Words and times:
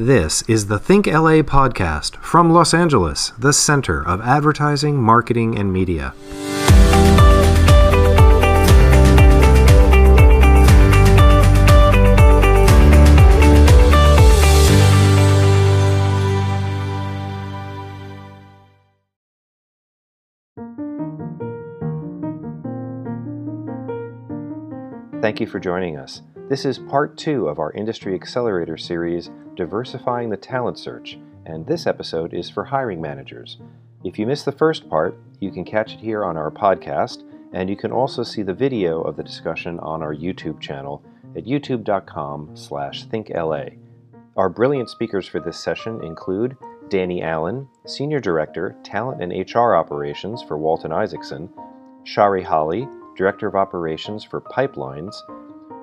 This 0.00 0.40
is 0.48 0.68
the 0.68 0.78
Think 0.78 1.06
LA 1.06 1.42
podcast 1.42 2.16
from 2.22 2.50
Los 2.50 2.72
Angeles, 2.72 3.34
the 3.38 3.52
center 3.52 4.02
of 4.02 4.22
advertising, 4.22 4.96
marketing, 4.96 5.58
and 5.58 5.70
media. 5.70 6.14
Thank 25.20 25.40
you 25.40 25.46
for 25.46 25.60
joining 25.60 25.98
us. 25.98 26.22
This 26.50 26.64
is 26.64 26.80
part 26.80 27.16
two 27.16 27.46
of 27.46 27.60
our 27.60 27.70
Industry 27.74 28.12
Accelerator 28.12 28.76
series, 28.76 29.30
Diversifying 29.54 30.30
the 30.30 30.36
Talent 30.36 30.80
Search, 30.80 31.16
and 31.46 31.64
this 31.64 31.86
episode 31.86 32.34
is 32.34 32.50
for 32.50 32.64
hiring 32.64 33.00
managers. 33.00 33.58
If 34.02 34.18
you 34.18 34.26
missed 34.26 34.46
the 34.46 34.50
first 34.50 34.90
part, 34.90 35.16
you 35.38 35.52
can 35.52 35.64
catch 35.64 35.94
it 35.94 36.00
here 36.00 36.24
on 36.24 36.36
our 36.36 36.50
podcast, 36.50 37.22
and 37.52 37.70
you 37.70 37.76
can 37.76 37.92
also 37.92 38.24
see 38.24 38.42
the 38.42 38.52
video 38.52 39.00
of 39.00 39.14
the 39.14 39.22
discussion 39.22 39.78
on 39.78 40.02
our 40.02 40.12
YouTube 40.12 40.58
channel 40.58 41.04
at 41.36 41.44
youtube.com 41.44 42.56
slash 42.56 43.06
thinkla. 43.06 43.78
Our 44.36 44.48
brilliant 44.48 44.90
speakers 44.90 45.28
for 45.28 45.38
this 45.38 45.56
session 45.56 46.02
include 46.02 46.56
Danny 46.88 47.22
Allen, 47.22 47.68
Senior 47.86 48.18
Director, 48.18 48.74
Talent 48.82 49.22
and 49.22 49.54
HR 49.54 49.76
Operations 49.76 50.42
for 50.42 50.58
Walton 50.58 50.90
Isaacson, 50.90 51.48
Shari 52.02 52.42
Holly, 52.42 52.88
Director 53.16 53.46
of 53.46 53.54
Operations 53.54 54.24
for 54.24 54.40
Pipelines, 54.40 55.14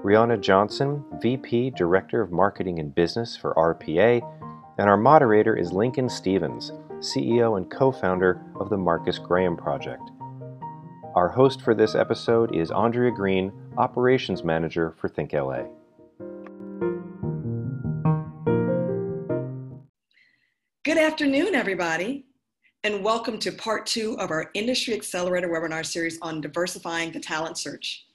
Rihanna 0.07 0.39
Johnson, 0.39 1.03
VP, 1.21 1.71
Director 1.71 2.21
of 2.21 2.31
Marketing 2.31 2.79
and 2.79 2.95
Business 2.95 3.35
for 3.35 3.53
RPA, 3.55 4.21
and 4.77 4.89
our 4.89 4.95
moderator 4.95 5.53
is 5.53 5.73
Lincoln 5.73 6.07
Stephens, 6.07 6.71
CEO 6.99 7.57
and 7.57 7.70
co 7.70 7.91
founder 7.91 8.41
of 8.58 8.69
the 8.69 8.77
Marcus 8.77 9.19
Graham 9.19 9.58
Project. 9.58 10.09
Our 11.14 11.27
host 11.27 11.61
for 11.61 11.75
this 11.75 11.94
episode 11.94 12.55
is 12.55 12.72
Andrea 12.72 13.11
Green, 13.11 13.52
Operations 13.77 14.45
Manager 14.45 14.95
for 14.97 15.09
Think 15.09 15.33
LA. 15.33 15.64
Good 20.86 20.97
afternoon, 20.97 21.53
everybody, 21.53 22.27
and 22.86 23.03
welcome 23.03 23.38
to 23.39 23.52
part 23.52 23.86
two 23.86 24.17
of 24.19 24.31
our 24.31 24.52
Industry 24.53 24.94
Accelerator 24.94 25.49
webinar 25.49 25.86
series 25.86 26.17
on 26.21 26.39
diversifying 26.39 27.11
the 27.11 27.19
talent 27.19 27.58
search. 27.58 28.05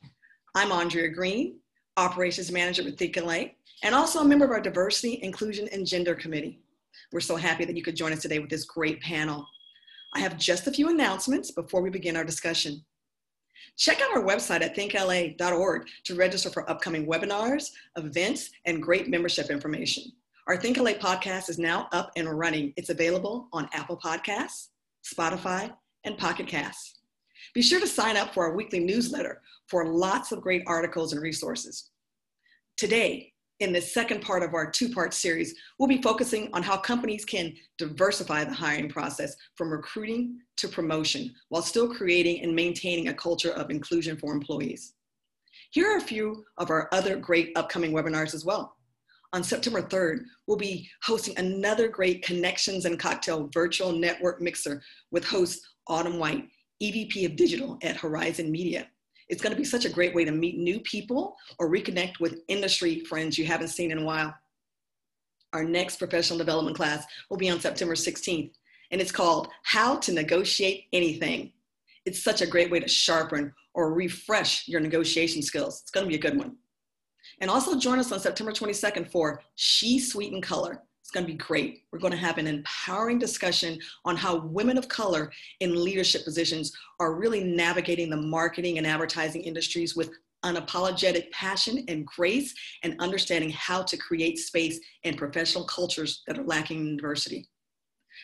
I'm 0.54 0.72
Andrea 0.72 1.08
Green, 1.08 1.56
Operations 1.96 2.50
Manager 2.50 2.84
with 2.84 2.98
Think 2.98 3.16
LA, 3.16 3.44
and 3.82 3.94
also 3.94 4.20
a 4.20 4.24
member 4.24 4.44
of 4.44 4.50
our 4.50 4.60
Diversity, 4.60 5.20
Inclusion, 5.22 5.68
and 5.72 5.86
Gender 5.86 6.14
Committee. 6.14 6.60
We're 7.12 7.20
so 7.20 7.36
happy 7.36 7.64
that 7.64 7.76
you 7.76 7.82
could 7.82 7.96
join 7.96 8.12
us 8.12 8.22
today 8.22 8.38
with 8.38 8.50
this 8.50 8.64
great 8.64 9.00
panel. 9.00 9.46
I 10.14 10.20
have 10.20 10.38
just 10.38 10.66
a 10.66 10.72
few 10.72 10.88
announcements 10.88 11.50
before 11.50 11.82
we 11.82 11.90
begin 11.90 12.16
our 12.16 12.24
discussion. 12.24 12.84
Check 13.76 14.00
out 14.00 14.16
our 14.16 14.22
website 14.22 14.62
at 14.62 14.76
thinkla.org 14.76 15.86
to 16.04 16.14
register 16.14 16.50
for 16.50 16.68
upcoming 16.70 17.06
webinars, 17.06 17.70
events, 17.96 18.50
and 18.66 18.82
great 18.82 19.08
membership 19.08 19.50
information. 19.50 20.04
Our 20.46 20.56
Think 20.56 20.77
LA 20.77 20.92
podcast 20.92 21.48
is 21.48 21.58
now 21.58 21.88
up 21.92 22.10
and 22.16 22.28
running. 22.28 22.72
It's 22.77 22.90
available 22.90 23.48
on 23.52 23.68
Apple 23.72 23.96
Podcasts, 23.96 24.68
Spotify, 25.04 25.72
and 26.04 26.18
Pocket 26.18 26.46
Casts. 26.46 27.02
Be 27.54 27.62
sure 27.62 27.80
to 27.80 27.86
sign 27.86 28.16
up 28.16 28.34
for 28.34 28.44
our 28.44 28.56
weekly 28.56 28.80
newsletter 28.80 29.42
for 29.68 29.86
lots 29.86 30.32
of 30.32 30.40
great 30.40 30.62
articles 30.66 31.12
and 31.12 31.22
resources. 31.22 31.90
Today, 32.76 33.32
in 33.60 33.72
this 33.72 33.94
second 33.94 34.22
part 34.22 34.42
of 34.42 34.54
our 34.54 34.68
two 34.68 34.88
part 34.88 35.14
series, 35.14 35.54
we'll 35.78 35.88
be 35.88 36.02
focusing 36.02 36.48
on 36.52 36.62
how 36.62 36.76
companies 36.76 37.24
can 37.24 37.54
diversify 37.78 38.42
the 38.44 38.52
hiring 38.52 38.88
process 38.88 39.36
from 39.54 39.70
recruiting 39.70 40.38
to 40.56 40.66
promotion 40.66 41.32
while 41.48 41.62
still 41.62 41.94
creating 41.94 42.42
and 42.42 42.54
maintaining 42.54 43.08
a 43.08 43.14
culture 43.14 43.52
of 43.52 43.70
inclusion 43.70 44.17
for 44.17 44.33
employees. 44.33 44.94
Here 45.70 45.90
are 45.90 45.98
a 45.98 46.00
few 46.00 46.44
of 46.58 46.70
our 46.70 46.88
other 46.92 47.17
great 47.17 47.52
upcoming 47.56 47.92
webinars 47.92 48.34
as 48.34 48.44
well. 48.44 48.77
On 49.33 49.42
September 49.42 49.80
3rd, 49.80 50.24
we'll 50.46 50.58
be 50.58 50.90
hosting 51.05 51.38
another 51.38 51.88
great 51.88 52.22
Connections 52.22 52.84
and 52.84 52.98
Cocktail 52.98 53.48
virtual 53.55 53.92
network 53.92 54.42
mixer 54.42 54.83
with 55.11 55.24
host 55.24 55.61
Autumn 55.86 56.18
White, 56.18 56.48
EVP 56.82 57.24
of 57.26 57.36
Digital 57.36 57.78
at 57.82 57.96
Horizon 57.96 58.50
Media. 58.50 58.88
It's 59.28 59.40
going 59.40 59.52
to 59.52 59.58
be 59.58 59.64
such 59.64 59.84
a 59.84 59.90
great 59.90 60.14
way 60.14 60.24
to 60.24 60.32
meet 60.32 60.58
new 60.58 60.80
people 60.80 61.36
or 61.58 61.70
reconnect 61.70 62.18
with 62.18 62.42
industry 62.48 63.00
friends 63.00 63.38
you 63.38 63.46
haven't 63.46 63.68
seen 63.68 63.92
in 63.92 63.98
a 63.98 64.04
while. 64.04 64.34
Our 65.52 65.62
next 65.62 65.96
professional 65.98 66.38
development 66.38 66.76
class 66.76 67.06
will 67.30 67.36
be 67.36 67.50
on 67.50 67.60
September 67.60 67.94
16th, 67.94 68.52
and 68.90 69.00
it's 69.00 69.12
called 69.12 69.48
How 69.62 69.96
to 69.96 70.12
Negotiate 70.12 70.86
Anything. 70.92 71.52
It's 72.04 72.24
such 72.24 72.40
a 72.40 72.46
great 72.46 72.70
way 72.70 72.80
to 72.80 72.88
sharpen 72.88 73.54
or 73.74 73.94
refresh 73.94 74.66
your 74.66 74.80
negotiation 74.80 75.40
skills. 75.40 75.82
It's 75.82 75.92
going 75.92 76.04
to 76.04 76.10
be 76.10 76.16
a 76.16 76.30
good 76.30 76.36
one. 76.36 76.56
And 77.40 77.48
also 77.48 77.78
join 77.78 78.00
us 78.00 78.10
on 78.10 78.18
September 78.18 78.52
22nd 78.52 79.10
for 79.10 79.40
She 79.54 80.00
Sweeten 80.00 80.42
Color. 80.42 80.82
It's 81.02 81.11
going 81.11 81.27
to 81.27 81.33
be 81.33 81.39
great. 81.39 81.83
We're 81.90 81.98
going 81.98 82.13
to 82.13 82.17
have 82.17 82.39
an 82.39 82.46
empowering 82.46 83.18
discussion 83.18 83.79
on 84.05 84.17
how 84.17 84.36
women 84.46 84.79
of 84.79 84.86
color 84.86 85.33
in 85.58 85.83
leadership 85.85 86.24
positions 86.24 86.73
are 87.01 87.14
really 87.14 87.42
navigating 87.42 88.08
the 88.08 88.17
marketing 88.17 88.79
and 88.79 88.86
advertising 88.86 89.42
industries 89.42 89.96
with 89.96 90.11
unapologetic 90.45 91.29
passion 91.33 91.85
and 91.89 92.07
grace 92.07 92.55
and 92.85 92.95
understanding 93.01 93.51
how 93.51 93.83
to 93.83 93.96
create 93.96 94.39
space 94.39 94.79
in 95.02 95.17
professional 95.17 95.64
cultures 95.64 96.23
that 96.29 96.39
are 96.39 96.45
lacking 96.45 96.79
in 96.86 96.96
diversity. 96.96 97.48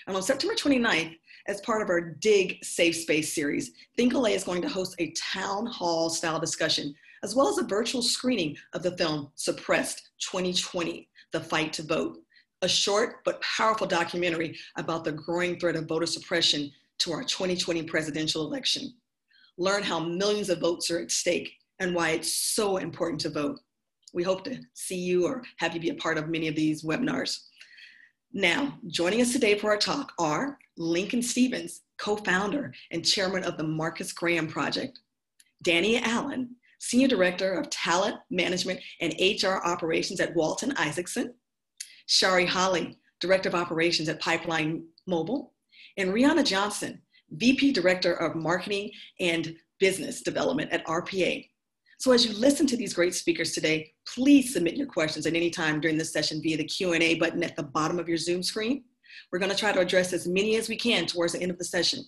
And 0.06 0.16
on 0.16 0.22
September 0.22 0.54
29th, 0.54 1.16
as 1.48 1.60
part 1.62 1.82
of 1.82 1.90
our 1.90 2.00
Dig 2.00 2.64
Safe 2.64 2.94
Space 2.94 3.34
series, 3.34 3.72
Think 3.96 4.12
LA 4.12 4.30
is 4.30 4.44
going 4.44 4.62
to 4.62 4.68
host 4.68 4.94
a 4.98 5.12
town 5.12 5.66
hall 5.66 6.10
style 6.10 6.38
discussion, 6.38 6.94
as 7.24 7.34
well 7.34 7.48
as 7.48 7.58
a 7.58 7.64
virtual 7.64 8.02
screening 8.02 8.56
of 8.72 8.84
the 8.84 8.96
film 8.96 9.32
Suppressed 9.34 10.10
2020 10.20 11.08
The 11.32 11.40
Fight 11.40 11.72
to 11.72 11.82
Vote 11.82 12.18
a 12.62 12.68
short 12.68 13.24
but 13.24 13.40
powerful 13.42 13.86
documentary 13.86 14.56
about 14.76 15.04
the 15.04 15.12
growing 15.12 15.58
threat 15.58 15.76
of 15.76 15.86
voter 15.86 16.06
suppression 16.06 16.70
to 16.98 17.12
our 17.12 17.22
2020 17.22 17.84
presidential 17.84 18.46
election. 18.46 18.92
Learn 19.56 19.82
how 19.82 20.00
millions 20.00 20.50
of 20.50 20.60
votes 20.60 20.90
are 20.90 21.00
at 21.00 21.10
stake 21.10 21.52
and 21.78 21.94
why 21.94 22.10
it's 22.10 22.34
so 22.34 22.78
important 22.78 23.20
to 23.20 23.30
vote. 23.30 23.58
We 24.12 24.22
hope 24.22 24.44
to 24.44 24.58
see 24.74 24.98
you 24.98 25.26
or 25.26 25.42
have 25.58 25.74
you 25.74 25.80
be 25.80 25.90
a 25.90 25.94
part 25.94 26.18
of 26.18 26.28
many 26.28 26.48
of 26.48 26.56
these 26.56 26.84
webinars. 26.84 27.38
Now, 28.32 28.78
joining 28.88 29.20
us 29.20 29.32
today 29.32 29.56
for 29.58 29.70
our 29.70 29.76
talk 29.76 30.12
are 30.18 30.58
Lincoln 30.76 31.22
Stephens, 31.22 31.82
co-founder 31.98 32.72
and 32.90 33.04
chairman 33.04 33.44
of 33.44 33.56
the 33.56 33.64
Marcus 33.64 34.12
Graham 34.12 34.48
Project, 34.48 34.98
Danny 35.62 35.98
Allen, 35.98 36.56
senior 36.80 37.08
director 37.08 37.54
of 37.54 37.70
talent 37.70 38.16
management 38.30 38.80
and 39.00 39.14
HR 39.20 39.64
operations 39.64 40.20
at 40.20 40.34
Walton 40.34 40.72
Isaacson, 40.76 41.34
Shari 42.08 42.46
Holly, 42.46 42.98
Director 43.20 43.50
of 43.50 43.54
Operations 43.54 44.08
at 44.08 44.18
Pipeline 44.18 44.82
Mobile, 45.06 45.52
and 45.98 46.10
Rihanna 46.10 46.44
Johnson, 46.44 47.00
VP 47.32 47.72
Director 47.72 48.14
of 48.14 48.34
Marketing 48.34 48.90
and 49.20 49.54
Business 49.78 50.22
Development 50.22 50.72
at 50.72 50.86
RPA. 50.86 51.46
So 51.98 52.12
as 52.12 52.24
you 52.24 52.32
listen 52.32 52.66
to 52.68 52.78
these 52.78 52.94
great 52.94 53.14
speakers 53.14 53.52
today, 53.52 53.92
please 54.06 54.54
submit 54.54 54.76
your 54.76 54.86
questions 54.86 55.26
at 55.26 55.34
any 55.34 55.50
time 55.50 55.80
during 55.80 55.98
this 55.98 56.12
session 56.12 56.40
via 56.40 56.56
the 56.56 56.64
Q&A 56.64 57.16
button 57.16 57.44
at 57.44 57.56
the 57.56 57.64
bottom 57.64 57.98
of 57.98 58.08
your 58.08 58.16
Zoom 58.16 58.42
screen. 58.42 58.84
We're 59.30 59.38
gonna 59.38 59.54
try 59.54 59.72
to 59.72 59.80
address 59.80 60.14
as 60.14 60.26
many 60.26 60.56
as 60.56 60.68
we 60.68 60.76
can 60.76 61.04
towards 61.04 61.34
the 61.34 61.42
end 61.42 61.50
of 61.50 61.58
the 61.58 61.64
session. 61.64 62.00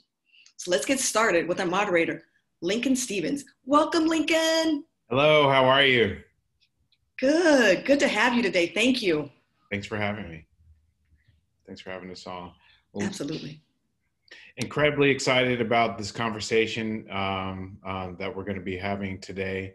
So 0.57 0.71
let's 0.71 0.87
get 0.87 1.01
started 1.01 1.47
with 1.47 1.61
our 1.61 1.67
moderator, 1.67 2.23
Lincoln 2.63 2.97
Stephens. 2.97 3.45
Welcome, 3.67 4.07
Lincoln. 4.07 4.85
Hello, 5.11 5.51
how 5.51 5.67
are 5.67 5.85
you? 5.85 6.21
Good, 7.19 7.85
good 7.85 8.01
to 8.01 8.09
have 8.09 8.33
you 8.33 8.43
today. 8.43 8.69
Thank 8.69 9.03
you. 9.03 9.29
Thanks 9.71 9.87
for 9.87 9.97
having 9.97 10.29
me. 10.29 10.47
Thanks 11.67 11.81
for 11.81 11.91
having 11.91 12.11
us 12.11 12.27
on. 12.27 12.53
Well, 12.93 13.07
Absolutely. 13.07 13.63
Incredibly 14.57 15.11
excited 15.11 15.61
about 15.61 15.97
this 15.97 16.11
conversation 16.11 17.07
um, 17.11 17.79
uh, 17.87 18.11
that 18.19 18.35
we're 18.35 18.45
going 18.45 18.59
to 18.59 18.63
be 18.63 18.77
having 18.77 19.21
today, 19.21 19.75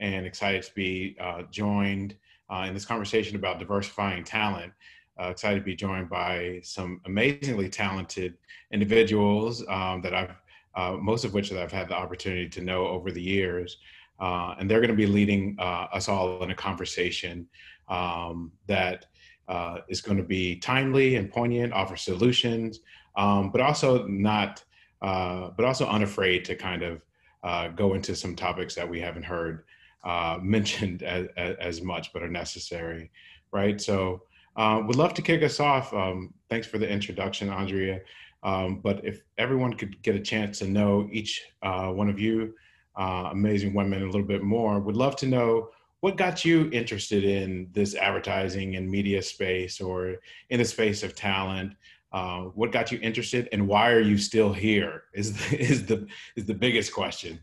and 0.00 0.26
excited 0.26 0.62
to 0.64 0.74
be 0.74 1.16
uh, 1.20 1.42
joined 1.50 2.16
uh, 2.50 2.64
in 2.66 2.74
this 2.74 2.84
conversation 2.84 3.36
about 3.36 3.58
diversifying 3.60 4.24
talent. 4.24 4.72
Uh, 5.20 5.28
excited 5.28 5.60
to 5.60 5.64
be 5.64 5.74
joined 5.74 6.10
by 6.10 6.60
some 6.62 7.00
amazingly 7.06 7.68
talented 7.68 8.34
individuals 8.72 9.64
um, 9.68 10.02
that 10.02 10.12
I've, 10.12 10.42
uh, 10.74 10.96
most 11.00 11.24
of 11.24 11.32
which 11.32 11.48
that 11.50 11.62
I've 11.62 11.72
had 11.72 11.88
the 11.88 11.94
opportunity 11.94 12.48
to 12.48 12.60
know 12.60 12.86
over 12.86 13.10
the 13.10 13.22
years. 13.22 13.78
Uh, 14.20 14.54
and 14.58 14.68
they're 14.68 14.80
going 14.80 14.90
to 14.90 14.96
be 14.96 15.06
leading 15.06 15.56
us 15.58 16.08
all 16.08 16.42
in 16.42 16.50
a 16.50 16.54
conversation 16.54 17.46
um, 17.88 18.52
that 18.66 19.06
uh, 19.48 19.78
is 19.88 20.00
going 20.00 20.16
to 20.16 20.24
be 20.24 20.56
timely 20.56 21.16
and 21.16 21.30
poignant, 21.30 21.72
offer 21.72 21.96
solutions, 21.96 22.80
um, 23.16 23.50
but 23.50 23.60
also 23.60 24.06
not, 24.06 24.62
uh, 25.02 25.50
but 25.56 25.64
also 25.64 25.86
unafraid 25.86 26.44
to 26.44 26.54
kind 26.54 26.82
of 26.82 27.02
uh, 27.44 27.68
go 27.68 27.94
into 27.94 28.14
some 28.16 28.34
topics 28.34 28.74
that 28.74 28.88
we 28.88 29.00
haven't 29.00 29.22
heard 29.22 29.64
uh, 30.04 30.38
mentioned 30.42 31.02
as, 31.02 31.28
as, 31.36 31.82
much, 31.82 32.12
but 32.12 32.22
are 32.22 32.28
necessary, 32.28 33.10
right? 33.52 33.80
So 33.80 34.22
Uh, 34.56 34.80
would 34.86 34.96
love 34.96 35.12
to 35.12 35.22
kick 35.22 35.42
us 35.42 35.60
off. 35.60 35.92
Um, 35.92 36.32
thanks 36.48 36.66
for 36.66 36.78
the 36.78 36.88
introduction, 36.88 37.50
Andrea. 37.50 38.00
Um, 38.42 38.80
but 38.80 39.04
if 39.04 39.20
everyone 39.36 39.74
could 39.74 40.00
get 40.02 40.14
a 40.14 40.20
chance 40.20 40.60
to 40.60 40.66
know 40.66 41.08
each 41.12 41.44
uh, 41.62 41.88
one 41.92 42.08
of 42.08 42.18
you, 42.18 42.54
amazing 42.96 43.74
women, 43.74 44.02
a 44.02 44.06
little 44.06 44.26
bit 44.26 44.42
more, 44.42 44.80
would 44.80 44.96
love 44.96 45.14
to 45.16 45.26
know 45.26 45.68
what 46.00 46.16
got 46.16 46.44
you 46.44 46.70
interested 46.72 47.24
in 47.24 47.68
this 47.72 47.94
advertising 47.94 48.76
and 48.76 48.88
media 48.88 49.22
space 49.22 49.80
or 49.80 50.16
in 50.50 50.58
the 50.58 50.64
space 50.64 51.02
of 51.02 51.14
talent. 51.14 51.74
Uh, 52.12 52.42
what 52.54 52.72
got 52.72 52.92
you 52.92 52.98
interested, 53.02 53.48
and 53.52 53.66
why 53.66 53.90
are 53.90 54.00
you 54.00 54.16
still 54.16 54.52
here? 54.52 55.04
Is 55.12 55.36
the, 55.36 55.60
is 55.60 55.86
the 55.86 56.06
is 56.36 56.46
the 56.46 56.54
biggest 56.54 56.94
question. 56.94 57.40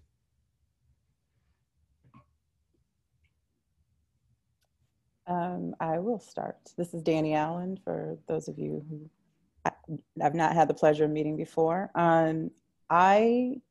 Um, 5.27 5.75
I 5.79 5.99
will 5.99 6.19
start. 6.19 6.57
This 6.77 6.93
is 6.93 7.01
Danny 7.01 7.33
Allen 7.33 7.77
for 7.83 8.17
those 8.27 8.47
of 8.47 8.59
you 8.59 8.83
who 8.89 9.09
I've 10.21 10.35
not 10.35 10.53
had 10.53 10.67
the 10.67 10.73
pleasure 10.73 11.05
of 11.05 11.11
meeting 11.11 11.37
before. 11.37 11.89
Um, 11.95 12.51
I 12.89 13.61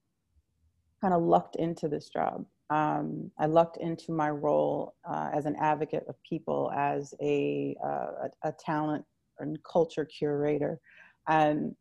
kind 1.00 1.12
of 1.12 1.22
lucked 1.22 1.56
into 1.56 1.88
this 1.88 2.08
job. 2.08 2.46
Um, 2.72 3.30
I 3.38 3.44
lucked 3.46 3.76
into 3.76 4.12
my 4.12 4.30
role 4.30 4.94
uh, 5.04 5.28
as 5.34 5.44
an 5.44 5.56
advocate 5.60 6.04
of 6.08 6.14
people, 6.22 6.72
as 6.74 7.12
a, 7.20 7.76
uh, 7.84 8.28
a, 8.44 8.52
talent 8.52 9.04
and 9.40 9.58
culture 9.62 10.06
curator. 10.06 10.80
and 11.28 11.76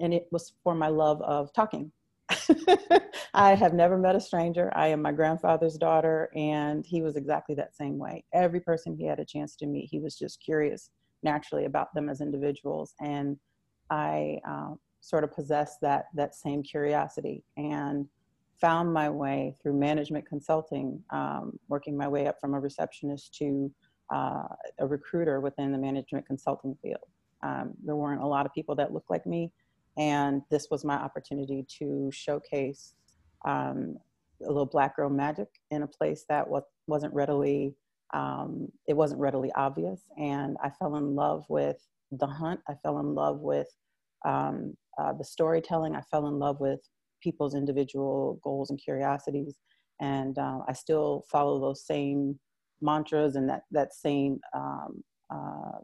it 0.00 0.26
was 0.32 0.54
for 0.64 0.74
my 0.74 0.88
love 0.88 1.22
of 1.22 1.52
talking. 1.52 1.92
I 3.34 3.54
have 3.54 3.74
never 3.74 3.96
met 3.96 4.16
a 4.16 4.20
stranger. 4.20 4.72
I 4.74 4.88
am 4.88 5.02
my 5.02 5.12
grandfather's 5.12 5.76
daughter, 5.76 6.30
and 6.34 6.84
he 6.84 7.00
was 7.00 7.14
exactly 7.14 7.54
that 7.54 7.76
same 7.76 7.96
way. 7.96 8.24
Every 8.34 8.60
person 8.60 8.96
he 8.96 9.06
had 9.06 9.20
a 9.20 9.24
chance 9.24 9.54
to 9.56 9.66
meet, 9.66 9.88
he 9.88 10.00
was 10.00 10.16
just 10.16 10.42
curious 10.42 10.90
naturally 11.22 11.64
about 11.64 11.94
them 11.94 12.08
as 12.08 12.20
individuals. 12.20 12.94
And 13.00 13.38
I 13.88 14.40
uh, 14.48 14.74
sort 15.00 15.22
of 15.22 15.32
possessed 15.32 15.78
that, 15.82 16.06
that 16.14 16.34
same 16.34 16.62
curiosity 16.64 17.44
and 17.56 18.08
found 18.60 18.92
my 18.92 19.08
way 19.08 19.54
through 19.62 19.74
management 19.74 20.26
consulting, 20.26 21.02
um, 21.10 21.58
working 21.68 21.96
my 21.96 22.08
way 22.08 22.26
up 22.26 22.40
from 22.40 22.54
a 22.54 22.60
receptionist 22.60 23.34
to 23.34 23.70
uh, 24.12 24.48
a 24.80 24.86
recruiter 24.86 25.40
within 25.40 25.70
the 25.72 25.78
management 25.78 26.26
consulting 26.26 26.76
field. 26.82 27.04
Um, 27.42 27.74
there 27.84 27.96
weren't 27.96 28.22
a 28.22 28.26
lot 28.26 28.46
of 28.46 28.52
people 28.52 28.74
that 28.76 28.92
looked 28.92 29.10
like 29.10 29.26
me 29.26 29.52
and 29.98 30.42
this 30.48 30.68
was 30.70 30.84
my 30.84 30.94
opportunity 30.94 31.66
to 31.80 32.08
showcase 32.12 32.94
um, 33.44 33.96
a 34.42 34.46
little 34.46 34.66
black 34.66 34.96
girl 34.96 35.10
magic 35.10 35.48
in 35.70 35.82
a 35.82 35.86
place 35.86 36.24
that 36.28 36.48
was, 36.48 36.62
wasn't 36.86 37.12
readily 37.12 37.74
um, 38.14 38.68
it 38.86 38.94
wasn't 38.94 39.20
readily 39.20 39.52
obvious 39.54 40.00
and 40.16 40.56
i 40.62 40.70
fell 40.70 40.96
in 40.96 41.14
love 41.14 41.44
with 41.50 41.86
the 42.12 42.26
hunt 42.26 42.60
i 42.68 42.74
fell 42.82 43.00
in 43.00 43.14
love 43.14 43.40
with 43.40 43.68
um, 44.24 44.74
uh, 44.98 45.12
the 45.12 45.24
storytelling 45.24 45.94
i 45.94 46.00
fell 46.00 46.26
in 46.26 46.38
love 46.38 46.58
with 46.60 46.80
people's 47.22 47.54
individual 47.54 48.40
goals 48.42 48.70
and 48.70 48.80
curiosities 48.82 49.56
and 50.00 50.38
uh, 50.38 50.58
i 50.68 50.72
still 50.72 51.24
follow 51.30 51.60
those 51.60 51.84
same 51.84 52.38
mantras 52.80 53.36
and 53.36 53.48
that 53.48 53.62
that 53.70 53.92
same 53.92 54.38
um, 54.54 55.02
uh, 55.30 55.78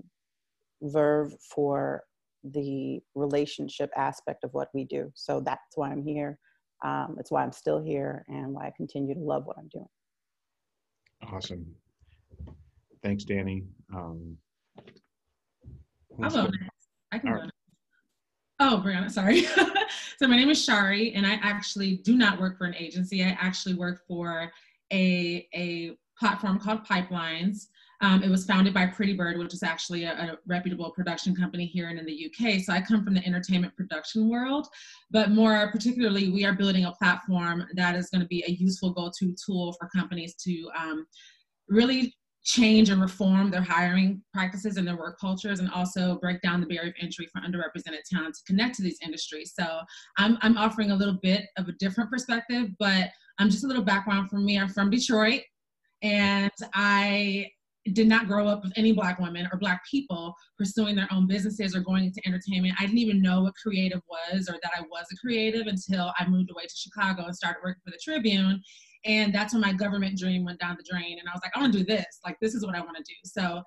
verve 0.83 1.35
for 1.55 2.03
the 2.45 3.01
relationship 3.15 3.91
aspect 3.97 4.45
of 4.45 4.53
what 4.53 4.69
we 4.75 4.85
do. 4.85 5.11
So 5.15 5.41
that's 5.41 5.77
why 5.77 5.91
I'm 5.91 6.05
here. 6.05 6.39
Um, 6.85 7.17
it's 7.19 7.31
why 7.31 7.43
I'm 7.43 7.53
still 7.53 7.83
here 7.83 8.25
and 8.29 8.53
why 8.53 8.67
I 8.67 8.73
continue 8.77 9.15
to 9.15 9.21
love 9.21 9.47
what 9.47 9.57
I'm 9.59 9.69
doing. 9.69 9.87
Awesome. 11.23 11.67
Thanks, 13.03 13.25
Danny. 13.25 13.65
Um, 13.95 14.37
Hello. 16.21 16.49
I 17.13 17.19
can 17.19 17.33
go. 17.33 17.49
Oh, 18.61 18.83
Brianna, 18.85 19.11
sorry. 19.11 19.43
so 20.19 20.29
my 20.29 20.37
name 20.37 20.51
is 20.51 20.63
Shari, 20.63 21.13
and 21.15 21.27
I 21.27 21.35
actually 21.43 21.97
do 21.99 22.17
not 22.17 22.41
work 22.41 22.57
for 22.57 22.67
an 22.67 22.75
agency. 22.77 23.23
I 23.23 23.37
actually 23.41 23.75
work 23.75 24.03
for 24.07 24.53
a, 24.93 25.49
a 25.55 25.97
platform 26.19 26.61
called 26.61 26.87
Pipelines. 26.87 27.67
Um, 28.01 28.23
it 28.23 28.29
was 28.29 28.45
founded 28.45 28.73
by 28.73 28.87
Prettybird, 28.87 29.39
which 29.39 29.55
is 29.55 29.63
actually 29.63 30.05
a, 30.05 30.13
a, 30.13 30.39
reputable 30.47 30.91
production 30.91 31.35
company 31.35 31.65
here 31.65 31.89
and 31.89 31.99
in 31.99 32.05
the 32.05 32.31
UK. 32.31 32.61
So 32.61 32.73
I 32.73 32.81
come 32.81 33.03
from 33.03 33.15
the 33.15 33.27
entertainment 33.27 33.75
production 33.77 34.29
world, 34.29 34.69
but 35.11 35.31
more 35.31 35.71
particularly, 35.73 36.31
we 36.31 36.45
are 36.45 36.53
building 36.53 36.85
a 36.85 36.93
platform 36.93 37.65
that 37.75 37.97
is 37.97 38.11
going 38.11 38.21
to 38.21 38.29
be 38.29 38.45
a 38.47 38.51
useful 38.51 38.93
go-to 38.93 39.35
tool 39.45 39.75
for 39.81 39.89
companies 39.89 40.35
to 40.45 40.71
um, 40.79 41.07
really 41.69 42.15
change 42.45 42.91
and 42.91 43.01
reform 43.01 43.51
their 43.51 43.63
hiring 43.63 44.23
practices 44.33 44.77
and 44.77 44.87
their 44.87 44.97
work 44.97 45.19
cultures 45.19 45.61
and 45.61 45.71
also 45.71 46.19
break 46.21 46.41
down 46.43 46.61
the 46.61 46.67
barrier 46.67 46.91
of 46.91 46.95
entry 47.01 47.27
for 47.33 47.41
underrepresented 47.41 48.03
talent 48.11 48.35
to 48.35 48.43
connect 48.47 48.77
to 48.77 48.83
these 48.83 48.99
industries. 49.03 49.55
So 49.59 49.81
I'm, 50.19 50.37
I'm 50.43 50.59
offering 50.59 50.91
a 50.91 50.95
little 50.95 51.19
bit 51.23 51.47
of 51.57 51.69
a 51.69 51.73
different 51.73 52.11
perspective, 52.11 52.69
but 52.79 53.09
I'm 53.39 53.47
um, 53.47 53.51
just 53.51 53.65
a 53.65 53.67
little 53.67 53.83
background 53.83 54.29
from 54.29 54.45
me. 54.45 54.59
I'm 54.59 54.69
from 54.69 54.91
Detroit 54.91 55.41
and 56.03 56.53
I 56.75 57.49
did 57.93 58.09
not 58.09 58.27
grow 58.27 58.47
up 58.47 58.63
with 58.63 58.73
any 58.77 58.93
black 58.93 59.19
women 59.19 59.49
or 59.53 59.59
black 59.59 59.83
people 59.91 60.35
pursuing 60.57 60.97
their 60.97 61.09
own 61.11 61.27
businesses 61.27 61.75
or 61.75 61.81
going 61.81 62.05
into 62.05 62.21
entertainment. 62.27 62.75
I 62.79 62.87
didn't 62.87 62.99
even 62.99 63.21
know 63.21 63.43
what 63.43 63.55
creative 63.55 64.01
was 64.09 64.49
or 64.49 64.59
that 64.63 64.73
I 64.77 64.83
was 64.83 65.07
a 65.13 65.17
creative 65.17 65.67
until 65.67 66.13
I 66.19 66.27
moved 66.27 66.51
away 66.51 66.65
to 66.65 66.75
Chicago 66.77 67.25
and 67.25 67.37
started 67.37 67.61
working 67.63 67.83
for 67.85 67.91
the 67.91 68.01
Tribune. 68.03 68.63
And 69.05 69.35
that's 69.35 69.53
when 69.53 69.61
my 69.61 69.73
government 69.73 70.19
dream 70.19 70.45
went 70.45 70.61
down 70.61 70.77
the 70.79 70.89
drain. 70.91 71.19
And 71.19 71.29
I 71.29 71.33
was 71.33 71.41
like, 71.43 71.53
I 71.55 71.61
want 71.61 71.73
to 71.75 71.81
do 71.81 71.85
this. 71.85 72.07
Like, 72.25 72.37
this 72.41 72.55
is 72.55 72.65
what 72.65 72.75
I 72.75 72.81
want 72.81 72.97
to 72.97 73.03
do. 73.03 73.15
So, 73.25 73.63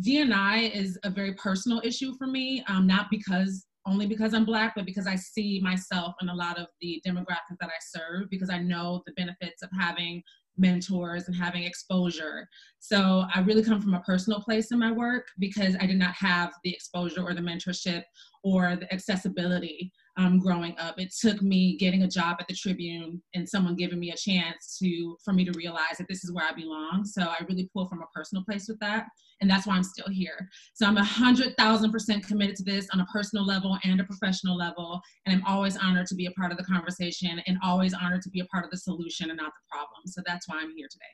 D&I 0.00 0.58
is 0.74 0.98
a 1.02 1.10
very 1.10 1.34
personal 1.34 1.80
issue 1.84 2.14
for 2.16 2.28
me, 2.28 2.62
um, 2.68 2.86
not 2.86 3.08
because 3.10 3.66
only 3.86 4.06
because 4.06 4.34
I'm 4.34 4.44
black, 4.44 4.74
but 4.76 4.84
because 4.84 5.06
I 5.06 5.16
see 5.16 5.60
myself 5.60 6.14
in 6.20 6.28
a 6.28 6.34
lot 6.34 6.58
of 6.58 6.66
the 6.80 7.02
demographics 7.06 7.56
that 7.60 7.70
I 7.70 7.78
serve, 7.80 8.28
because 8.30 8.50
I 8.50 8.58
know 8.58 9.02
the 9.06 9.12
benefits 9.12 9.62
of 9.62 9.70
having 9.78 10.22
mentors 10.58 11.26
and 11.26 11.36
having 11.36 11.62
exposure. 11.62 12.46
So 12.80 13.24
I 13.34 13.40
really 13.40 13.62
come 13.62 13.80
from 13.80 13.94
a 13.94 14.00
personal 14.00 14.40
place 14.40 14.72
in 14.72 14.78
my 14.78 14.92
work 14.92 15.28
because 15.38 15.74
I 15.80 15.86
did 15.86 15.98
not 15.98 16.14
have 16.14 16.52
the 16.64 16.70
exposure 16.70 17.22
or 17.22 17.32
the 17.32 17.40
mentorship 17.40 18.02
or 18.42 18.76
the 18.76 18.92
accessibility 18.92 19.92
um, 20.18 20.40
growing 20.40 20.76
up. 20.78 20.98
It 20.98 21.14
took 21.18 21.40
me 21.42 21.76
getting 21.76 22.02
a 22.02 22.08
job 22.08 22.38
at 22.40 22.48
the 22.48 22.54
Tribune 22.54 23.22
and 23.34 23.48
someone 23.48 23.76
giving 23.76 24.00
me 24.00 24.10
a 24.10 24.16
chance 24.16 24.76
to 24.78 25.16
for 25.24 25.32
me 25.32 25.44
to 25.44 25.52
realize 25.52 25.96
that 25.98 26.08
this 26.08 26.24
is 26.24 26.32
where 26.32 26.44
I 26.44 26.52
belong. 26.52 27.04
So 27.04 27.22
I 27.22 27.36
really 27.48 27.70
pull 27.72 27.88
from 27.88 28.02
a 28.02 28.06
personal 28.14 28.44
place 28.44 28.68
with 28.68 28.80
that, 28.80 29.06
and 29.40 29.48
that's 29.48 29.66
why 29.66 29.76
I'm 29.76 29.84
still 29.84 30.08
here. 30.10 30.48
So 30.74 30.86
I'm 30.86 30.96
a 30.96 31.04
hundred 31.04 31.56
thousand 31.56 31.92
percent 31.92 32.26
committed 32.26 32.56
to 32.56 32.64
this 32.64 32.88
on 32.92 33.00
a 33.00 33.06
personal 33.06 33.46
level 33.46 33.78
and 33.84 34.00
a 34.00 34.04
professional 34.04 34.56
level, 34.56 35.00
and 35.24 35.34
I'm 35.34 35.46
always 35.46 35.76
honored 35.76 36.08
to 36.08 36.16
be 36.16 36.26
a 36.26 36.32
part 36.32 36.50
of 36.50 36.58
the 36.58 36.64
conversation 36.64 37.40
and 37.46 37.56
always 37.62 37.94
honored 37.94 38.22
to 38.22 38.30
be 38.30 38.40
a 38.40 38.46
part 38.46 38.64
of 38.64 38.72
the 38.72 38.76
solution 38.76 39.30
and 39.30 39.38
not 39.38 39.52
the 39.52 39.70
problem. 39.70 40.02
So 40.06 40.20
that's 40.26 40.48
why 40.48 40.56
I'm 40.60 40.74
here 40.76 40.88
today. 40.90 41.04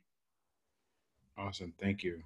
Awesome, 1.36 1.74
thank 1.78 2.02
you. 2.02 2.22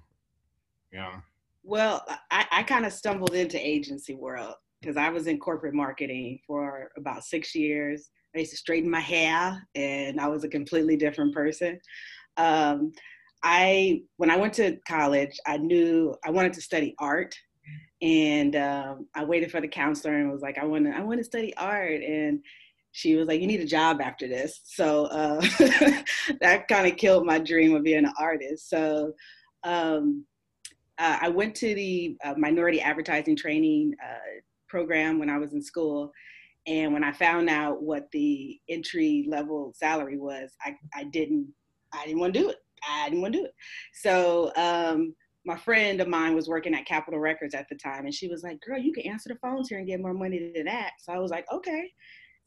Yeah. 0.93 1.19
Well, 1.63 2.05
I, 2.31 2.45
I 2.51 2.63
kind 2.63 2.85
of 2.85 2.93
stumbled 2.93 3.35
into 3.35 3.59
agency 3.59 4.15
world 4.15 4.55
because 4.81 4.97
I 4.97 5.09
was 5.09 5.27
in 5.27 5.39
corporate 5.39 5.73
marketing 5.73 6.39
for 6.45 6.91
about 6.97 7.23
six 7.23 7.53
years. 7.55 8.09
I 8.35 8.39
used 8.39 8.51
to 8.51 8.57
straighten 8.57 8.89
my 8.89 8.99
hair, 8.99 9.67
and 9.75 10.19
I 10.19 10.27
was 10.27 10.43
a 10.43 10.49
completely 10.49 10.95
different 10.95 11.33
person. 11.33 11.79
Um, 12.37 12.91
I 13.43 14.01
when 14.17 14.29
I 14.29 14.37
went 14.37 14.53
to 14.55 14.77
college, 14.87 15.37
I 15.47 15.57
knew 15.57 16.15
I 16.25 16.31
wanted 16.31 16.53
to 16.53 16.61
study 16.61 16.95
art, 16.99 17.35
and 18.01 18.55
um, 18.55 19.07
I 19.15 19.23
waited 19.23 19.51
for 19.51 19.61
the 19.61 19.67
counselor 19.67 20.15
and 20.15 20.31
was 20.31 20.41
like, 20.41 20.57
"I 20.57 20.65
want 20.65 20.85
to, 20.85 20.91
I 20.91 21.01
want 21.01 21.19
to 21.19 21.23
study 21.23 21.55
art," 21.57 22.01
and 22.01 22.39
she 22.91 23.15
was 23.15 23.27
like, 23.27 23.41
"You 23.41 23.47
need 23.47 23.61
a 23.61 23.65
job 23.65 24.01
after 24.01 24.27
this." 24.27 24.61
So 24.65 25.05
uh, 25.05 25.41
that 26.41 26.67
kind 26.67 26.87
of 26.87 26.97
killed 26.97 27.25
my 27.25 27.39
dream 27.39 27.75
of 27.75 27.83
being 27.83 28.05
an 28.05 28.13
artist. 28.19 28.69
So 28.69 29.13
um, 29.63 30.25
uh, 30.99 31.17
I 31.21 31.29
went 31.29 31.55
to 31.55 31.73
the 31.73 32.17
uh, 32.23 32.33
minority 32.37 32.81
advertising 32.81 33.35
training 33.35 33.95
uh, 34.03 34.39
program 34.69 35.19
when 35.19 35.29
I 35.29 35.37
was 35.37 35.53
in 35.53 35.61
school. 35.61 36.11
And 36.67 36.93
when 36.93 37.03
I 37.03 37.11
found 37.11 37.49
out 37.49 37.81
what 37.81 38.09
the 38.11 38.59
entry 38.69 39.25
level 39.29 39.73
salary 39.75 40.17
was, 40.17 40.51
I, 40.63 40.75
I 40.93 41.05
didn't 41.05 41.47
I 41.93 42.05
didn't 42.05 42.19
want 42.19 42.33
to 42.33 42.39
do 42.39 42.49
it. 42.49 42.57
I 42.87 43.09
didn't 43.09 43.21
want 43.21 43.33
to 43.33 43.39
do 43.39 43.45
it. 43.45 43.53
So 43.93 44.51
um, 44.55 45.15
my 45.45 45.57
friend 45.57 46.01
of 46.01 46.07
mine 46.07 46.35
was 46.35 46.47
working 46.47 46.75
at 46.75 46.85
Capitol 46.85 47.19
Records 47.19 47.55
at 47.55 47.67
the 47.69 47.75
time, 47.75 48.05
and 48.05 48.13
she 48.13 48.27
was 48.27 48.43
like, 48.43 48.59
"Girl, 48.61 48.77
you 48.77 48.93
can 48.93 49.07
answer 49.07 49.29
the 49.29 49.39
phones 49.41 49.69
here 49.69 49.79
and 49.79 49.87
get 49.87 50.01
more 50.01 50.13
money 50.13 50.51
than 50.55 50.65
that." 50.65 50.91
So 50.99 51.13
I 51.13 51.19
was 51.19 51.31
like, 51.31 51.45
"Okay." 51.51 51.91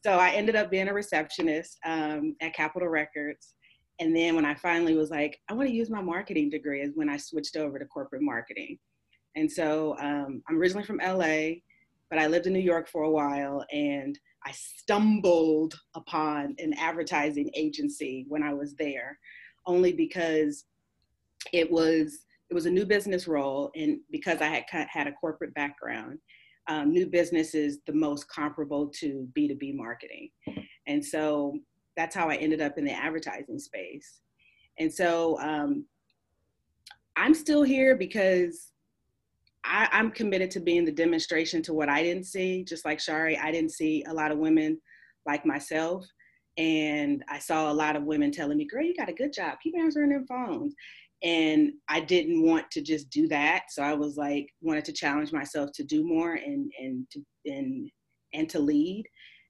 So 0.03 0.13
I 0.13 0.31
ended 0.31 0.55
up 0.55 0.69
being 0.69 0.89
a 0.89 0.93
receptionist 0.93 1.77
um, 1.85 2.35
at 2.41 2.53
Capitol 2.53 2.89
Records, 2.89 3.55
and 3.99 4.15
then 4.15 4.35
when 4.35 4.45
I 4.45 4.55
finally 4.55 4.95
was 4.95 5.09
like, 5.09 5.39
"I 5.49 5.53
want 5.53 5.69
to 5.69 5.75
use 5.75 5.89
my 5.89 6.01
marketing 6.01 6.49
degree," 6.49 6.81
is 6.81 6.95
when 6.95 7.09
I 7.09 7.17
switched 7.17 7.57
over 7.57 7.79
to 7.79 7.85
corporate 7.85 8.21
marketing. 8.21 8.77
And 9.35 9.51
so 9.51 9.95
um, 9.99 10.43
I'm 10.47 10.57
originally 10.57 10.85
from 10.85 10.99
LA 11.03 11.55
but 12.13 12.21
I 12.21 12.27
lived 12.27 12.45
in 12.45 12.53
New 12.53 12.59
York 12.59 12.87
for 12.87 13.05
a 13.05 13.09
while 13.09 13.65
and 13.73 14.19
I 14.45 14.51
stumbled 14.51 15.73
upon 15.95 16.55
an 16.59 16.75
advertising 16.77 17.49
agency 17.55 18.25
when 18.27 18.43
I 18.43 18.53
was 18.53 18.75
there, 18.75 19.17
only 19.65 19.93
because 19.93 20.65
it 21.53 21.71
was 21.71 22.19
it 22.51 22.53
was 22.53 22.67
a 22.67 22.71
new 22.71 22.85
business 22.85 23.27
role, 23.27 23.71
and 23.75 23.97
because 24.11 24.41
I 24.41 24.63
had 24.69 24.87
had 24.91 25.07
a 25.07 25.13
corporate 25.13 25.55
background, 25.55 26.19
um, 26.69 26.91
new 26.91 27.07
business 27.07 27.55
is 27.55 27.79
the 27.87 27.93
most 27.93 28.29
comparable 28.29 28.91
to 28.99 29.27
B2B 29.35 29.75
marketing. 29.75 30.29
And 30.85 31.03
so 31.03 31.57
that's 31.97 32.15
how 32.15 32.29
I 32.29 32.35
ended 32.35 32.61
up 32.61 32.77
in 32.77 32.85
the 32.85 32.93
advertising 32.93 33.57
space. 33.57 34.19
And 34.77 34.93
so 34.93 35.39
um, 35.39 35.87
I'm 37.15 37.33
still 37.33 37.63
here 37.63 37.95
because 37.95 38.72
I, 39.65 39.87
am 39.91 40.11
committed 40.11 40.51
to 40.51 40.59
being 40.59 40.85
the 40.85 40.91
demonstration 40.91 41.61
to 41.63 41.73
what 41.73 41.89
I 41.89 42.03
didn't 42.03 42.25
see. 42.25 42.63
Just 42.63 42.85
like 42.85 42.99
Shari, 42.99 43.37
I 43.37 43.51
didn't 43.51 43.71
see 43.71 44.03
a 44.07 44.13
lot 44.13 44.31
of 44.31 44.37
women 44.37 44.79
like 45.25 45.45
myself. 45.45 46.05
And 46.57 47.23
I 47.29 47.39
saw 47.39 47.71
a 47.71 47.73
lot 47.73 47.95
of 47.95 48.03
women 48.03 48.31
telling 48.31 48.57
me, 48.57 48.67
girl, 48.67 48.83
you 48.83 48.95
got 48.95 49.09
a 49.09 49.13
good 49.13 49.33
job. 49.33 49.57
Keep 49.63 49.75
answering 49.77 50.09
them 50.09 50.25
phones. 50.27 50.75
And 51.23 51.71
I 51.87 52.01
didn't 52.01 52.45
want 52.45 52.69
to 52.71 52.81
just 52.81 53.09
do 53.09 53.27
that. 53.29 53.63
So 53.69 53.81
I 53.81 53.93
was 53.93 54.17
like, 54.17 54.47
wanted 54.61 54.85
to 54.85 54.93
challenge 54.93 55.31
myself 55.31 55.71
to 55.75 55.83
do 55.83 56.05
more 56.05 56.33
and, 56.33 56.71
and, 56.77 57.07
to, 57.11 57.21
and, 57.45 57.89
and 58.33 58.49
to 58.49 58.59
lead. 58.59 59.05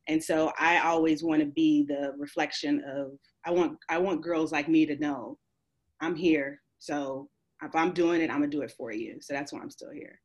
And 0.07 0.23
so 0.23 0.51
I 0.59 0.79
always 0.79 1.23
want 1.23 1.41
to 1.41 1.47
be 1.47 1.85
the 1.87 2.13
reflection 2.17 2.83
of, 2.85 3.11
I 3.45 3.51
want, 3.51 3.77
I 3.89 3.97
want 3.97 4.21
girls 4.21 4.51
like 4.51 4.69
me 4.69 4.85
to 4.85 4.97
know 4.97 5.37
I'm 5.99 6.15
here. 6.15 6.61
So 6.79 7.29
if 7.65 7.75
I'm 7.75 7.93
doing 7.93 8.21
it, 8.21 8.29
I'm 8.29 8.37
gonna 8.37 8.47
do 8.47 8.61
it 8.61 8.71
for 8.71 8.91
you. 8.91 9.19
So 9.21 9.33
that's 9.33 9.53
why 9.53 9.59
I'm 9.59 9.69
still 9.69 9.91
here. 9.91 10.19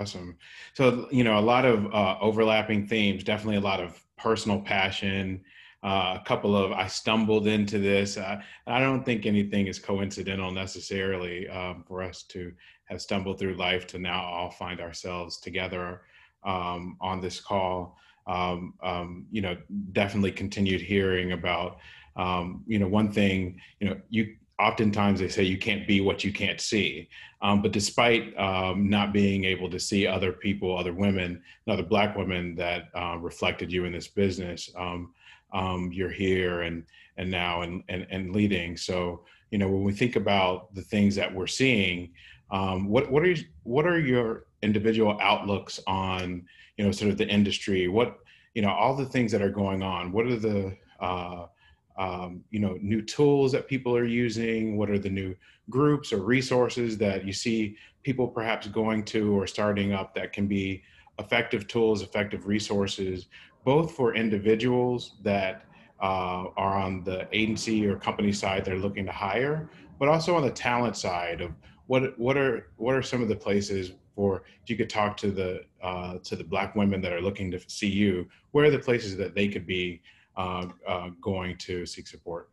Awesome. 0.00 0.36
So 0.74 1.08
you 1.10 1.24
know, 1.24 1.38
a 1.38 1.40
lot 1.40 1.64
of 1.64 1.86
uh, 1.92 2.16
overlapping 2.20 2.86
themes. 2.86 3.24
Definitely 3.24 3.56
a 3.56 3.60
lot 3.60 3.80
of 3.80 4.02
personal 4.16 4.60
passion. 4.60 5.42
Uh, 5.84 6.16
a 6.20 6.24
couple 6.24 6.56
of 6.56 6.72
I 6.72 6.86
stumbled 6.86 7.46
into 7.46 7.78
this. 7.78 8.16
Uh, 8.16 8.40
I 8.66 8.80
don't 8.80 9.04
think 9.04 9.26
anything 9.26 9.66
is 9.66 9.78
coincidental 9.78 10.52
necessarily 10.52 11.48
um, 11.48 11.84
for 11.86 12.02
us 12.02 12.22
to 12.24 12.52
have 12.84 13.02
stumbled 13.02 13.38
through 13.38 13.56
life 13.56 13.86
to 13.88 13.98
now 13.98 14.22
all 14.22 14.50
find 14.50 14.80
ourselves 14.80 15.38
together 15.38 16.02
um, 16.44 16.96
on 17.00 17.20
this 17.20 17.40
call. 17.40 17.96
Um, 18.28 18.74
um 18.82 19.26
you 19.32 19.42
know, 19.42 19.56
definitely 19.92 20.32
continued 20.32 20.80
hearing 20.80 21.32
about. 21.32 21.78
Um, 22.14 22.62
you 22.66 22.78
know, 22.78 22.88
one 22.88 23.10
thing. 23.10 23.60
You 23.80 23.90
know, 23.90 24.00
you 24.08 24.36
oftentimes 24.62 25.18
they 25.18 25.28
say 25.28 25.42
you 25.42 25.58
can't 25.58 25.86
be 25.86 26.00
what 26.00 26.22
you 26.22 26.32
can't 26.32 26.60
see. 26.60 27.08
Um, 27.40 27.60
but 27.62 27.72
despite 27.72 28.36
um, 28.38 28.88
not 28.88 29.12
being 29.12 29.44
able 29.44 29.68
to 29.70 29.80
see 29.80 30.06
other 30.06 30.32
people, 30.32 30.78
other 30.78 30.92
women, 30.92 31.42
other 31.66 31.82
Black 31.82 32.16
women 32.16 32.54
that 32.54 32.84
uh, 32.94 33.16
reflected 33.18 33.72
you 33.72 33.84
in 33.84 33.92
this 33.92 34.06
business, 34.06 34.70
um, 34.76 35.12
um, 35.52 35.90
you're 35.92 36.10
here 36.10 36.62
and 36.62 36.84
and 37.16 37.30
now 37.30 37.62
and, 37.62 37.82
and 37.88 38.06
and 38.10 38.32
leading. 38.32 38.76
So 38.76 39.24
you 39.50 39.58
know 39.58 39.68
when 39.68 39.82
we 39.82 39.92
think 39.92 40.14
about 40.16 40.72
the 40.74 40.82
things 40.82 41.16
that 41.16 41.34
we're 41.34 41.48
seeing, 41.48 42.12
um, 42.50 42.88
what 42.88 43.10
what 43.10 43.24
are 43.24 43.34
what 43.64 43.86
are 43.86 43.98
your 43.98 44.46
individual 44.62 45.18
outlooks 45.20 45.80
on 45.88 46.46
you 46.76 46.84
know 46.84 46.92
sort 46.92 47.10
of 47.10 47.18
the 47.18 47.28
industry? 47.28 47.88
What 47.88 48.18
you 48.54 48.62
know 48.62 48.70
all 48.70 48.94
the 48.94 49.06
things 49.06 49.32
that 49.32 49.42
are 49.42 49.50
going 49.50 49.82
on. 49.82 50.12
What 50.12 50.26
are 50.26 50.36
the 50.36 50.76
uh, 51.00 51.46
um, 51.96 52.42
you 52.50 52.60
know 52.60 52.78
new 52.80 53.02
tools 53.02 53.52
that 53.52 53.68
people 53.68 53.96
are 53.96 54.04
using 54.04 54.76
what 54.76 54.90
are 54.90 54.98
the 54.98 55.10
new 55.10 55.34
groups 55.70 56.12
or 56.12 56.22
resources 56.22 56.98
that 56.98 57.24
you 57.24 57.32
see 57.32 57.76
people 58.02 58.26
perhaps 58.26 58.66
going 58.66 59.04
to 59.04 59.38
or 59.38 59.46
starting 59.46 59.92
up 59.92 60.14
that 60.14 60.32
can 60.32 60.46
be 60.46 60.82
effective 61.18 61.66
tools 61.68 62.02
effective 62.02 62.46
resources 62.46 63.26
both 63.64 63.92
for 63.92 64.14
individuals 64.14 65.16
that 65.22 65.66
uh, 66.00 66.46
are 66.56 66.76
on 66.78 67.04
the 67.04 67.28
agency 67.32 67.86
or 67.86 67.96
company 67.96 68.32
side 68.32 68.64
they're 68.64 68.76
looking 68.78 69.06
to 69.06 69.12
hire 69.12 69.68
but 69.98 70.08
also 70.08 70.34
on 70.34 70.42
the 70.42 70.50
talent 70.50 70.96
side 70.96 71.40
of 71.40 71.52
what 71.86 72.18
what 72.18 72.36
are 72.36 72.70
what 72.76 72.94
are 72.94 73.02
some 73.02 73.22
of 73.22 73.28
the 73.28 73.36
places 73.36 73.92
for 74.14 74.42
if 74.62 74.70
you 74.70 74.76
could 74.76 74.90
talk 74.90 75.16
to 75.16 75.30
the 75.30 75.62
uh, 75.82 76.18
to 76.22 76.36
the 76.36 76.44
black 76.44 76.74
women 76.74 77.00
that 77.00 77.12
are 77.12 77.20
looking 77.20 77.50
to 77.50 77.60
see 77.68 77.88
you 77.88 78.26
where 78.52 78.64
are 78.64 78.70
the 78.70 78.78
places 78.78 79.16
that 79.16 79.34
they 79.34 79.48
could 79.48 79.66
be 79.66 80.00
uh, 80.36 80.66
uh, 80.86 81.10
going 81.20 81.56
to 81.58 81.86
seek 81.86 82.06
support? 82.06 82.50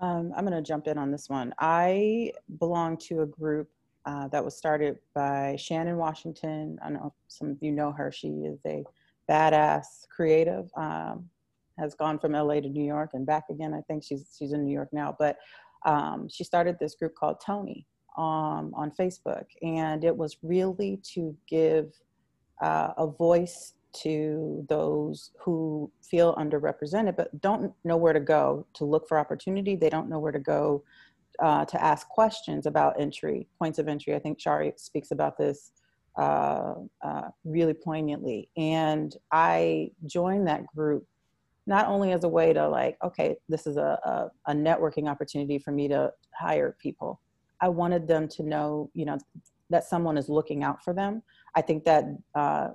Um, 0.00 0.32
I'm 0.36 0.44
going 0.44 0.56
to 0.56 0.66
jump 0.66 0.86
in 0.88 0.98
on 0.98 1.10
this 1.10 1.28
one. 1.28 1.54
I 1.58 2.32
belong 2.58 2.98
to 3.08 3.22
a 3.22 3.26
group 3.26 3.70
uh, 4.04 4.28
that 4.28 4.44
was 4.44 4.56
started 4.56 4.98
by 5.14 5.56
Shannon 5.56 5.96
Washington. 5.96 6.78
I 6.84 6.90
know 6.90 7.14
some 7.28 7.50
of 7.50 7.56
you 7.60 7.72
know 7.72 7.92
her. 7.92 8.12
She 8.12 8.28
is 8.28 8.60
a 8.66 8.84
badass 9.28 10.06
creative. 10.14 10.68
Um, 10.76 11.28
has 11.78 11.94
gone 11.94 12.18
from 12.18 12.32
LA 12.32 12.60
to 12.60 12.68
New 12.68 12.84
York 12.84 13.10
and 13.12 13.26
back 13.26 13.44
again. 13.50 13.74
I 13.74 13.80
think 13.82 14.02
she's 14.02 14.34
she's 14.38 14.52
in 14.52 14.64
New 14.64 14.72
York 14.72 14.88
now. 14.92 15.14
But 15.18 15.36
um, 15.84 16.28
she 16.28 16.44
started 16.44 16.76
this 16.80 16.94
group 16.94 17.14
called 17.14 17.36
Tony 17.44 17.86
um, 18.16 18.72
on 18.74 18.92
Facebook, 18.98 19.44
and 19.62 20.04
it 20.04 20.16
was 20.16 20.36
really 20.42 21.00
to 21.14 21.36
give 21.48 21.92
uh, 22.62 22.92
a 22.96 23.06
voice 23.06 23.74
to 24.02 24.64
those 24.68 25.30
who 25.38 25.90
feel 26.02 26.34
underrepresented 26.36 27.16
but 27.16 27.40
don't 27.40 27.72
know 27.84 27.96
where 27.96 28.12
to 28.12 28.20
go 28.20 28.66
to 28.74 28.84
look 28.84 29.08
for 29.08 29.18
opportunity. 29.18 29.76
They 29.76 29.90
don't 29.90 30.08
know 30.08 30.18
where 30.18 30.32
to 30.32 30.38
go 30.38 30.82
uh, 31.38 31.64
to 31.66 31.82
ask 31.82 32.08
questions 32.08 32.66
about 32.66 32.98
entry, 33.00 33.46
points 33.58 33.78
of 33.78 33.88
entry. 33.88 34.14
I 34.14 34.18
think 34.18 34.40
Shari 34.40 34.72
speaks 34.76 35.10
about 35.10 35.36
this 35.36 35.72
uh, 36.16 36.74
uh, 37.02 37.28
really 37.44 37.74
poignantly. 37.74 38.48
And 38.56 39.14
I 39.32 39.90
joined 40.06 40.46
that 40.48 40.66
group 40.66 41.06
not 41.66 41.88
only 41.88 42.12
as 42.12 42.24
a 42.24 42.28
way 42.28 42.52
to 42.52 42.68
like, 42.68 42.96
okay, 43.02 43.36
this 43.48 43.66
is 43.66 43.76
a, 43.76 43.98
a, 44.04 44.30
a 44.50 44.54
networking 44.54 45.10
opportunity 45.10 45.58
for 45.58 45.72
me 45.72 45.88
to 45.88 46.12
hire 46.32 46.76
people. 46.80 47.20
I 47.60 47.68
wanted 47.68 48.06
them 48.06 48.28
to 48.28 48.42
know, 48.42 48.90
you 48.94 49.04
know, 49.04 49.18
that 49.70 49.84
someone 49.84 50.16
is 50.16 50.28
looking 50.28 50.62
out 50.62 50.82
for 50.82 50.92
them. 50.92 51.22
I 51.54 51.60
think 51.60 51.84
that 51.84 52.04
uh, 52.34 52.68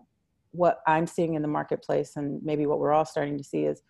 what 0.51 0.81
I'm 0.87 1.07
seeing 1.07 1.33
in 1.35 1.41
the 1.41 1.47
marketplace 1.47 2.13
and 2.15 2.41
maybe 2.43 2.65
what 2.65 2.79
we're 2.79 2.91
all 2.91 3.05
starting 3.05 3.37
to 3.37 3.43
see 3.43 3.63
is 3.63 3.81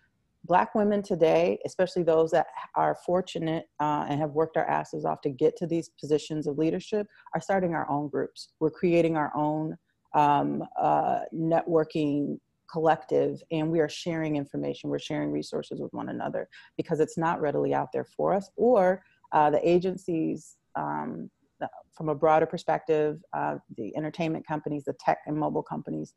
black 0.44 0.74
women 0.74 1.02
today, 1.02 1.58
especially 1.64 2.02
those 2.02 2.30
that 2.32 2.46
are 2.74 2.96
fortunate 3.06 3.68
uh, 3.80 4.06
and 4.08 4.20
have 4.20 4.30
worked 4.30 4.56
our 4.56 4.66
asses 4.66 5.04
off 5.04 5.20
to 5.22 5.30
get 5.30 5.56
to 5.56 5.66
these 5.66 5.90
positions 6.00 6.46
of 6.46 6.58
leadership, 6.58 7.06
are 7.34 7.40
starting 7.40 7.74
our 7.74 7.88
own 7.90 8.08
groups. 8.08 8.48
We're 8.60 8.70
creating 8.70 9.16
our 9.16 9.32
own 9.36 9.76
um, 10.14 10.64
uh, 10.80 11.20
networking 11.34 12.38
collective 12.70 13.42
and 13.50 13.70
we 13.70 13.80
are 13.80 13.88
sharing 13.88 14.36
information 14.36 14.88
we're 14.88 14.98
sharing 14.98 15.30
resources 15.30 15.78
with 15.78 15.92
one 15.92 16.08
another 16.08 16.48
because 16.78 17.00
it's 17.00 17.18
not 17.18 17.38
readily 17.40 17.74
out 17.74 17.92
there 17.92 18.06
for 18.16 18.32
us 18.32 18.50
or 18.56 19.02
uh, 19.32 19.50
the 19.50 19.68
agencies 19.68 20.56
um, 20.74 21.30
from 21.94 22.08
a 22.08 22.14
broader 22.14 22.46
perspective 22.46 23.20
uh, 23.34 23.56
the 23.76 23.94
entertainment 23.94 24.46
companies 24.46 24.84
the 24.84 24.94
tech 24.94 25.18
and 25.26 25.36
mobile 25.36 25.62
companies 25.62 26.14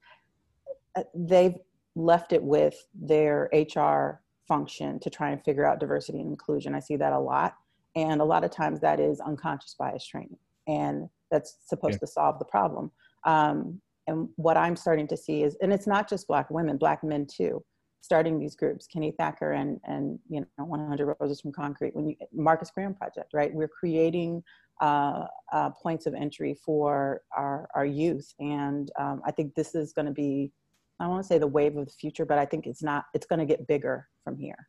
they've 1.14 1.56
left 1.96 2.34
it 2.34 2.44
with 2.44 2.76
their 2.94 3.50
HR 3.54 4.22
function 4.48 5.00
to 5.00 5.10
try 5.10 5.32
and 5.32 5.44
figure 5.44 5.66
out 5.66 5.80
diversity 5.80 6.20
and 6.20 6.30
inclusion. 6.30 6.76
I 6.76 6.80
see 6.80 6.96
that 6.98 7.14
a 7.14 7.20
lot. 7.20 7.56
And 7.96 8.22
a 8.22 8.26
lot 8.26 8.44
of 8.44 8.52
times 8.52 8.82
that 8.82 9.00
is 9.00 9.20
unconscious 9.22 9.76
bias 9.78 10.06
training. 10.06 10.38
And 10.68 11.10
that's 11.32 11.58
supposed 11.66 11.96
yeah. 11.96 12.00
to 12.00 12.08
solve 12.08 12.40
the 12.40 12.46
problem. 12.46 12.92
Um, 13.26 13.82
and 14.08 14.30
what 14.36 14.58
I'm 14.58 14.76
starting 14.76 15.08
to 15.08 15.18
see 15.18 15.44
is, 15.44 15.56
and 15.62 15.74
it's 15.74 15.88
not 15.88 16.10
just 16.10 16.28
Black 16.28 16.50
women, 16.52 16.78
Black 16.78 17.04
men 17.04 17.26
too, 17.26 17.64
starting 18.02 18.38
these 18.38 18.56
groups. 18.56 18.86
Kenny 18.86 19.12
Thacker 19.18 19.54
and, 19.54 19.80
and 19.86 20.20
you 20.30 20.42
know, 20.42 20.66
100 20.66 21.16
Roses 21.20 21.42
from 21.42 21.52
Concrete, 21.52 21.96
when 21.96 22.10
you, 22.10 22.16
Marcus 22.32 22.70
Graham 22.70 22.94
Project, 22.94 23.34
right? 23.34 23.52
We're 23.54 23.68
creating 23.68 24.44
uh, 24.82 25.26
uh, 25.52 25.70
points 25.72 26.06
of 26.06 26.14
entry 26.14 26.56
for 26.64 27.22
our, 27.36 27.68
our 27.74 27.86
youth. 27.86 28.34
And 28.40 28.92
um, 29.00 29.22
I 29.26 29.32
think 29.32 29.56
this 29.56 29.74
is 29.74 29.94
going 29.94 30.06
to 30.06 30.12
be 30.12 30.52
I 31.00 31.08
want 31.08 31.24
to 31.24 31.28
say 31.28 31.38
the 31.38 31.48
wave 31.48 31.76
of 31.76 31.88
the 31.88 31.92
future, 31.92 32.26
but 32.26 32.38
I 32.38 32.46
think 32.46 32.68
it's 32.68 32.84
not, 32.84 33.06
it's 33.14 33.26
going 33.26 33.40
to 33.40 33.46
get 33.46 33.68
bigger 33.68 34.08
from 34.24 34.38
here. 34.38 34.68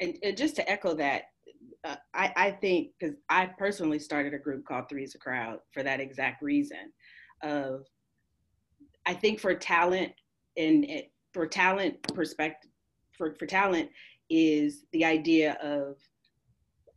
And, 0.00 0.16
and 0.22 0.36
just 0.36 0.56
to 0.56 0.68
echo 0.68 0.94
that, 0.94 1.22
uh, 1.84 1.96
I, 2.12 2.32
I 2.36 2.50
think, 2.50 2.90
because 2.98 3.16
I 3.28 3.46
personally 3.46 3.98
started 3.98 4.34
a 4.34 4.38
group 4.38 4.64
called 4.64 4.88
Three's 4.88 5.14
a 5.14 5.18
Crowd 5.18 5.60
for 5.72 5.82
that 5.82 6.00
exact 6.00 6.42
reason 6.42 6.92
of, 7.42 7.86
I 9.06 9.14
think 9.14 9.38
for 9.38 9.54
talent 9.54 10.12
and 10.56 10.84
for 11.32 11.46
talent 11.46 12.02
perspective, 12.14 12.70
for, 13.16 13.34
for 13.38 13.46
talent 13.46 13.88
is 14.28 14.84
the 14.92 15.04
idea 15.04 15.56
of 15.62 15.96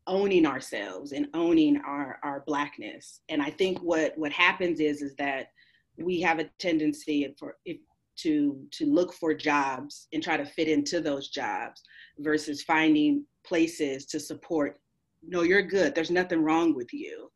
owning 0.07 0.47
ourselves 0.47 1.11
and 1.11 1.27
owning 1.35 1.79
our, 1.85 2.19
our 2.23 2.43
blackness. 2.47 3.21
And 3.29 3.43
I 3.43 3.51
think 3.51 3.77
what, 3.79 4.17
what 4.17 4.31
happens 4.31 4.79
is, 4.79 5.03
is 5.03 5.13
that 5.17 5.51
we 6.01 6.21
have 6.21 6.39
a 6.39 6.49
tendency 6.59 7.33
for 7.37 7.55
if, 7.65 7.77
to 8.17 8.61
to 8.71 8.85
look 8.85 9.13
for 9.13 9.33
jobs 9.33 10.07
and 10.11 10.21
try 10.21 10.35
to 10.35 10.45
fit 10.45 10.67
into 10.67 10.99
those 10.99 11.29
jobs 11.29 11.81
versus 12.19 12.63
finding 12.63 13.25
places 13.45 14.05
to 14.05 14.19
support 14.19 14.79
no 15.23 15.41
you're 15.41 15.61
good. 15.61 15.95
There's 15.95 16.11
nothing 16.11 16.43
wrong 16.43 16.75
with 16.75 16.93
you 16.93 17.29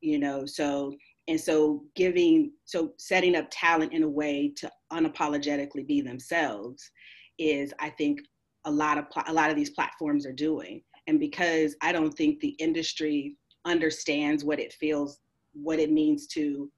you 0.00 0.18
know? 0.18 0.46
So 0.46 0.94
and 1.28 1.40
so 1.40 1.84
giving 1.94 2.52
so 2.64 2.92
setting 2.98 3.36
up 3.36 3.46
talent 3.50 3.92
in 3.92 4.02
a 4.02 4.08
way 4.08 4.52
to 4.56 4.70
unapologetically 4.92 5.86
be 5.86 6.00
themselves 6.00 6.90
is 7.38 7.72
i 7.78 7.90
think 7.90 8.18
a 8.64 8.70
lot 8.70 8.98
of 8.98 9.04
a 9.26 9.32
lot 9.32 9.50
of 9.50 9.56
these 9.56 9.70
platforms 9.70 10.26
are 10.26 10.32
doing. 10.32 10.82
And 11.06 11.18
because 11.18 11.76
I 11.82 11.92
don't 11.92 12.12
think 12.12 12.40
the 12.40 12.56
industry 12.58 13.36
understands 13.64 14.44
what 14.44 14.60
it 14.60 14.72
feels, 14.74 15.18
what 15.52 15.78
it 15.78 15.90
means 15.90 16.26
to 16.28 16.70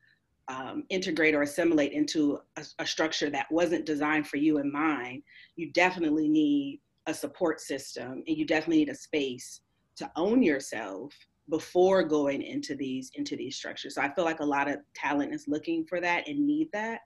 um, 0.49 0.84
integrate 0.90 1.34
or 1.34 1.42
assimilate 1.42 1.92
into 1.92 2.38
a, 2.56 2.64
a 2.80 2.87
structure 2.87 3.30
that 3.30 3.50
wasn't 3.50 3.87
designed 3.87 4.26
for 4.26 4.37
you 4.37 4.58
and 4.58 4.72
mine, 4.72 5.22
you 5.56 5.72
definitely 5.72 6.28
need 6.28 6.80
a 7.06 7.14
support 7.14 7.61
system 7.61 8.22
and 8.26 8.37
you 8.37 8.46
definitely 8.46 8.78
need 8.78 8.88
a 8.88 8.94
space 8.94 9.61
to 9.96 10.11
own 10.16 10.42
yourself 10.42 11.12
before 11.50 12.02
going 12.02 12.40
into 12.40 12.75
these 12.75 13.11
into 13.14 13.37
these 13.37 13.56
structures. 13.56 13.96
So 13.96 14.02
I 14.02 14.14
feel 14.14 14.25
like 14.25 14.40
a 14.40 14.44
lot 14.44 14.70
of 14.70 14.78
talent 14.94 15.34
is 15.34 15.49
looking 15.49 15.84
for 15.84 16.00
that 16.00 16.28
and 16.28 16.46
need 16.46 16.68
that. 16.72 17.00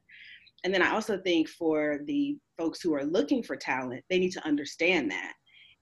And 0.64 0.73
then 0.73 0.83
I 0.83 0.93
also 0.93 1.19
think 1.19 1.49
for 1.49 2.00
the 2.07 2.37
folks 2.59 2.81
who 2.81 2.95
are 2.95 3.05
looking 3.05 3.43
for 3.43 3.57
talent, 3.57 4.05
they 4.11 4.19
need 4.19 4.33
to 4.33 4.47
understand 4.47 5.11
that 5.11 5.33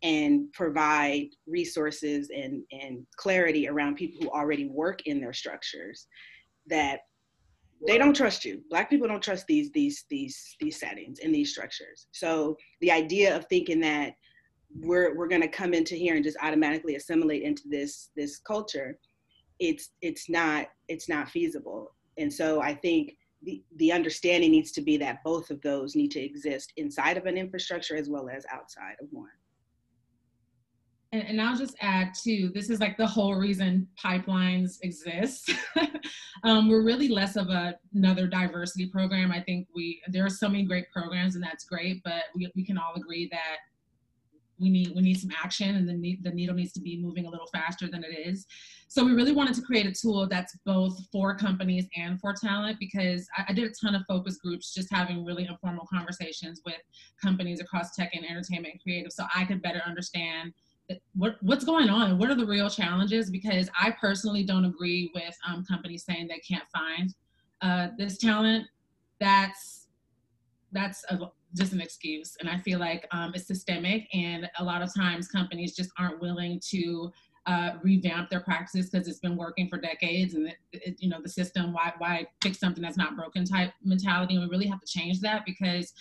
and 0.02 0.52
provide 0.52 1.28
resources 1.46 2.30
and, 2.34 2.62
and 2.70 3.06
clarity 3.16 3.68
around 3.68 3.96
people 3.96 4.22
who 4.22 4.28
already 4.30 4.68
work 4.68 5.06
in 5.06 5.20
their 5.20 5.32
structures 5.32 6.06
that 6.66 7.00
they 7.86 7.98
don't 7.98 8.14
trust 8.16 8.44
you. 8.44 8.62
Black 8.70 8.88
people 8.88 9.08
don't 9.08 9.22
trust 9.22 9.46
these 9.46 9.70
these 9.72 10.04
these 10.08 10.56
these 10.60 10.78
settings 10.78 11.18
and 11.20 11.34
these 11.34 11.50
structures. 11.50 12.06
So 12.12 12.56
the 12.80 12.90
idea 12.90 13.36
of 13.36 13.46
thinking 13.46 13.80
that 13.80 14.14
we're 14.80 15.16
we're 15.16 15.28
going 15.28 15.42
to 15.42 15.48
come 15.48 15.74
into 15.74 15.94
here 15.94 16.14
and 16.14 16.24
just 16.24 16.38
automatically 16.42 16.96
assimilate 16.96 17.42
into 17.42 17.62
this 17.68 18.10
this 18.16 18.38
culture 18.38 18.98
it's 19.60 19.90
it's 20.02 20.28
not 20.28 20.66
it's 20.88 21.08
not 21.08 21.28
feasible. 21.28 21.94
And 22.16 22.32
so 22.32 22.60
i 22.60 22.74
think 22.74 23.16
the, 23.44 23.62
the 23.76 23.92
understanding 23.92 24.50
needs 24.50 24.72
to 24.72 24.80
be 24.80 24.96
that 24.96 25.22
both 25.22 25.50
of 25.50 25.60
those 25.62 25.94
need 25.94 26.10
to 26.12 26.20
exist 26.20 26.72
inside 26.76 27.16
of 27.16 27.26
an 27.26 27.36
infrastructure 27.36 27.96
as 27.96 28.08
well 28.08 28.28
as 28.28 28.46
outside 28.50 28.96
of 29.00 29.08
one 29.10 29.28
and, 31.14 31.28
and 31.28 31.40
I'll 31.40 31.56
just 31.56 31.76
add 31.80 32.12
too, 32.20 32.50
this 32.52 32.70
is 32.70 32.80
like 32.80 32.96
the 32.96 33.06
whole 33.06 33.36
reason 33.36 33.86
pipelines 34.02 34.78
exist. 34.82 35.52
um, 36.44 36.68
we're 36.68 36.82
really 36.82 37.08
less 37.08 37.36
of 37.36 37.48
a, 37.50 37.76
another 37.94 38.26
diversity 38.26 38.86
program. 38.86 39.30
I 39.30 39.40
think 39.40 39.68
we, 39.74 40.02
there 40.08 40.26
are 40.26 40.30
so 40.30 40.48
many 40.48 40.64
great 40.64 40.90
programs 40.90 41.36
and 41.36 41.44
that's 41.44 41.64
great, 41.64 42.02
but 42.04 42.24
we, 42.34 42.50
we 42.56 42.66
can 42.66 42.76
all 42.76 42.94
agree 42.96 43.28
that 43.30 43.58
we 44.60 44.70
need 44.70 44.92
we 44.94 45.02
need 45.02 45.18
some 45.18 45.32
action 45.42 45.74
and 45.74 45.88
the, 45.88 46.18
the 46.22 46.30
needle 46.30 46.54
needs 46.54 46.72
to 46.72 46.80
be 46.80 46.96
moving 47.02 47.26
a 47.26 47.28
little 47.28 47.48
faster 47.48 47.88
than 47.88 48.04
it 48.04 48.16
is 48.16 48.46
so 48.86 49.04
we 49.04 49.10
really 49.10 49.32
wanted 49.32 49.52
to 49.52 49.60
create 49.62 49.84
a 49.84 49.92
tool 49.92 50.28
that's 50.28 50.56
both 50.64 50.96
for 51.10 51.36
companies 51.36 51.88
and 51.96 52.20
for 52.20 52.32
talent 52.32 52.78
because 52.78 53.26
I, 53.36 53.46
I, 53.48 53.52
did 53.52 53.68
a 53.68 53.74
ton 53.74 53.96
of 53.96 54.02
focus 54.06 54.36
groups 54.36 54.72
just 54.72 54.92
having 54.92 55.24
really 55.24 55.46
informal 55.46 55.88
conversations 55.92 56.62
with 56.64 56.78
companies 57.20 57.60
across 57.60 57.96
tech 57.96 58.14
and 58.14 58.24
entertainment 58.24 58.74
and 58.74 58.80
creative 58.80 59.10
so 59.10 59.24
i 59.34 59.44
could 59.44 59.60
better 59.60 59.82
understand 59.84 60.52
what 61.14 61.36
what's 61.42 61.64
going 61.64 61.88
on 61.88 62.18
what 62.18 62.30
are 62.30 62.34
the 62.34 62.46
real 62.46 62.68
challenges? 62.68 63.30
Because 63.30 63.68
i 63.78 63.90
personally 63.90 64.44
don't 64.44 64.64
agree 64.64 65.10
with 65.14 65.36
um, 65.48 65.64
companies 65.64 66.04
saying 66.04 66.28
they 66.28 66.40
can't 66.40 66.68
find 66.72 67.14
uh, 67.62 67.88
this 67.96 68.18
talent. 68.18 68.66
That's 69.20 69.86
that's 70.72 71.04
a, 71.08 71.30
just 71.54 71.72
an 71.72 71.80
excuse. 71.80 72.36
And 72.40 72.48
i 72.48 72.58
feel 72.58 72.78
like 72.78 73.06
um, 73.12 73.32
it's 73.34 73.46
systemic 73.46 74.06
and 74.12 74.48
a 74.58 74.64
lot 74.64 74.82
of 74.82 74.94
times 74.94 75.28
companies 75.28 75.74
just 75.74 75.90
aren't 75.98 76.20
willing 76.20 76.60
to 76.70 77.12
uh, 77.46 77.72
revamp 77.82 78.30
their 78.30 78.40
practices 78.40 78.88
because 78.88 79.06
it's 79.06 79.18
been 79.18 79.36
working 79.36 79.68
for 79.68 79.78
decades 79.78 80.34
and 80.34 80.48
it, 80.48 80.56
it, 80.72 80.96
you 80.98 81.10
know 81.10 81.20
the 81.22 81.28
system 81.28 81.72
why 81.72 81.92
why 81.98 82.26
fix 82.42 82.58
something 82.58 82.82
that's 82.82 82.96
not 82.96 83.16
broken 83.16 83.44
type 83.44 83.72
mentality? 83.84 84.34
And 84.34 84.44
we 84.44 84.50
really 84.50 84.66
have 84.66 84.80
to 84.80 84.86
change 84.86 85.20
that 85.20 85.44
because 85.44 85.92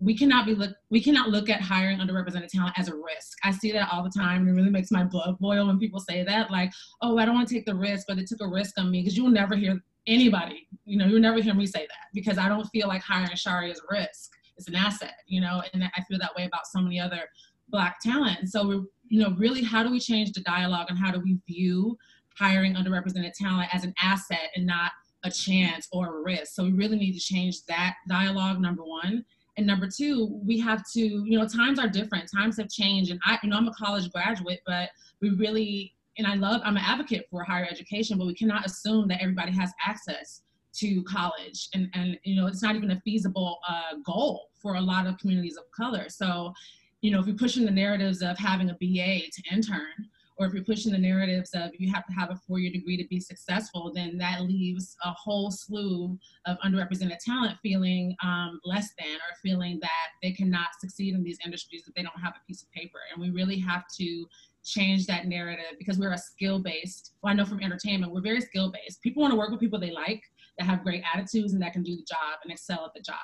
we 0.00 0.16
cannot 0.16 0.46
be 0.46 0.54
look 0.54 0.72
we 0.90 1.02
cannot 1.02 1.28
look 1.28 1.50
at 1.50 1.60
hiring 1.60 1.98
underrepresented 1.98 2.48
talent 2.48 2.78
as 2.78 2.88
a 2.88 2.94
risk. 2.94 3.38
I 3.44 3.50
see 3.50 3.70
that 3.72 3.88
all 3.92 4.02
the 4.02 4.10
time 4.10 4.40
and 4.40 4.48
it 4.48 4.52
really 4.52 4.70
makes 4.70 4.90
my 4.90 5.04
blood 5.04 5.38
boil 5.38 5.66
when 5.66 5.78
people 5.78 6.00
say 6.00 6.24
that. 6.24 6.50
Like, 6.50 6.72
oh, 7.02 7.18
I 7.18 7.24
don't 7.24 7.34
want 7.34 7.48
to 7.48 7.54
take 7.54 7.66
the 7.66 7.74
risk, 7.74 8.06
but 8.08 8.18
it 8.18 8.26
took 8.26 8.40
a 8.40 8.48
risk 8.48 8.78
on 8.78 8.90
me 8.90 9.02
because 9.02 9.16
you 9.16 9.24
will 9.24 9.30
never 9.30 9.56
hear 9.56 9.80
anybody, 10.06 10.66
you 10.84 10.96
know, 10.96 11.06
you'll 11.06 11.20
never 11.20 11.40
hear 11.40 11.54
me 11.54 11.66
say 11.66 11.80
that 11.80 12.08
because 12.14 12.38
I 12.38 12.48
don't 12.48 12.66
feel 12.68 12.88
like 12.88 13.02
hiring 13.02 13.36
Shari 13.36 13.70
is 13.70 13.80
a 13.80 13.94
risk. 13.94 14.32
It's 14.56 14.68
an 14.68 14.74
asset, 14.74 15.14
you 15.26 15.40
know, 15.40 15.62
and 15.72 15.84
I 15.84 16.02
feel 16.08 16.18
that 16.18 16.34
way 16.36 16.44
about 16.44 16.66
so 16.66 16.80
many 16.80 16.98
other 16.98 17.22
black 17.68 18.00
talent. 18.00 18.38
And 18.40 18.48
so 18.48 18.66
we 18.66 18.82
you 19.10 19.20
know, 19.20 19.34
really 19.36 19.62
how 19.62 19.82
do 19.82 19.90
we 19.90 20.00
change 20.00 20.32
the 20.32 20.40
dialogue 20.40 20.86
and 20.88 20.98
how 20.98 21.10
do 21.10 21.20
we 21.20 21.38
view 21.46 21.98
hiring 22.38 22.74
underrepresented 22.74 23.32
talent 23.34 23.68
as 23.74 23.84
an 23.84 23.92
asset 24.00 24.50
and 24.54 24.64
not 24.64 24.92
a 25.24 25.30
chance 25.30 25.88
or 25.92 26.18
a 26.18 26.22
risk? 26.22 26.52
So 26.54 26.64
we 26.64 26.72
really 26.72 26.96
need 26.96 27.12
to 27.12 27.20
change 27.20 27.64
that 27.66 27.96
dialogue, 28.08 28.60
number 28.60 28.84
one. 28.84 29.24
And 29.56 29.66
number 29.66 29.88
two, 29.88 30.40
we 30.44 30.58
have 30.60 30.84
to, 30.92 31.00
you 31.00 31.38
know, 31.38 31.46
times 31.46 31.78
are 31.78 31.88
different. 31.88 32.30
Times 32.30 32.56
have 32.58 32.68
changed. 32.68 33.10
And 33.10 33.20
I, 33.24 33.38
you 33.42 33.50
know, 33.50 33.56
I'm 33.56 33.68
a 33.68 33.74
college 33.74 34.10
graduate, 34.10 34.60
but 34.66 34.90
we 35.20 35.30
really, 35.30 35.94
and 36.18 36.26
I 36.26 36.34
love, 36.34 36.60
I'm 36.64 36.76
an 36.76 36.82
advocate 36.84 37.26
for 37.30 37.42
higher 37.42 37.66
education, 37.70 38.18
but 38.18 38.26
we 38.26 38.34
cannot 38.34 38.64
assume 38.66 39.08
that 39.08 39.20
everybody 39.20 39.52
has 39.52 39.72
access 39.84 40.42
to 40.74 41.02
college. 41.02 41.68
And, 41.74 41.90
and 41.94 42.18
you 42.22 42.36
know, 42.36 42.46
it's 42.46 42.62
not 42.62 42.76
even 42.76 42.92
a 42.92 43.00
feasible 43.00 43.58
uh, 43.68 43.96
goal 44.04 44.48
for 44.54 44.74
a 44.74 44.80
lot 44.80 45.06
of 45.06 45.18
communities 45.18 45.56
of 45.56 45.64
color. 45.72 46.08
So, 46.08 46.52
you 47.00 47.10
know, 47.10 47.20
if 47.20 47.26
we 47.26 47.32
push 47.32 47.56
in 47.56 47.64
the 47.64 47.70
narratives 47.70 48.22
of 48.22 48.38
having 48.38 48.70
a 48.70 48.74
BA 48.74 49.30
to 49.30 49.42
intern, 49.50 50.08
or 50.40 50.46
if 50.46 50.54
you're 50.54 50.64
pushing 50.64 50.90
the 50.90 50.98
narratives 50.98 51.50
of 51.52 51.70
you 51.78 51.92
have 51.92 52.06
to 52.06 52.12
have 52.14 52.30
a 52.30 52.36
four-year 52.46 52.72
degree 52.72 52.96
to 52.96 53.06
be 53.08 53.20
successful, 53.20 53.92
then 53.94 54.16
that 54.16 54.40
leaves 54.40 54.96
a 55.04 55.10
whole 55.10 55.50
slew 55.50 56.18
of 56.46 56.56
underrepresented 56.64 57.18
talent 57.18 57.58
feeling 57.62 58.16
um, 58.24 58.58
less 58.64 58.88
than 58.98 59.16
or 59.16 59.36
feeling 59.42 59.78
that 59.82 60.08
they 60.22 60.32
cannot 60.32 60.68
succeed 60.80 61.14
in 61.14 61.22
these 61.22 61.38
industries 61.44 61.84
if 61.86 61.94
they 61.94 62.02
don't 62.02 62.18
have 62.18 62.32
a 62.32 62.46
piece 62.46 62.62
of 62.62 62.70
paper. 62.72 62.98
And 63.12 63.20
we 63.20 63.28
really 63.28 63.58
have 63.58 63.84
to 63.98 64.26
change 64.64 65.06
that 65.06 65.26
narrative 65.26 65.76
because 65.78 65.98
we're 65.98 66.12
a 66.12 66.18
skill-based. 66.18 67.12
Well, 67.22 67.32
I 67.32 67.36
know 67.36 67.44
from 67.44 67.60
entertainment, 67.60 68.12
we're 68.12 68.22
very 68.22 68.40
skill-based. 68.40 69.02
People 69.02 69.20
want 69.20 69.32
to 69.32 69.38
work 69.38 69.50
with 69.50 69.60
people 69.60 69.78
they 69.78 69.90
like, 69.90 70.22
that 70.58 70.64
have 70.64 70.82
great 70.82 71.02
attitudes, 71.14 71.52
and 71.52 71.62
that 71.62 71.74
can 71.74 71.82
do 71.82 71.96
the 71.96 72.04
job 72.08 72.38
and 72.44 72.52
excel 72.52 72.84
at 72.86 72.94
the 72.94 73.02
job. 73.02 73.16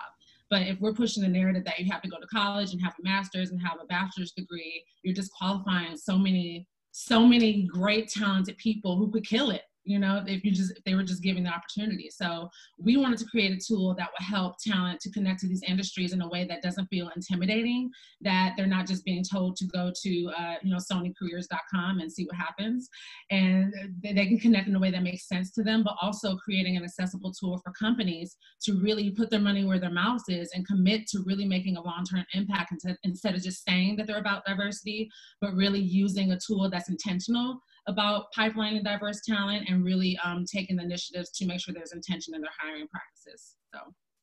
But 0.48 0.62
if 0.62 0.80
we're 0.80 0.92
pushing 0.92 1.22
the 1.22 1.28
narrative 1.28 1.64
that 1.64 1.78
you 1.78 1.90
have 1.90 2.02
to 2.02 2.08
go 2.08 2.20
to 2.20 2.26
college 2.26 2.72
and 2.72 2.80
have 2.82 2.94
a 3.00 3.02
master's 3.02 3.50
and 3.50 3.60
have 3.60 3.78
a 3.82 3.86
bachelor's 3.86 4.32
degree, 4.32 4.84
you're 5.02 5.14
disqualifying 5.14 5.96
so 5.96 6.16
many 6.16 6.66
so 6.98 7.26
many 7.26 7.64
great 7.64 8.08
talented 8.08 8.56
people 8.56 8.96
who 8.96 9.10
could 9.10 9.26
kill 9.26 9.50
it 9.50 9.60
you 9.86 9.98
know 9.98 10.22
if 10.26 10.44
you 10.44 10.50
just 10.50 10.72
if 10.76 10.84
they 10.84 10.94
were 10.94 11.02
just 11.02 11.22
given 11.22 11.44
the 11.44 11.50
opportunity. 11.50 12.10
So 12.10 12.50
we 12.78 12.96
wanted 12.96 13.18
to 13.20 13.26
create 13.26 13.52
a 13.52 13.64
tool 13.64 13.94
that 13.94 14.08
would 14.12 14.26
help 14.26 14.56
talent 14.58 15.00
to 15.00 15.10
connect 15.10 15.40
to 15.40 15.48
these 15.48 15.62
industries 15.62 16.12
in 16.12 16.20
a 16.20 16.28
way 16.28 16.44
that 16.44 16.62
doesn't 16.62 16.86
feel 16.86 17.10
intimidating 17.14 17.90
that 18.20 18.54
they're 18.56 18.66
not 18.66 18.86
just 18.86 19.04
being 19.04 19.24
told 19.24 19.56
to 19.56 19.66
go 19.66 19.92
to 20.02 20.30
uh, 20.38 20.54
you 20.62 20.70
know 20.70 20.78
sonycareers.com 20.78 22.00
and 22.00 22.12
see 22.12 22.24
what 22.24 22.36
happens. 22.36 22.88
And 23.30 23.72
they 24.02 24.26
can 24.26 24.38
connect 24.38 24.68
in 24.68 24.76
a 24.76 24.80
way 24.80 24.90
that 24.90 25.02
makes 25.02 25.28
sense 25.28 25.52
to 25.52 25.62
them 25.62 25.82
but 25.82 25.96
also 26.02 26.36
creating 26.36 26.76
an 26.76 26.84
accessible 26.84 27.32
tool 27.32 27.58
for 27.58 27.72
companies 27.72 28.36
to 28.62 28.80
really 28.80 29.10
put 29.10 29.30
their 29.30 29.40
money 29.40 29.64
where 29.64 29.78
their 29.78 29.90
mouth 29.90 30.22
is 30.28 30.50
and 30.54 30.66
commit 30.66 31.06
to 31.08 31.22
really 31.24 31.44
making 31.44 31.76
a 31.76 31.82
long-term 31.82 32.24
impact 32.34 32.72
instead 33.04 33.34
of 33.34 33.42
just 33.42 33.64
saying 33.64 33.96
that 33.96 34.06
they're 34.06 34.18
about 34.18 34.44
diversity 34.44 35.08
but 35.40 35.54
really 35.54 35.80
using 35.80 36.32
a 36.32 36.38
tool 36.38 36.68
that's 36.68 36.88
intentional 36.88 37.60
about 37.86 38.26
pipelining 38.36 38.82
diverse 38.82 39.20
talent 39.22 39.68
and 39.68 39.84
really 39.84 40.18
um, 40.24 40.44
taking 40.44 40.76
the 40.76 40.82
initiatives 40.82 41.30
to 41.30 41.46
make 41.46 41.60
sure 41.60 41.72
there's 41.72 41.92
intention 41.92 42.34
in 42.34 42.40
their 42.40 42.50
hiring 42.58 42.88
practices. 42.88 43.54
So, 43.72 43.80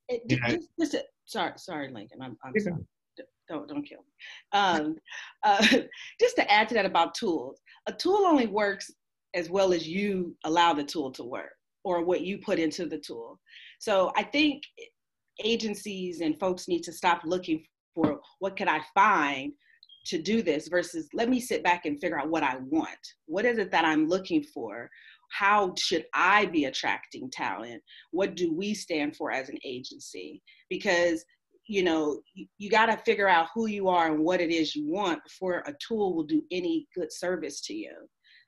it, 0.10 0.28
just, 0.28 0.70
just 0.80 0.94
a, 0.96 1.04
sorry, 1.26 1.54
sorry, 1.58 1.92
Lincoln. 1.92 2.22
I'm, 2.22 2.38
I'm 2.44 2.60
sorry. 2.60 2.86
Don't 3.50 3.68
don't 3.68 3.84
kill 3.84 4.00
me. 4.00 4.60
Um, 4.60 4.96
uh, 5.44 5.66
just 6.20 6.36
to 6.38 6.52
add 6.52 6.68
to 6.70 6.76
that 6.76 6.86
about 6.86 7.16
tools, 7.16 7.62
a 7.88 7.94
tool 7.94 8.26
only 8.26 8.48
works 8.48 8.90
as 9.34 9.50
well 9.50 9.74
as 9.74 9.88
you 9.88 10.36
allow 10.46 10.74
the 10.74 10.84
tool 10.84 11.12
to 11.12 11.24
work 11.24 11.54
or 11.84 12.04
what 12.04 12.22
you 12.22 12.38
put 12.38 12.60
into 12.60 12.86
the 12.86 12.98
tool. 12.98 13.40
So 13.80 14.12
I 14.16 14.24
think 14.24 14.64
agencies 15.44 16.22
and 16.22 16.40
folks 16.40 16.68
need 16.68 16.84
to 16.84 16.94
stop 16.94 17.22
looking 17.26 17.66
for 17.96 18.20
what 18.40 18.56
can 18.56 18.70
I 18.70 18.82
find 18.94 19.54
to 20.06 20.22
do 20.22 20.42
this 20.42 20.68
versus 20.68 21.08
let 21.14 21.30
me 21.30 21.40
sit 21.40 21.64
back 21.64 21.86
and 21.86 22.00
figure 22.00 22.20
out 22.20 22.30
what 22.30 22.44
I 22.44 22.58
want. 22.70 22.90
What 23.26 23.46
is 23.46 23.58
it 23.58 23.72
that 23.72 23.86
I'm 23.86 24.08
looking 24.08 24.44
for? 24.44 24.90
How 25.32 25.74
should 25.80 26.06
I 26.14 26.46
be 26.46 26.66
attracting 26.66 27.30
talent? 27.32 27.82
What 28.12 28.36
do 28.36 28.54
we 28.54 28.74
stand 28.74 29.16
for 29.16 29.32
as 29.32 29.50
an 29.50 29.58
agency? 29.64 30.42
Because 30.70 31.24
you 31.68 31.84
know 31.84 32.20
you, 32.34 32.46
you 32.58 32.70
got 32.70 32.88
to 32.88 32.98
figure 32.98 33.30
out 33.30 33.48
who 33.54 33.68
you 33.68 33.88
are 33.88 34.12
and 34.12 34.20
what 34.20 34.42
it 34.42 34.52
is 34.52 34.76
you 34.76 34.86
want 34.86 35.24
before 35.24 35.64
a 35.66 35.74
tool 35.86 36.14
will 36.14 36.24
do 36.24 36.44
any 36.52 36.88
good 36.96 37.12
service 37.12 37.62
to 37.62 37.74
you 37.74 37.94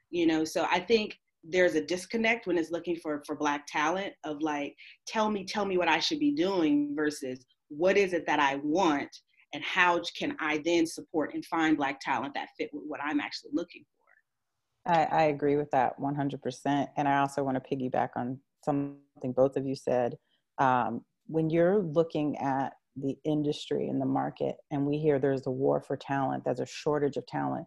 you 0.09 0.27
know 0.27 0.43
so 0.43 0.67
i 0.69 0.79
think 0.79 1.17
there's 1.43 1.75
a 1.75 1.85
disconnect 1.85 2.47
when 2.47 2.57
it's 2.57 2.71
looking 2.71 2.95
for 2.97 3.23
for 3.25 3.35
black 3.35 3.65
talent 3.67 4.13
of 4.25 4.41
like 4.41 4.75
tell 5.07 5.29
me 5.29 5.45
tell 5.45 5.65
me 5.65 5.77
what 5.77 5.87
i 5.87 5.99
should 5.99 6.19
be 6.19 6.33
doing 6.33 6.93
versus 6.95 7.45
what 7.69 7.97
is 7.97 8.13
it 8.13 8.25
that 8.25 8.39
i 8.39 8.59
want 8.63 9.09
and 9.53 9.63
how 9.63 10.01
can 10.17 10.35
I 10.39 10.61
then 10.65 10.85
support 10.85 11.33
and 11.33 11.45
find 11.45 11.77
Black 11.77 11.99
talent 11.99 12.33
that 12.33 12.49
fit 12.57 12.69
with 12.73 12.83
what 12.87 12.99
I'm 13.03 13.19
actually 13.19 13.51
looking 13.53 13.83
for? 13.83 14.93
I, 14.93 15.03
I 15.03 15.23
agree 15.23 15.55
with 15.55 15.71
that 15.71 15.99
100%. 15.99 16.87
And 16.97 17.07
I 17.07 17.19
also 17.19 17.43
want 17.43 17.61
to 17.61 17.75
piggyback 17.75 18.09
on 18.15 18.39
something 18.63 19.33
both 19.35 19.55
of 19.57 19.65
you 19.65 19.75
said. 19.75 20.17
Um, 20.57 21.01
when 21.27 21.49
you're 21.49 21.79
looking 21.79 22.37
at 22.37 22.73
the 22.95 23.17
industry 23.25 23.87
and 23.87 23.99
the 23.99 24.05
market, 24.05 24.55
and 24.71 24.85
we 24.85 24.97
hear 24.97 25.19
there's 25.19 25.47
a 25.47 25.51
war 25.51 25.81
for 25.81 25.97
talent, 25.97 26.43
there's 26.45 26.59
a 26.59 26.65
shortage 26.65 27.17
of 27.17 27.25
talent, 27.25 27.65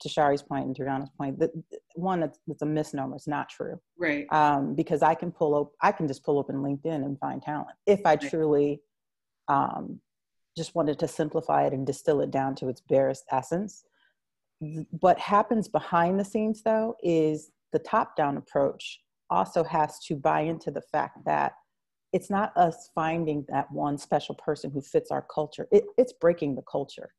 to 0.00 0.08
Shari's 0.08 0.42
point 0.42 0.66
and 0.66 0.76
Triana's 0.76 1.10
point, 1.16 1.38
that 1.38 1.50
one 1.94 2.20
that's, 2.20 2.38
that's 2.46 2.62
a 2.62 2.66
misnomer. 2.66 3.16
It's 3.16 3.26
not 3.26 3.48
true. 3.48 3.80
Right. 3.98 4.26
Um, 4.30 4.74
because 4.74 5.02
I 5.02 5.14
can 5.14 5.30
pull 5.32 5.54
up, 5.54 5.72
I 5.80 5.92
can 5.92 6.06
just 6.06 6.22
pull 6.24 6.38
open 6.38 6.56
LinkedIn 6.56 7.04
and 7.04 7.18
find 7.18 7.40
talent 7.40 7.76
if 7.86 8.04
I 8.04 8.16
truly 8.16 8.82
um, 9.48 10.00
just 10.56 10.74
wanted 10.74 10.98
to 10.98 11.08
simplify 11.08 11.66
it 11.66 11.72
and 11.72 11.86
distill 11.86 12.20
it 12.20 12.30
down 12.30 12.54
to 12.56 12.68
its 12.68 12.80
barest 12.80 13.24
essence. 13.30 13.84
What 15.00 15.18
happens 15.18 15.68
behind 15.68 16.18
the 16.18 16.24
scenes, 16.24 16.62
though, 16.62 16.96
is 17.02 17.50
the 17.72 17.78
top-down 17.78 18.38
approach 18.38 19.00
also 19.28 19.62
has 19.64 19.98
to 20.06 20.16
buy 20.16 20.40
into 20.40 20.70
the 20.70 20.80
fact 20.80 21.24
that 21.26 21.52
it's 22.12 22.30
not 22.30 22.56
us 22.56 22.90
finding 22.94 23.44
that 23.48 23.70
one 23.70 23.98
special 23.98 24.34
person 24.36 24.70
who 24.70 24.80
fits 24.80 25.10
our 25.10 25.26
culture. 25.32 25.68
It, 25.70 25.84
it's 25.98 26.14
breaking 26.14 26.54
the 26.54 26.62
culture 26.62 27.10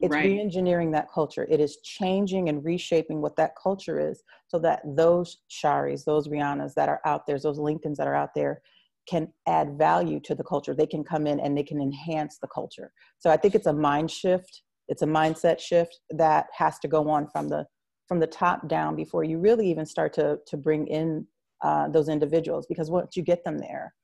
it's 0.00 0.12
right. 0.12 0.24
re-engineering 0.24 0.90
that 0.90 1.10
culture 1.10 1.46
it 1.48 1.60
is 1.60 1.78
changing 1.78 2.48
and 2.48 2.64
reshaping 2.64 3.20
what 3.20 3.36
that 3.36 3.52
culture 3.60 3.98
is 3.98 4.22
so 4.46 4.58
that 4.58 4.82
those 4.84 5.38
sharis 5.50 6.04
those 6.04 6.28
rihannas 6.28 6.74
that 6.74 6.88
are 6.88 7.00
out 7.04 7.26
there 7.26 7.38
those 7.38 7.58
lincolns 7.58 7.96
that 7.96 8.06
are 8.06 8.14
out 8.14 8.34
there 8.34 8.60
can 9.08 9.28
add 9.46 9.78
value 9.78 10.20
to 10.20 10.34
the 10.34 10.44
culture. 10.44 10.74
They 10.74 10.86
can 10.86 11.04
come 11.04 11.26
in 11.26 11.40
and 11.40 11.56
they 11.56 11.62
can 11.62 11.80
enhance 11.80 12.38
the 12.40 12.48
culture. 12.48 12.92
So 13.18 13.30
i 13.30 13.36
think 13.36 13.54
it's 13.54 13.66
a 13.66 13.72
mind 13.72 14.10
shift. 14.10 14.62
It's 14.88 15.02
a 15.02 15.06
mindset 15.06 15.58
shift 15.58 15.98
that 16.10 16.46
has 16.56 16.78
to 16.80 16.88
go 16.88 17.08
on 17.08 17.28
from 17.28 17.48
the 17.48 17.66
from 18.06 18.20
the 18.20 18.26
top 18.26 18.68
down 18.68 18.94
before 18.94 19.24
you 19.24 19.38
really 19.38 19.68
even 19.68 19.86
start 19.86 20.12
to 20.14 20.38
to 20.46 20.56
bring 20.56 20.86
in 20.86 21.26
uh, 21.64 21.88
those 21.88 22.08
individuals. 22.08 22.66
Because 22.68 22.90
once 22.90 23.16
you 23.16 23.22
get 23.22 23.42
them 23.44 23.58
there 23.58 23.94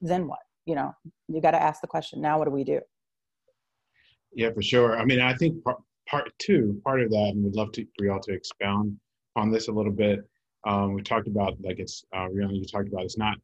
then 0.00 0.28
what? 0.28 0.38
You 0.66 0.74
know 0.74 0.92
you 1.28 1.40
got 1.40 1.52
to 1.52 1.62
ask 1.62 1.80
the 1.80 1.86
question 1.86 2.20
now 2.20 2.38
what 2.38 2.44
do 2.44 2.50
we 2.50 2.64
do? 2.64 2.80
Yeah, 4.34 4.50
for 4.52 4.62
sure. 4.62 4.98
I 4.98 5.04
mean, 5.04 5.20
I 5.20 5.34
think 5.34 5.64
part, 5.64 5.78
part 6.08 6.30
two, 6.38 6.80
part 6.84 7.00
of 7.00 7.10
that, 7.10 7.32
and 7.34 7.42
we'd 7.42 7.54
love 7.54 7.72
to, 7.72 7.86
for 7.96 8.04
y'all 8.04 8.20
to 8.20 8.32
expound 8.32 8.94
on 9.36 9.50
this 9.50 9.68
a 9.68 9.72
little 9.72 9.92
bit. 9.92 10.20
Um, 10.66 10.92
we 10.92 11.02
talked 11.02 11.28
about, 11.28 11.56
like 11.62 11.78
it's, 11.78 12.04
uh, 12.14 12.26
Rihanna, 12.28 12.54
you 12.54 12.66
talked 12.66 12.88
about, 12.88 13.04
it's 13.04 13.16
not 13.16 13.38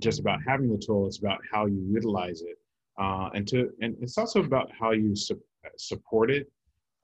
just 0.00 0.20
about 0.20 0.40
having 0.46 0.70
the 0.70 0.78
tool, 0.78 1.06
it's 1.06 1.18
about 1.18 1.40
how 1.50 1.66
you 1.66 1.84
utilize 1.90 2.42
it. 2.42 2.58
Uh, 3.00 3.30
and 3.34 3.46
to, 3.48 3.70
and 3.80 3.96
it's 4.00 4.18
also 4.18 4.40
about 4.40 4.70
how 4.78 4.90
you 4.90 5.14
su- 5.14 5.40
support 5.76 6.30
it 6.30 6.50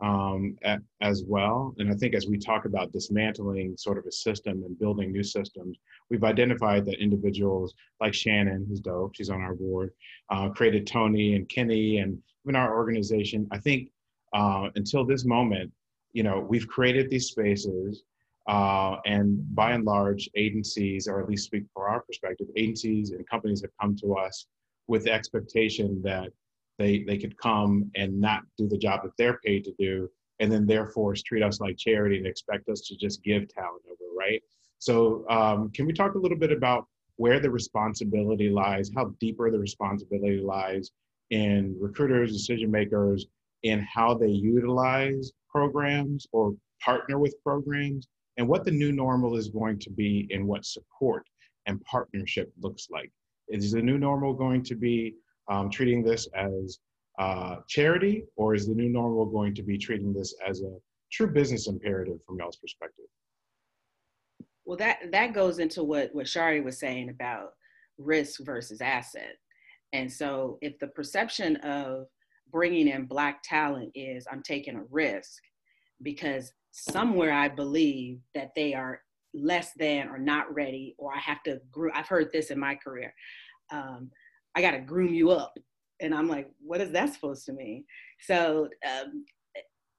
um, 0.00 0.56
at, 0.62 0.80
as 1.00 1.24
well. 1.26 1.74
And 1.78 1.90
I 1.90 1.94
think 1.94 2.14
as 2.14 2.26
we 2.26 2.38
talk 2.38 2.64
about 2.64 2.92
dismantling 2.92 3.76
sort 3.76 3.98
of 3.98 4.04
a 4.06 4.12
system 4.12 4.62
and 4.64 4.78
building 4.78 5.10
new 5.10 5.22
systems, 5.22 5.78
we've 6.10 6.24
identified 6.24 6.84
that 6.86 7.02
individuals 7.02 7.74
like 8.00 8.14
Shannon, 8.14 8.66
who's 8.68 8.80
dope, 8.80 9.14
she's 9.14 9.30
on 9.30 9.40
our 9.40 9.54
board, 9.54 9.92
uh, 10.30 10.50
created 10.50 10.86
Tony 10.86 11.34
and 11.34 11.48
Kenny 11.48 11.98
and 11.98 12.18
even 12.44 12.56
our 12.56 12.76
organization. 12.76 13.46
I 13.50 13.58
think 13.58 13.90
uh, 14.34 14.68
until 14.74 15.04
this 15.04 15.24
moment, 15.24 15.72
you 16.12 16.22
know, 16.22 16.40
we've 16.40 16.68
created 16.68 17.08
these 17.08 17.26
spaces 17.26 18.02
uh, 18.48 18.96
and 19.04 19.42
by 19.54 19.72
and 19.72 19.84
large, 19.84 20.28
agencies, 20.36 21.08
or 21.08 21.20
at 21.20 21.28
least 21.28 21.46
speak 21.46 21.64
for 21.74 21.88
our 21.88 22.00
perspective, 22.02 22.46
agencies 22.56 23.10
and 23.10 23.28
companies 23.28 23.60
have 23.62 23.70
come 23.80 23.96
to 23.96 24.14
us 24.14 24.46
with 24.86 25.04
the 25.04 25.12
expectation 25.12 26.00
that 26.02 26.30
they 26.78 27.02
they 27.04 27.18
could 27.18 27.36
come 27.38 27.90
and 27.94 28.18
not 28.20 28.42
do 28.56 28.68
the 28.68 28.78
job 28.78 29.02
that 29.02 29.12
they're 29.18 29.40
paid 29.44 29.64
to 29.64 29.72
do 29.78 30.08
and 30.40 30.52
then 30.52 30.66
therefore 30.66 31.14
treat 31.14 31.42
us 31.42 31.60
like 31.60 31.76
charity 31.78 32.18
and 32.18 32.26
expect 32.26 32.68
us 32.68 32.82
to 32.82 32.96
just 32.96 33.22
give 33.22 33.48
talent 33.48 33.82
over 33.86 33.96
right? 34.18 34.42
So 34.78 35.24
um, 35.30 35.70
can 35.70 35.86
we 35.86 35.92
talk 35.92 36.14
a 36.14 36.18
little 36.18 36.38
bit 36.38 36.52
about 36.52 36.86
where 37.16 37.40
the 37.40 37.50
responsibility 37.50 38.50
lies 38.50 38.90
how 38.94 39.06
deeper 39.20 39.50
the 39.50 39.58
responsibility 39.58 40.38
lies 40.38 40.90
in 41.30 41.74
recruiters 41.80 42.32
decision 42.32 42.70
makers 42.70 43.26
in 43.62 43.80
how 43.80 44.14
they 44.14 44.28
utilize 44.28 45.32
programs 45.48 46.26
or 46.32 46.54
partner 46.82 47.18
with 47.18 47.34
programs 47.42 48.06
and 48.36 48.46
what 48.46 48.64
the 48.64 48.70
new 48.70 48.92
normal 48.92 49.36
is 49.36 49.48
going 49.48 49.78
to 49.80 49.90
be 49.90 50.28
and 50.30 50.46
what 50.46 50.64
support 50.64 51.26
and 51.66 51.82
partnership 51.84 52.52
looks 52.60 52.88
like 52.90 53.10
is 53.48 53.72
the 53.72 53.82
new 53.82 53.98
normal 53.98 54.34
going 54.34 54.62
to 54.64 54.74
be 54.74 55.14
um, 55.48 55.70
treating 55.70 56.02
this 56.02 56.28
as 56.34 56.78
uh, 57.18 57.56
charity, 57.68 58.24
or 58.36 58.54
is 58.54 58.66
the 58.66 58.74
new 58.74 58.88
normal 58.88 59.24
going 59.24 59.54
to 59.54 59.62
be 59.62 59.78
treating 59.78 60.12
this 60.12 60.34
as 60.46 60.62
a 60.62 60.76
true 61.10 61.28
business 61.28 61.66
imperative 61.66 62.18
from 62.26 62.38
y'all's 62.38 62.56
perspective? 62.56 63.06
Well, 64.64 64.76
that 64.78 65.12
that 65.12 65.32
goes 65.32 65.60
into 65.60 65.84
what 65.84 66.12
what 66.12 66.28
Shari 66.28 66.60
was 66.60 66.78
saying 66.78 67.08
about 67.08 67.50
risk 67.98 68.40
versus 68.44 68.80
asset. 68.80 69.36
And 69.92 70.12
so, 70.12 70.58
if 70.60 70.78
the 70.78 70.88
perception 70.88 71.56
of 71.56 72.06
bringing 72.50 72.88
in 72.88 73.06
Black 73.06 73.42
talent 73.42 73.92
is 73.94 74.26
I'm 74.30 74.42
taking 74.42 74.76
a 74.76 74.82
risk 74.90 75.40
because 76.02 76.52
somewhere 76.76 77.32
I 77.32 77.48
believe 77.48 78.20
that 78.34 78.52
they 78.54 78.74
are 78.74 79.00
less 79.32 79.72
than 79.78 80.08
or 80.08 80.18
not 80.18 80.52
ready, 80.54 80.94
or 80.98 81.14
I 81.14 81.18
have 81.18 81.42
to. 81.44 81.60
Groom. 81.70 81.92
I've 81.94 82.08
heard 82.08 82.30
this 82.32 82.50
in 82.50 82.58
my 82.58 82.74
career. 82.74 83.14
Um, 83.72 84.10
I 84.54 84.60
got 84.60 84.72
to 84.72 84.80
groom 84.80 85.14
you 85.14 85.30
up. 85.30 85.56
And 86.00 86.14
I'm 86.14 86.28
like, 86.28 86.50
what 86.60 86.80
is 86.82 86.90
that 86.92 87.14
supposed 87.14 87.46
to 87.46 87.54
mean? 87.54 87.84
So, 88.20 88.68
um, 88.86 89.24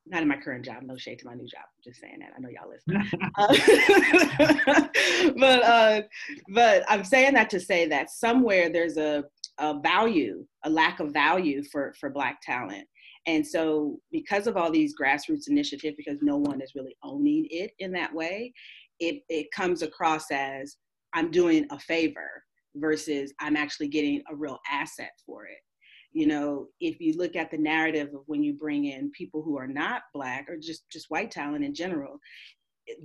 not 0.05 0.21
in 0.21 0.27
my 0.27 0.37
current 0.37 0.63
job, 0.63 0.83
no 0.83 0.95
shade 0.95 1.19
to 1.19 1.25
my 1.25 1.33
new 1.33 1.47
job. 1.47 1.63
I'm 1.65 1.83
just 1.83 1.99
saying 1.99 2.19
that. 2.19 2.31
I 2.35 2.39
know 2.39 2.49
y'all 2.49 2.69
listen. 2.69 2.95
uh, 3.37 5.33
but 5.37 5.63
uh, 5.63 6.01
but 6.49 6.83
I'm 6.87 7.03
saying 7.03 7.33
that 7.33 7.49
to 7.49 7.59
say 7.59 7.87
that 7.87 8.11
somewhere 8.11 8.69
there's 8.69 8.97
a, 8.97 9.25
a 9.57 9.79
value, 9.79 10.45
a 10.63 10.69
lack 10.69 10.99
of 10.99 11.11
value 11.11 11.63
for 11.63 11.93
for 11.99 12.09
Black 12.09 12.39
talent. 12.41 12.87
And 13.27 13.45
so, 13.45 13.99
because 14.11 14.47
of 14.47 14.55
all 14.57 14.71
these 14.71 14.95
grassroots 14.99 15.49
initiatives, 15.49 15.97
because 15.97 16.17
no 16.21 16.37
one 16.37 16.61
is 16.61 16.73
really 16.75 16.95
owning 17.03 17.45
it 17.51 17.71
in 17.79 17.91
that 17.91 18.13
way, 18.13 18.53
it, 18.99 19.21
it 19.29 19.51
comes 19.51 19.81
across 19.81 20.31
as 20.31 20.77
I'm 21.13 21.29
doing 21.29 21.67
a 21.71 21.79
favor 21.79 22.43
versus 22.75 23.33
I'm 23.39 23.57
actually 23.57 23.89
getting 23.89 24.23
a 24.31 24.35
real 24.35 24.59
asset 24.71 25.11
for 25.25 25.45
it. 25.45 25.59
You 26.13 26.25
know, 26.27 26.67
if 26.79 26.99
you 26.99 27.13
look 27.17 27.35
at 27.35 27.51
the 27.51 27.57
narrative 27.57 28.09
of 28.13 28.21
when 28.27 28.43
you 28.43 28.53
bring 28.53 28.85
in 28.85 29.11
people 29.11 29.43
who 29.43 29.57
are 29.57 29.67
not 29.67 30.03
black 30.13 30.47
or 30.49 30.57
just 30.57 30.89
just 30.89 31.09
white 31.09 31.29
talent 31.29 31.65
in 31.65 31.75
general, 31.75 32.19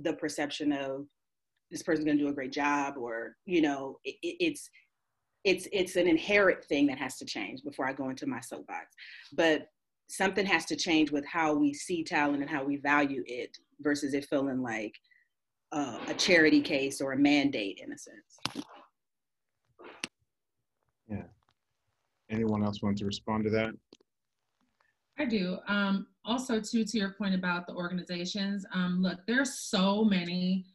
the 0.01 0.13
perception 0.13 0.71
of 0.71 1.05
this 1.69 1.83
person's 1.83 2.05
going 2.05 2.17
to 2.17 2.23
do 2.23 2.29
a 2.29 2.33
great 2.33 2.53
job 2.53 2.95
or 2.97 3.35
you 3.45 3.61
know 3.61 3.99
it, 4.05 4.15
it's 4.21 4.69
it's 5.43 5.67
it's 5.73 5.95
an 5.95 6.07
inherent 6.07 6.63
thing 6.63 6.87
that 6.87 6.97
has 6.97 7.17
to 7.17 7.25
change 7.25 7.61
before 7.63 7.87
I 7.87 7.93
go 7.93 8.09
into 8.09 8.25
my 8.25 8.39
soapbox. 8.39 8.87
But 9.33 9.67
something 10.13 10.45
has 10.45 10.65
to 10.65 10.75
change 10.75 11.11
with 11.11 11.25
how 11.25 11.55
we 11.55 11.73
see 11.73 12.03
talent 12.03 12.41
and 12.41 12.49
how 12.49 12.63
we 12.63 12.77
value 12.77 13.23
it 13.25 13.57
versus 13.81 14.13
it 14.13 14.25
feeling 14.25 14.61
like 14.61 14.95
uh, 15.71 15.97
a 16.07 16.13
charity 16.13 16.61
case 16.61 17.01
or 17.01 17.13
a 17.13 17.17
mandate 17.17 17.81
in 17.83 17.91
a 17.91 17.97
sense. 17.97 18.65
Yeah. 21.07 21.23
Anyone 22.29 22.63
else 22.63 22.83
want 22.83 22.99
to 22.99 23.05
respond 23.05 23.43
to 23.45 23.49
that? 23.51 23.71
I 25.17 25.25
do. 25.25 25.57
Um, 25.67 26.05
also, 26.23 26.59
too, 26.59 26.85
to 26.85 26.97
your 26.97 27.13
point 27.13 27.33
about 27.33 27.65
the 27.65 27.73
organizations, 27.73 28.65
um, 28.73 29.01
look, 29.01 29.19
there's 29.27 29.55
so 29.55 30.03
many 30.03 30.65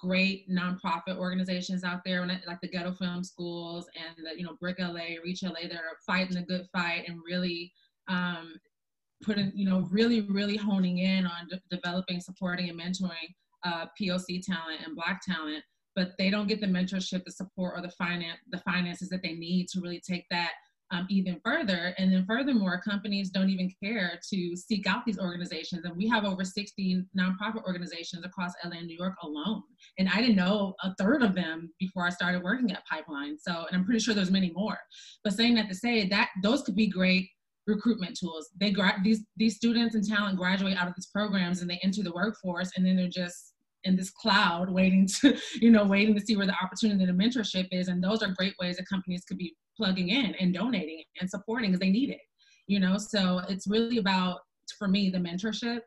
great 0.00 0.48
nonprofit 0.48 1.16
organizations 1.16 1.82
out 1.82 2.02
there, 2.04 2.24
like 2.26 2.60
the 2.60 2.68
Ghetto 2.68 2.92
Film 2.92 3.24
Schools 3.24 3.88
and 3.96 4.24
the, 4.24 4.38
you 4.38 4.44
know, 4.44 4.56
Brick 4.60 4.78
LA, 4.78 5.16
Reach 5.24 5.42
LA, 5.42 5.68
They're 5.68 5.98
fighting 6.06 6.36
the 6.36 6.42
good 6.42 6.66
fight 6.72 7.04
and 7.08 7.18
really 7.26 7.72
um, 8.08 8.54
putting, 9.24 9.52
you 9.54 9.68
know, 9.68 9.88
really, 9.90 10.22
really 10.22 10.56
honing 10.56 10.98
in 10.98 11.26
on 11.26 11.48
de- 11.48 11.60
developing, 11.70 12.20
supporting, 12.20 12.68
and 12.68 12.80
mentoring 12.80 13.34
uh, 13.64 13.86
POC 14.00 14.42
talent 14.44 14.80
and 14.84 14.94
Black 14.94 15.20
talent 15.26 15.64
but 15.94 16.12
they 16.18 16.30
don't 16.30 16.48
get 16.48 16.60
the 16.60 16.66
mentorship, 16.66 17.24
the 17.24 17.30
support, 17.30 17.74
or 17.76 17.80
the 17.80 17.90
finance 17.90 18.38
the 18.50 18.58
finances 18.58 19.08
that 19.08 19.22
they 19.22 19.32
need 19.32 19.68
to 19.68 19.80
really 19.80 20.02
take 20.04 20.24
that 20.30 20.50
um, 20.90 21.06
even 21.08 21.40
further. 21.44 21.94
And 21.98 22.12
then 22.12 22.26
furthermore, 22.26 22.80
companies 22.80 23.30
don't 23.30 23.48
even 23.48 23.70
care 23.82 24.20
to 24.30 24.56
seek 24.56 24.86
out 24.86 25.04
these 25.04 25.18
organizations. 25.18 25.84
And 25.84 25.96
we 25.96 26.06
have 26.08 26.24
over 26.24 26.44
60 26.44 27.04
nonprofit 27.18 27.64
organizations 27.64 28.24
across 28.24 28.52
LA 28.64 28.78
and 28.78 28.86
New 28.86 28.96
York 28.96 29.14
alone. 29.22 29.62
And 29.98 30.08
I 30.08 30.20
didn't 30.20 30.36
know 30.36 30.74
a 30.82 30.94
third 30.96 31.22
of 31.22 31.34
them 31.34 31.72
before 31.80 32.06
I 32.06 32.10
started 32.10 32.42
working 32.42 32.70
at 32.70 32.86
Pipeline. 32.86 33.38
So, 33.38 33.64
and 33.66 33.76
I'm 33.76 33.84
pretty 33.84 34.00
sure 34.00 34.14
there's 34.14 34.30
many 34.30 34.52
more. 34.54 34.78
But 35.24 35.32
saying 35.32 35.54
that 35.54 35.68
to 35.68 35.74
say 35.74 36.06
that 36.08 36.28
those 36.42 36.62
could 36.62 36.76
be 36.76 36.86
great 36.86 37.28
recruitment 37.66 38.18
tools. 38.18 38.50
They 38.58 38.70
gra- 38.70 39.00
these 39.02 39.24
these 39.36 39.56
students 39.56 39.94
and 39.94 40.06
talent 40.06 40.38
graduate 40.38 40.76
out 40.76 40.88
of 40.88 40.94
these 40.96 41.06
programs 41.06 41.60
and 41.60 41.70
they 41.70 41.80
enter 41.82 42.02
the 42.02 42.12
workforce 42.12 42.70
and 42.76 42.84
then 42.84 42.96
they're 42.96 43.08
just 43.08 43.54
in 43.84 43.96
this 43.96 44.10
cloud 44.10 44.70
waiting 44.70 45.06
to 45.06 45.36
you 45.60 45.70
know 45.70 45.84
waiting 45.84 46.14
to 46.14 46.20
see 46.20 46.36
where 46.36 46.46
the 46.46 46.56
opportunity 46.62 47.04
and 47.04 47.20
mentorship 47.20 47.68
is. 47.70 47.88
And 47.88 48.02
those 48.02 48.22
are 48.22 48.34
great 48.36 48.54
ways 48.60 48.76
that 48.76 48.88
companies 48.88 49.24
could 49.24 49.38
be 49.38 49.54
plugging 49.76 50.10
in 50.10 50.34
and 50.36 50.54
donating 50.54 51.02
and 51.20 51.28
supporting 51.28 51.70
because 51.70 51.80
they 51.80 51.90
need 51.90 52.10
it 52.10 52.20
you 52.66 52.80
know? 52.80 52.96
So 52.98 53.40
it's 53.48 53.66
really 53.66 53.98
about 53.98 54.40
for 54.78 54.88
me 54.88 55.10
the 55.10 55.18
mentorship. 55.18 55.80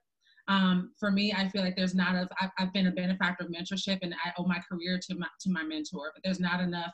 Um, 0.50 0.94
for 0.98 1.12
me 1.12 1.34
i 1.34 1.46
feel 1.50 1.62
like 1.62 1.76
there's 1.76 1.94
not 1.94 2.16
a 2.16 2.26
I've, 2.40 2.52
I've 2.58 2.72
been 2.72 2.88
a 2.88 2.92
benefactor 2.92 3.44
of 3.44 3.52
mentorship 3.52 4.00
and 4.02 4.16
i 4.24 4.32
owe 4.38 4.46
my 4.46 4.60
career 4.60 4.98
to 4.98 5.16
my 5.16 5.28
to 5.42 5.52
my 5.52 5.62
mentor 5.62 6.10
but 6.16 6.24
there's 6.24 6.40
not 6.40 6.62
enough 6.62 6.94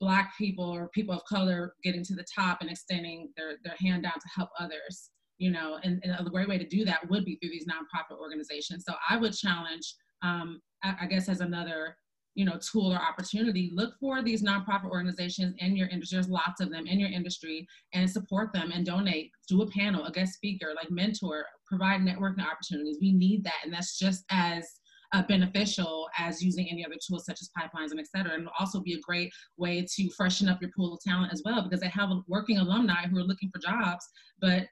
black 0.00 0.32
people 0.38 0.64
or 0.64 0.88
people 0.94 1.14
of 1.14 1.24
color 1.24 1.74
getting 1.82 2.04
to 2.04 2.14
the 2.14 2.24
top 2.34 2.58
and 2.60 2.70
extending 2.70 3.30
their, 3.36 3.56
their 3.64 3.74
hand 3.80 4.04
down 4.04 4.12
to 4.12 4.28
help 4.36 4.50
others 4.58 5.10
you 5.38 5.52
know, 5.52 5.78
and, 5.84 6.02
and 6.02 6.14
a 6.26 6.30
great 6.30 6.48
way 6.48 6.58
to 6.58 6.66
do 6.66 6.84
that 6.84 7.08
would 7.08 7.24
be 7.24 7.36
through 7.36 7.50
these 7.50 7.66
nonprofit 7.66 8.18
organizations. 8.18 8.84
So 8.86 8.94
I 9.08 9.16
would 9.16 9.32
challenge, 9.32 9.94
um, 10.22 10.60
I, 10.82 10.96
I 11.02 11.06
guess, 11.06 11.28
as 11.28 11.40
another 11.40 11.96
you 12.34 12.44
know 12.44 12.58
tool 12.58 12.92
or 12.92 12.98
opportunity 12.98 13.72
look 13.74 13.94
for 13.98 14.22
these 14.22 14.44
nonprofit 14.44 14.90
organizations 14.90 15.54
in 15.58 15.76
your 15.76 15.88
industry. 15.88 16.16
There's 16.16 16.28
lots 16.28 16.60
of 16.60 16.70
them 16.70 16.86
in 16.86 17.00
your 17.00 17.10
industry 17.10 17.66
and 17.94 18.08
support 18.08 18.52
them 18.52 18.70
and 18.72 18.86
donate. 18.86 19.30
Do 19.48 19.62
a 19.62 19.70
panel 19.70 20.04
a 20.04 20.12
guest 20.12 20.34
speaker 20.34 20.72
like 20.76 20.90
mentor 20.90 21.44
provide 21.66 22.02
networking 22.02 22.46
opportunities. 22.46 22.98
We 23.00 23.12
need 23.12 23.42
that 23.44 23.60
and 23.64 23.72
that's 23.72 23.98
just 23.98 24.24
as 24.30 24.64
uh, 25.12 25.22
beneficial 25.22 26.08
as 26.18 26.42
using 26.42 26.68
any 26.70 26.84
other 26.84 26.96
tools 27.06 27.24
such 27.24 27.38
as 27.40 27.50
pipelines 27.58 27.90
and 27.90 28.00
et 28.00 28.06
cetera. 28.14 28.34
And 28.34 28.48
also 28.58 28.80
be 28.80 28.94
a 28.94 29.00
great 29.00 29.32
way 29.56 29.86
to 29.96 30.10
freshen 30.16 30.48
up 30.48 30.60
your 30.60 30.70
pool 30.76 30.94
of 30.94 31.00
talent 31.00 31.32
as 31.32 31.42
well 31.44 31.62
because 31.62 31.80
they 31.80 31.88
have 31.88 32.10
working 32.26 32.58
alumni 32.58 33.06
who 33.06 33.18
are 33.18 33.24
looking 33.24 33.50
for 33.52 33.60
jobs, 33.60 34.06
but 34.40 34.66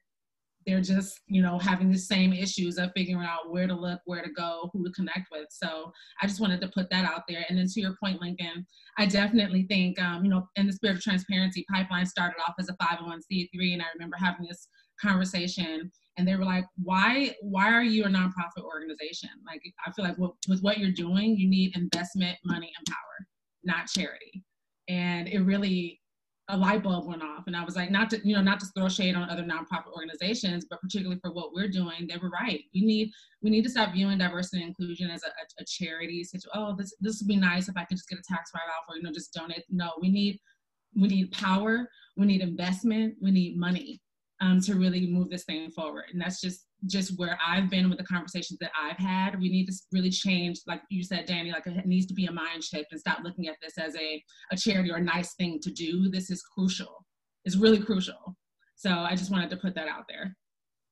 they're 0.66 0.81
just 0.81 1.20
you 1.29 1.40
know 1.40 1.59
having 1.59 1.90
the 1.90 1.99
same 1.99 2.33
issues 2.33 2.77
of 2.77 2.90
figuring 2.94 3.25
out 3.25 3.51
where 3.51 3.66
to 3.66 3.75
look 3.75 4.01
where 4.05 4.22
to 4.22 4.31
go 4.31 4.68
who 4.72 4.85
to 4.85 4.90
connect 4.92 5.29
with 5.31 5.46
so 5.49 5.92
i 6.20 6.27
just 6.27 6.40
wanted 6.40 6.61
to 6.61 6.68
put 6.68 6.90
that 6.90 7.05
out 7.05 7.22
there 7.29 7.44
and 7.49 7.57
then 7.57 7.66
to 7.66 7.81
your 7.81 7.94
point 8.03 8.20
lincoln 8.20 8.66
i 8.99 9.07
definitely 9.07 9.64
think 9.68 10.01
um, 10.03 10.25
you 10.25 10.31
know 10.31 10.46
in 10.57 10.66
the 10.66 10.72
spirit 10.72 10.96
of 10.96 11.03
transparency 11.03 11.64
pipeline 11.72 12.05
started 12.05 12.37
off 12.46 12.55
as 12.59 12.68
a 12.68 12.77
501c3 12.85 13.72
and 13.72 13.83
i 13.83 13.87
remember 13.94 14.16
having 14.18 14.46
this 14.46 14.68
conversation 15.01 15.90
and 16.16 16.26
they 16.26 16.37
were 16.37 16.44
like 16.44 16.64
why 16.83 17.35
why 17.40 17.72
are 17.72 17.83
you 17.83 18.05
a 18.05 18.09
nonprofit 18.09 18.64
organization? 18.64 19.31
Like 19.46 19.62
i 19.87 19.90
feel 19.92 20.05
like 20.05 20.16
with 20.18 20.61
what 20.62 20.79
you're 20.79 20.90
doing 20.90 21.37
you 21.37 21.48
need 21.48 21.76
investment 21.76 22.37
money 22.44 22.72
and 22.76 22.87
power 22.87 23.26
not 23.66 23.88
charity. 23.88 24.44
And 24.88 25.29
it 25.29 25.40
really 25.40 26.00
a 26.48 26.57
light 26.57 26.81
bulb 26.81 27.09
went 27.09 27.24
off 27.24 27.42
and 27.48 27.57
i 27.57 27.64
was 27.64 27.74
like 27.74 27.90
not 27.90 28.09
to 28.09 28.20
you 28.22 28.33
know 28.33 28.40
not 28.40 28.61
to 28.61 28.66
throw 28.66 28.88
shade 28.88 29.16
on 29.16 29.29
other 29.29 29.42
nonprofit 29.42 29.92
organizations 29.92 30.64
but 30.70 30.81
particularly 30.81 31.18
for 31.20 31.33
what 31.33 31.52
we're 31.52 31.66
doing 31.66 32.07
they 32.09 32.16
were 32.18 32.31
right. 32.31 32.62
We 32.72 32.83
need 32.83 33.11
we 33.42 33.50
need 33.50 33.64
to 33.64 33.68
stop 33.68 33.92
viewing 33.92 34.18
diversity 34.18 34.62
and 34.62 34.68
inclusion 34.68 35.11
as 35.11 35.24
a, 35.24 35.26
a, 35.26 35.62
a 35.62 35.64
charity 35.66 36.22
such 36.22 36.44
oh 36.55 36.76
this 36.79 36.94
this 37.00 37.20
would 37.20 37.26
be 37.26 37.35
nice 37.35 37.68
if 37.68 37.76
i 37.76 37.85
could 37.85 37.96
just 37.96 38.09
get 38.09 38.20
a 38.20 38.22
tax 38.22 38.52
write-off 38.55 38.85
or 38.88 38.96
you 38.96 39.02
know 39.02 39.11
just 39.11 39.33
donate. 39.33 39.64
No 39.70 39.90
we 40.00 40.09
need 40.09 40.38
we 40.94 41.09
need 41.09 41.33
power 41.33 41.88
we 42.16 42.26
need 42.26 42.42
investment 42.42 43.16
we 43.20 43.33
need 43.33 43.59
money 43.59 44.00
um, 44.40 44.61
to 44.61 44.75
really 44.75 45.07
move 45.07 45.31
this 45.31 45.44
thing 45.44 45.70
forward 45.70 46.05
and 46.12 46.20
that's 46.20 46.40
just 46.40 46.66
just 46.85 47.18
where 47.18 47.38
I've 47.44 47.70
been 47.70 47.88
with 47.88 47.99
the 47.99 48.05
conversations 48.05 48.59
that 48.61 48.70
I've 48.81 48.99
had. 48.99 49.40
We 49.40 49.49
need 49.49 49.66
to 49.66 49.72
really 49.92 50.11
change, 50.11 50.61
like 50.66 50.83
you 50.90 51.03
said, 51.03 51.25
Danny, 51.27 51.51
like 51.51 51.66
it 51.66 51.87
needs 51.87 52.07
to 52.07 52.14
be 52.14 52.27
a 52.27 52.33
mind 52.33 52.62
shift 52.62 52.88
and 52.92 53.01
stop 53.01 53.20
looking 53.25 53.49
at 53.49 53.57
this 53.62 53.79
as 53.79 53.96
a, 53.96 54.22
a 54.53 54.57
charity 54.57 54.92
or 54.92 54.96
a 54.96 55.03
nice 55.03 55.35
thing 55.35 55.59
to 55.62 55.70
do. 55.70 56.11
This 56.11 56.31
is 56.31 56.42
crucial. 56.42 57.05
It's 57.44 57.57
really 57.57 57.79
crucial. 57.79 58.37
So 58.77 58.90
I 58.90 59.16
just 59.16 59.31
wanted 59.31 59.51
to 59.51 59.57
put 59.57 59.75
that 59.75 59.88
out 59.88 60.05
there. 60.09 60.37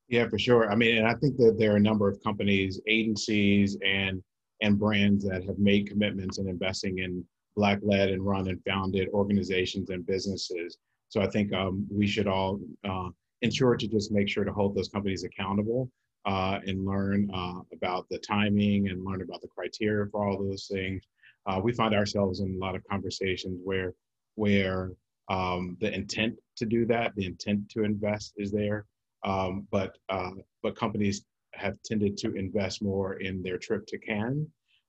Yeah, 0.08 0.28
for 0.28 0.38
sure. 0.38 0.70
I 0.70 0.74
mean, 0.74 0.98
and 0.98 1.06
I 1.06 1.14
think 1.14 1.36
that 1.36 1.56
there 1.58 1.72
are 1.72 1.76
a 1.76 1.80
number 1.80 2.08
of 2.08 2.22
companies, 2.22 2.80
agencies, 2.88 3.76
and 3.84 4.22
and 4.62 4.78
brands 4.78 5.24
that 5.24 5.44
have 5.44 5.58
made 5.58 5.88
commitments 5.88 6.38
in 6.38 6.48
investing 6.48 6.98
in 6.98 7.24
Black-led 7.56 8.10
and 8.10 8.24
run 8.24 8.48
and 8.48 8.60
founded 8.66 9.08
organizations 9.08 9.90
and 9.90 10.06
businesses. 10.06 10.78
So 11.08 11.20
I 11.20 11.28
think 11.28 11.52
um, 11.52 11.86
we 11.90 12.06
should 12.06 12.26
all 12.26 12.60
uh, 12.88 13.08
ensure 13.44 13.76
to 13.76 13.86
just 13.86 14.10
make 14.10 14.28
sure 14.28 14.44
to 14.44 14.52
hold 14.52 14.74
those 14.74 14.88
companies 14.88 15.22
accountable 15.22 15.90
uh, 16.24 16.58
and 16.66 16.86
learn 16.86 17.30
uh, 17.32 17.60
about 17.72 18.08
the 18.08 18.18
timing 18.18 18.88
and 18.88 19.04
learn 19.04 19.20
about 19.22 19.40
the 19.42 19.48
criteria 19.48 20.06
for 20.10 20.26
all 20.26 20.38
those 20.38 20.66
things. 20.66 21.02
Uh, 21.46 21.60
we 21.62 21.72
find 21.72 21.94
ourselves 21.94 22.40
in 22.40 22.54
a 22.54 22.58
lot 22.58 22.74
of 22.74 22.82
conversations 22.90 23.60
where 23.62 23.92
where 24.36 24.90
um, 25.28 25.76
the 25.80 25.92
intent 25.94 26.34
to 26.56 26.66
do 26.66 26.86
that, 26.86 27.14
the 27.16 27.26
intent 27.26 27.68
to 27.70 27.84
invest 27.84 28.32
is 28.36 28.50
there, 28.50 28.86
um, 29.24 29.66
but 29.70 29.96
uh, 30.08 30.30
but 30.62 30.74
companies 30.74 31.24
have 31.52 31.76
tended 31.84 32.16
to 32.16 32.34
invest 32.34 32.82
more 32.82 33.14
in 33.20 33.42
their 33.42 33.58
trip 33.58 33.86
to 33.86 33.98
Cannes 33.98 34.48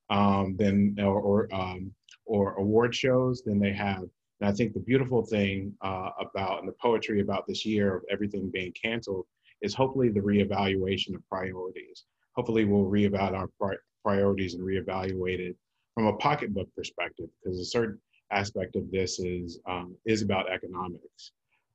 um, 0.09 0.55
than 0.57 0.95
or 0.99 1.19
or, 1.19 1.53
um, 1.53 1.91
or 2.25 2.55
award 2.55 2.95
shows 2.95 3.43
than 3.43 3.59
they 3.59 3.73
have 3.73 4.05
and 4.39 4.49
I 4.49 4.53
think 4.53 4.73
the 4.73 4.79
beautiful 4.79 5.25
thing 5.25 5.73
uh, 5.81 6.09
about 6.19 6.59
and 6.59 6.67
the 6.67 6.75
poetry 6.81 7.21
about 7.21 7.47
this 7.47 7.65
year 7.65 7.95
of 7.97 8.03
everything 8.09 8.49
being 8.51 8.73
canceled 8.73 9.25
is 9.61 9.73
hopefully 9.73 10.09
the 10.09 10.19
reevaluation 10.19 11.15
of 11.15 11.27
priorities. 11.29 12.03
Hopefully, 12.35 12.65
we'll 12.65 12.89
reevaluate 12.89 13.33
our 13.33 13.47
pri- 13.59 13.77
priorities 14.03 14.53
and 14.53 14.63
reevaluate 14.63 15.39
it 15.39 15.55
from 15.93 16.07
a 16.07 16.17
pocketbook 16.17 16.67
perspective, 16.75 17.29
because 17.43 17.59
a 17.59 17.65
certain 17.65 17.99
aspect 18.31 18.75
of 18.75 18.91
this 18.91 19.19
is 19.19 19.59
um, 19.67 19.95
is 20.05 20.21
about 20.21 20.51
economics, 20.51 21.31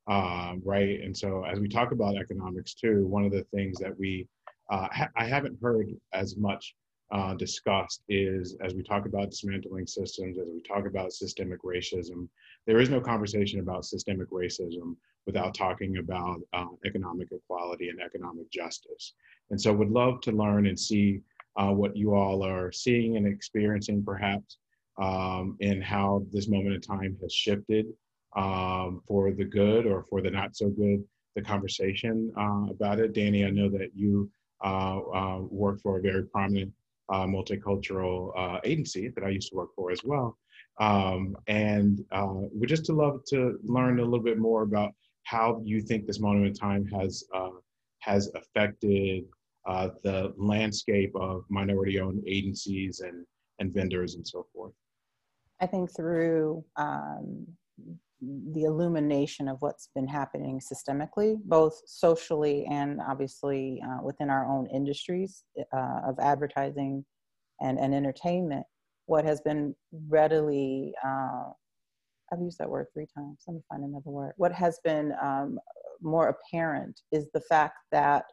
um, 0.07 0.61
right? 0.64 1.01
And 1.01 1.16
so, 1.16 1.44
as 1.44 1.61
we 1.61 1.68
talk 1.68 1.92
about 1.92 2.16
economics 2.16 2.75
too, 2.75 3.07
one 3.07 3.25
of 3.25 3.33
the 3.33 3.44
things 3.55 3.79
that 3.79 3.99
we 3.99 4.29
uh, 4.70 4.88
ha- 4.92 5.09
I 5.16 5.25
haven't 5.25 5.59
heard 5.62 5.88
as 6.12 6.37
much 6.37 6.75
uh, 7.12 7.35
discussed 7.35 8.03
is 8.09 8.57
as 8.62 8.75
we 8.75 8.83
talk 8.83 9.07
about 9.07 9.31
dismantling 9.31 9.87
systems, 9.87 10.38
as 10.38 10.46
we 10.53 10.62
talk 10.62 10.87
about 10.87 11.12
systemic 11.12 11.62
racism, 11.62 12.29
there 12.66 12.81
is 12.81 12.90
no 12.90 13.01
conversation 13.01 13.61
about 13.61 13.85
systemic 13.85 14.31
racism 14.31 14.96
without 15.27 15.55
talking 15.55 15.99
about 15.99 16.40
uh, 16.53 16.66
economic 16.87 17.29
equality 17.33 17.88
and 17.88 18.01
economic 18.01 18.51
justice. 18.51 19.14
And 19.51 19.61
so 19.61 19.73
would 19.73 19.90
love 19.90 20.20
to 20.23 20.33
learn 20.33 20.66
and 20.66 20.79
see 20.79 21.20
uh, 21.57 21.73
what 21.73 21.96
you 21.96 22.14
all 22.14 22.44
are 22.44 22.70
seeing 22.70 23.16
and 23.16 23.27
experiencing 23.27 24.05
perhaps 24.05 24.59
um, 24.99 25.57
and 25.61 25.83
how 25.83 26.25
this 26.33 26.49
moment 26.49 26.75
in 26.75 26.81
time 26.81 27.16
has 27.23 27.33
shifted 27.33 27.87
um, 28.37 29.03
for 29.07 29.33
the 29.33 29.44
good 29.44 29.87
or 29.87 30.05
for 30.05 30.20
the 30.20 30.31
not 30.31 30.57
so 30.57 30.68
good, 30.68 31.03
the 31.35 31.42
conversation 31.42 32.33
uh, 32.37 32.70
about 32.70 33.01
it. 33.01 33.14
Danny, 33.14 33.44
I 33.44 33.51
know 33.51 33.68
that 33.70 33.90
you 33.94 34.31
uh, 34.62 34.99
uh, 34.99 35.38
work 35.40 35.81
for 35.81 35.99
a 35.99 36.03
very 36.03 36.25
prominent 36.25 36.73
uh, 37.11 37.27
multicultural 37.27 38.31
uh, 38.37 38.61
agency 38.64 39.09
that 39.09 39.25
I 39.25 39.31
used 39.31 39.51
to 39.51 39.57
work 39.57 39.70
for 39.75 39.90
as 39.90 40.03
well. 40.05 40.38
Um, 40.79 41.37
and 41.46 42.05
uh, 42.12 42.33
we'd 42.55 42.68
just 42.68 42.87
to 42.87 42.92
love 42.92 43.23
to 43.29 43.59
learn 43.62 43.99
a 43.99 44.05
little 44.05 44.25
bit 44.25 44.38
more 44.38 44.62
about 44.62 44.92
how 45.25 45.61
you 45.64 45.81
think 45.83 46.07
this 46.07 46.20
moment 46.20 46.46
in 46.46 46.55
time 46.55 46.87
has 46.87 47.25
uh, 47.35 47.51
has 47.99 48.31
affected 48.35 49.25
uh, 49.66 49.88
the 50.03 50.33
landscape 50.38 51.12
of 51.14 51.44
minority-owned 51.51 52.23
agencies 52.27 53.01
and 53.01 53.27
and 53.59 53.75
vendors 53.75 54.14
and 54.14 54.27
so 54.27 54.46
forth. 54.55 54.73
I 55.61 55.66
think 55.66 55.94
through 55.94 56.64
um, 56.77 57.46
the 58.20 58.64
illumination 58.64 59.48
of 59.48 59.56
what's 59.61 59.88
been 59.94 60.06
happening 60.06 60.61
systemically, 60.61 61.38
both 61.44 61.80
socially 61.87 62.66
and 62.70 63.00
obviously 63.00 63.83
uh, 63.87 64.02
within 64.02 64.28
our 64.28 64.46
own 64.46 64.66
industries 64.66 65.44
uh, 65.72 66.00
of 66.06 66.18
advertising 66.18 67.04
and, 67.61 67.78
and 67.78 67.94
entertainment, 67.94 68.64
what 69.06 69.24
has 69.24 69.40
been 69.40 69.74
readily, 70.09 70.92
uh, 71.04 71.44
I've 72.33 72.40
used 72.40 72.59
that 72.59 72.68
word 72.68 72.87
three 72.92 73.06
times, 73.16 73.38
let 73.46 73.54
me 73.54 73.62
find 73.68 73.85
another 73.85 74.11
word. 74.11 74.35
What 74.37 74.52
has 74.52 74.78
been 74.85 75.12
um, 75.22 75.59
more 76.02 76.28
apparent 76.28 77.00
is 77.12 77.26
the 77.33 77.40
fact 77.40 77.78
that 77.90 78.24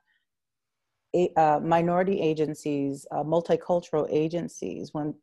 a, 1.15 1.31
uh, 1.37 1.59
minority 1.61 2.19
agencies, 2.19 3.07
uh, 3.11 3.23
multicultural 3.23 4.07
agencies, 4.11 4.89
when, 4.91 5.13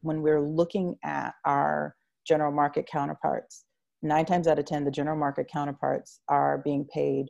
when 0.00 0.22
we're 0.22 0.40
looking 0.40 0.96
at 1.04 1.34
our 1.44 1.94
general 2.26 2.50
market 2.50 2.88
counterparts, 2.90 3.64
nine 4.06 4.24
times 4.24 4.46
out 4.46 4.58
of 4.58 4.64
10, 4.64 4.84
the 4.84 4.90
general 4.90 5.16
market 5.16 5.48
counterparts 5.50 6.20
are 6.28 6.58
being 6.58 6.86
paid, 6.92 7.26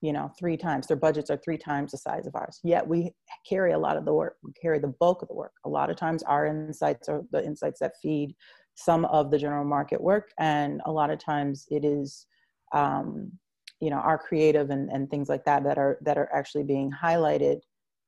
you 0.00 0.12
know, 0.12 0.30
three 0.38 0.56
times. 0.56 0.86
Their 0.86 0.96
budgets 0.96 1.30
are 1.30 1.36
three 1.38 1.58
times 1.58 1.92
the 1.92 1.98
size 1.98 2.26
of 2.26 2.34
ours. 2.34 2.60
Yet 2.62 2.86
we 2.86 3.12
carry 3.48 3.72
a 3.72 3.78
lot 3.78 3.96
of 3.96 4.04
the 4.04 4.12
work, 4.12 4.36
we 4.42 4.52
carry 4.60 4.78
the 4.78 4.94
bulk 5.00 5.22
of 5.22 5.28
the 5.28 5.34
work. 5.34 5.52
A 5.64 5.68
lot 5.68 5.90
of 5.90 5.96
times 5.96 6.22
our 6.22 6.46
insights 6.46 7.08
are 7.08 7.22
the 7.32 7.44
insights 7.44 7.80
that 7.80 7.92
feed 8.02 8.34
some 8.74 9.06
of 9.06 9.30
the 9.30 9.38
general 9.38 9.64
market 9.64 10.00
work. 10.00 10.30
And 10.38 10.82
a 10.84 10.92
lot 10.92 11.10
of 11.10 11.18
times 11.18 11.66
it 11.70 11.84
is, 11.84 12.26
um, 12.72 13.32
you 13.80 13.90
know, 13.90 13.96
our 13.96 14.18
creative 14.18 14.70
and, 14.70 14.90
and 14.90 15.10
things 15.10 15.28
like 15.28 15.44
that 15.44 15.64
that 15.64 15.78
are 15.78 15.98
that 16.02 16.18
are 16.18 16.30
actually 16.34 16.64
being 16.64 16.90
highlighted, 16.90 17.60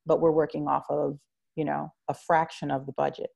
but 0.05 0.21
we're 0.21 0.31
working 0.31 0.67
off 0.67 0.85
of, 0.89 1.17
you 1.55 1.65
know, 1.65 1.91
a 2.07 2.13
fraction 2.13 2.71
of 2.71 2.85
the 2.85 2.93
budget. 2.93 3.29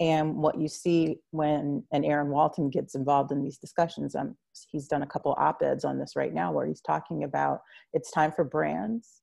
And 0.00 0.36
what 0.36 0.58
you 0.58 0.66
see 0.66 1.18
when 1.30 1.84
and 1.92 2.06
Aaron 2.06 2.30
Walton 2.30 2.70
gets 2.70 2.94
involved 2.94 3.32
in 3.32 3.42
these 3.42 3.58
discussions, 3.58 4.14
um, 4.14 4.34
he's 4.70 4.88
done 4.88 5.02
a 5.02 5.06
couple 5.06 5.34
op-eds 5.38 5.84
on 5.84 5.98
this 5.98 6.16
right 6.16 6.32
now, 6.32 6.50
where 6.50 6.66
he's 6.66 6.80
talking 6.80 7.24
about 7.24 7.60
it's 7.92 8.10
time 8.10 8.32
for 8.32 8.42
brands, 8.42 9.20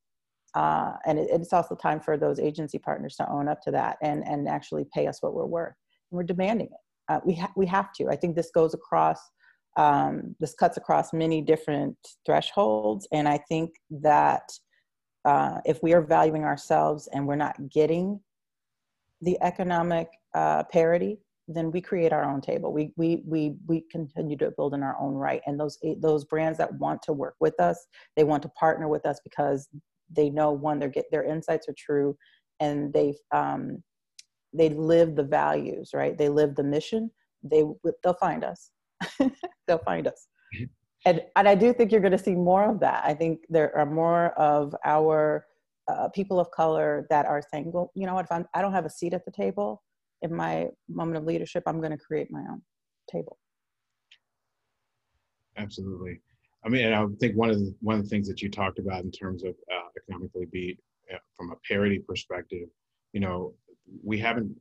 uh, 0.53 0.93
and 1.07 1.17
it, 1.17 1.29
it's 1.31 1.51
also 1.51 1.75
time 1.75 1.99
for 1.99 2.15
those 2.15 2.39
agency 2.39 2.77
partners 2.77 3.15
to 3.15 3.29
own 3.29 3.47
up 3.47 3.59
to 3.63 3.71
that 3.71 3.97
and 4.03 4.23
and 4.27 4.47
actually 4.47 4.85
pay 4.93 5.07
us 5.07 5.21
what 5.21 5.33
we're 5.33 5.45
worth. 5.45 5.73
And 6.11 6.17
we're 6.17 6.23
demanding 6.23 6.67
it. 6.67 7.11
Uh, 7.11 7.19
we 7.25 7.33
ha- 7.33 7.53
we 7.55 7.65
have 7.65 7.91
to. 7.93 8.09
I 8.09 8.15
think 8.15 8.35
this 8.35 8.51
goes 8.53 8.75
across. 8.75 9.19
Um, 9.77 10.35
this 10.39 10.53
cuts 10.53 10.77
across 10.77 11.11
many 11.11 11.41
different 11.41 11.97
thresholds, 12.25 13.07
and 13.11 13.27
I 13.27 13.39
think 13.49 13.71
that 13.89 14.43
uh, 15.25 15.59
if 15.65 15.81
we 15.81 15.93
are 15.93 16.01
valuing 16.01 16.43
ourselves 16.43 17.09
and 17.11 17.27
we're 17.27 17.35
not 17.35 17.69
getting 17.69 18.19
the 19.21 19.37
economic 19.41 20.07
uh, 20.37 20.63
parity, 20.63 21.19
then 21.47 21.71
we 21.71 21.81
create 21.81 22.13
our 22.13 22.25
own 22.31 22.41
table. 22.41 22.73
We 22.73 22.93
we 22.97 23.23
we 23.25 23.55
we 23.67 23.85
continue 23.91 24.37
to 24.37 24.51
build 24.57 24.73
in 24.73 24.83
our 24.83 24.97
own 24.99 25.13
right. 25.13 25.41
And 25.45 25.59
those 25.59 25.77
those 25.99 26.25
brands 26.25 26.57
that 26.57 26.73
want 26.75 27.01
to 27.03 27.13
work 27.13 27.35
with 27.39 27.57
us, 27.59 27.77
they 28.15 28.23
want 28.23 28.43
to 28.43 28.49
partner 28.49 28.87
with 28.87 29.05
us 29.05 29.19
because 29.23 29.69
they 30.15 30.29
know 30.29 30.51
one 30.51 30.79
their 30.79 30.89
get 30.89 31.05
their 31.11 31.23
insights 31.23 31.67
are 31.67 31.75
true 31.77 32.15
and 32.59 32.93
they 32.93 33.15
um, 33.31 33.83
they 34.53 34.69
live 34.69 35.15
the 35.15 35.23
values 35.23 35.91
right 35.93 36.17
they 36.17 36.29
live 36.29 36.55
the 36.55 36.63
mission 36.63 37.11
they 37.43 37.63
they'll 38.03 38.13
find 38.13 38.43
us 38.43 38.71
they'll 39.67 39.77
find 39.79 40.07
us 40.07 40.27
mm-hmm. 40.55 40.65
and 41.05 41.21
and 41.35 41.47
i 41.47 41.53
do 41.53 41.73
think 41.73 41.91
you're 41.91 42.01
going 42.01 42.11
to 42.11 42.17
see 42.17 42.33
more 42.33 42.69
of 42.69 42.79
that 42.79 43.03
i 43.05 43.13
think 43.13 43.39
there 43.49 43.75
are 43.77 43.85
more 43.85 44.27
of 44.31 44.73
our 44.85 45.45
uh, 45.91 46.09
people 46.09 46.39
of 46.39 46.49
color 46.51 47.05
that 47.09 47.25
are 47.25 47.41
saying 47.51 47.71
well 47.71 47.91
you 47.93 48.05
know 48.05 48.15
what 48.15 48.25
if 48.25 48.31
I'm, 48.31 48.45
i 48.55 48.61
don't 48.61 48.73
have 48.73 48.85
a 48.85 48.89
seat 48.89 49.13
at 49.13 49.25
the 49.25 49.31
table 49.31 49.83
in 50.21 50.33
my 50.33 50.67
moment 50.87 51.17
of 51.17 51.23
leadership 51.25 51.63
i'm 51.67 51.79
going 51.79 51.91
to 51.91 51.97
create 51.97 52.31
my 52.31 52.41
own 52.49 52.61
table 53.11 53.37
absolutely 55.57 56.19
i 56.65 56.69
mean 56.69 56.93
i 56.93 57.05
think 57.19 57.35
one 57.35 57.49
of 57.49 57.57
the 57.57 57.73
one 57.81 57.97
of 57.97 58.03
the 58.03 58.09
things 58.09 58.27
that 58.27 58.41
you 58.41 58.49
talked 58.49 58.79
about 58.79 59.03
in 59.03 59.11
terms 59.11 59.43
of 59.43 59.55
uh, 59.71 59.87
economically 59.97 60.45
beat 60.51 60.79
uh, 61.13 61.17
from 61.35 61.51
a 61.51 61.55
parity 61.67 61.99
perspective 61.99 62.67
you 63.13 63.19
know 63.19 63.53
we 64.03 64.17
haven't 64.17 64.53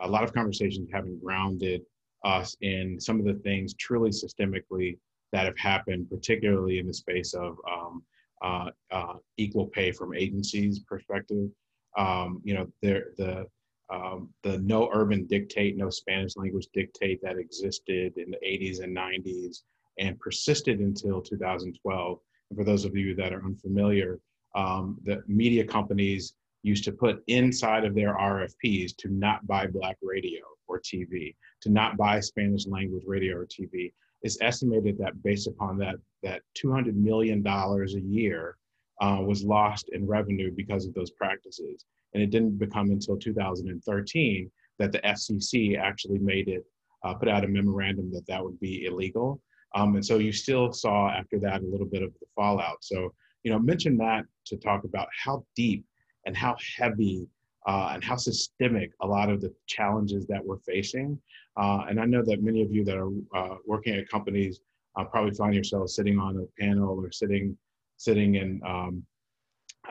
a 0.00 0.08
lot 0.08 0.24
of 0.24 0.32
conversations 0.32 0.88
haven't 0.92 1.22
grounded 1.22 1.82
us 2.24 2.56
in 2.60 3.00
some 3.00 3.18
of 3.18 3.24
the 3.24 3.34
things 3.34 3.74
truly 3.74 4.10
systemically 4.10 4.98
that 5.32 5.46
have 5.46 5.58
happened, 5.58 6.08
particularly 6.10 6.78
in 6.78 6.86
the 6.86 6.94
space 6.94 7.34
of 7.34 7.56
um, 7.70 8.02
uh, 8.42 8.70
uh, 8.90 9.14
equal 9.36 9.66
pay 9.66 9.90
from 9.92 10.14
agencies 10.14 10.80
perspective. 10.80 11.48
Um, 11.96 12.40
you 12.44 12.54
know, 12.54 12.66
there 12.82 13.06
the 13.16 13.46
um, 13.90 14.30
the 14.42 14.58
no 14.58 14.90
urban 14.92 15.26
dictate, 15.26 15.76
no 15.76 15.90
Spanish 15.90 16.36
language 16.36 16.68
dictate 16.72 17.20
that 17.22 17.38
existed 17.38 18.16
in 18.16 18.30
the 18.30 18.38
80s 18.44 18.82
and 18.82 18.96
90s 18.96 19.62
and 19.98 20.18
persisted 20.18 20.80
until 20.80 21.20
2012. 21.20 22.18
And 22.50 22.58
for 22.58 22.64
those 22.64 22.84
of 22.84 22.96
you 22.96 23.14
that 23.14 23.32
are 23.32 23.44
unfamiliar, 23.44 24.18
um, 24.54 24.98
the 25.04 25.22
media 25.26 25.64
companies 25.64 26.34
used 26.62 26.84
to 26.84 26.92
put 26.92 27.22
inside 27.28 27.84
of 27.84 27.94
their 27.94 28.14
RFPs 28.16 28.96
to 28.98 29.08
not 29.08 29.46
buy 29.46 29.66
Black 29.66 29.96
radio 30.02 30.40
or 30.66 30.80
TV, 30.80 31.36
to 31.60 31.70
not 31.70 31.96
buy 31.96 32.18
Spanish 32.18 32.66
language 32.66 33.04
radio 33.06 33.36
or 33.36 33.46
TV. 33.46 33.92
It's 34.22 34.38
estimated 34.40 34.98
that 34.98 35.22
based 35.22 35.46
upon 35.46 35.78
that, 35.78 35.96
that 36.24 36.42
$200 36.60 36.94
million 36.94 37.46
a 37.46 37.86
year 38.00 38.56
uh, 39.00 39.18
was 39.20 39.44
lost 39.44 39.88
in 39.92 40.06
revenue 40.06 40.50
because 40.50 40.86
of 40.86 40.94
those 40.94 41.10
practices. 41.10 41.84
And 42.14 42.22
it 42.22 42.30
didn't 42.30 42.58
become 42.58 42.90
until 42.90 43.18
2013 43.18 44.50
that 44.78 44.92
the 44.92 44.98
FCC 45.00 45.78
actually 45.78 46.18
made 46.18 46.48
it, 46.48 46.64
uh, 47.04 47.14
put 47.14 47.28
out 47.28 47.44
a 47.44 47.48
memorandum 47.48 48.10
that 48.12 48.26
that 48.26 48.42
would 48.42 48.58
be 48.60 48.86
illegal. 48.86 49.40
Um, 49.74 49.94
and 49.96 50.04
so 50.04 50.18
you 50.18 50.32
still 50.32 50.72
saw 50.72 51.10
after 51.10 51.38
that 51.40 51.62
a 51.62 51.66
little 51.66 51.86
bit 51.86 52.02
of 52.02 52.12
the 52.20 52.26
fallout. 52.34 52.78
So, 52.82 53.12
you 53.42 53.50
know, 53.50 53.58
mention 53.58 53.96
that 53.98 54.24
to 54.46 54.56
talk 54.56 54.84
about 54.84 55.08
how 55.24 55.44
deep 55.54 55.84
and 56.24 56.36
how 56.36 56.56
heavy 56.76 57.28
uh, 57.66 57.90
and 57.92 58.02
how 58.02 58.16
systemic 58.16 58.92
a 59.02 59.06
lot 59.06 59.28
of 59.28 59.40
the 59.40 59.52
challenges 59.66 60.26
that 60.26 60.44
we're 60.44 60.58
facing. 60.58 61.20
Uh, 61.56 61.84
and 61.88 62.00
I 62.00 62.04
know 62.04 62.22
that 62.24 62.42
many 62.42 62.62
of 62.62 62.72
you 62.72 62.84
that 62.84 62.96
are 62.96 63.10
uh, 63.34 63.56
working 63.66 63.94
at 63.94 64.08
companies 64.08 64.60
uh, 64.96 65.04
probably 65.04 65.32
find 65.32 65.54
yourselves 65.54 65.94
sitting 65.94 66.18
on 66.18 66.36
a 66.36 66.62
panel 66.62 66.98
or 66.98 67.10
sitting 67.10 67.56
sitting 67.96 68.36
in 68.36 68.60
um, 68.66 69.04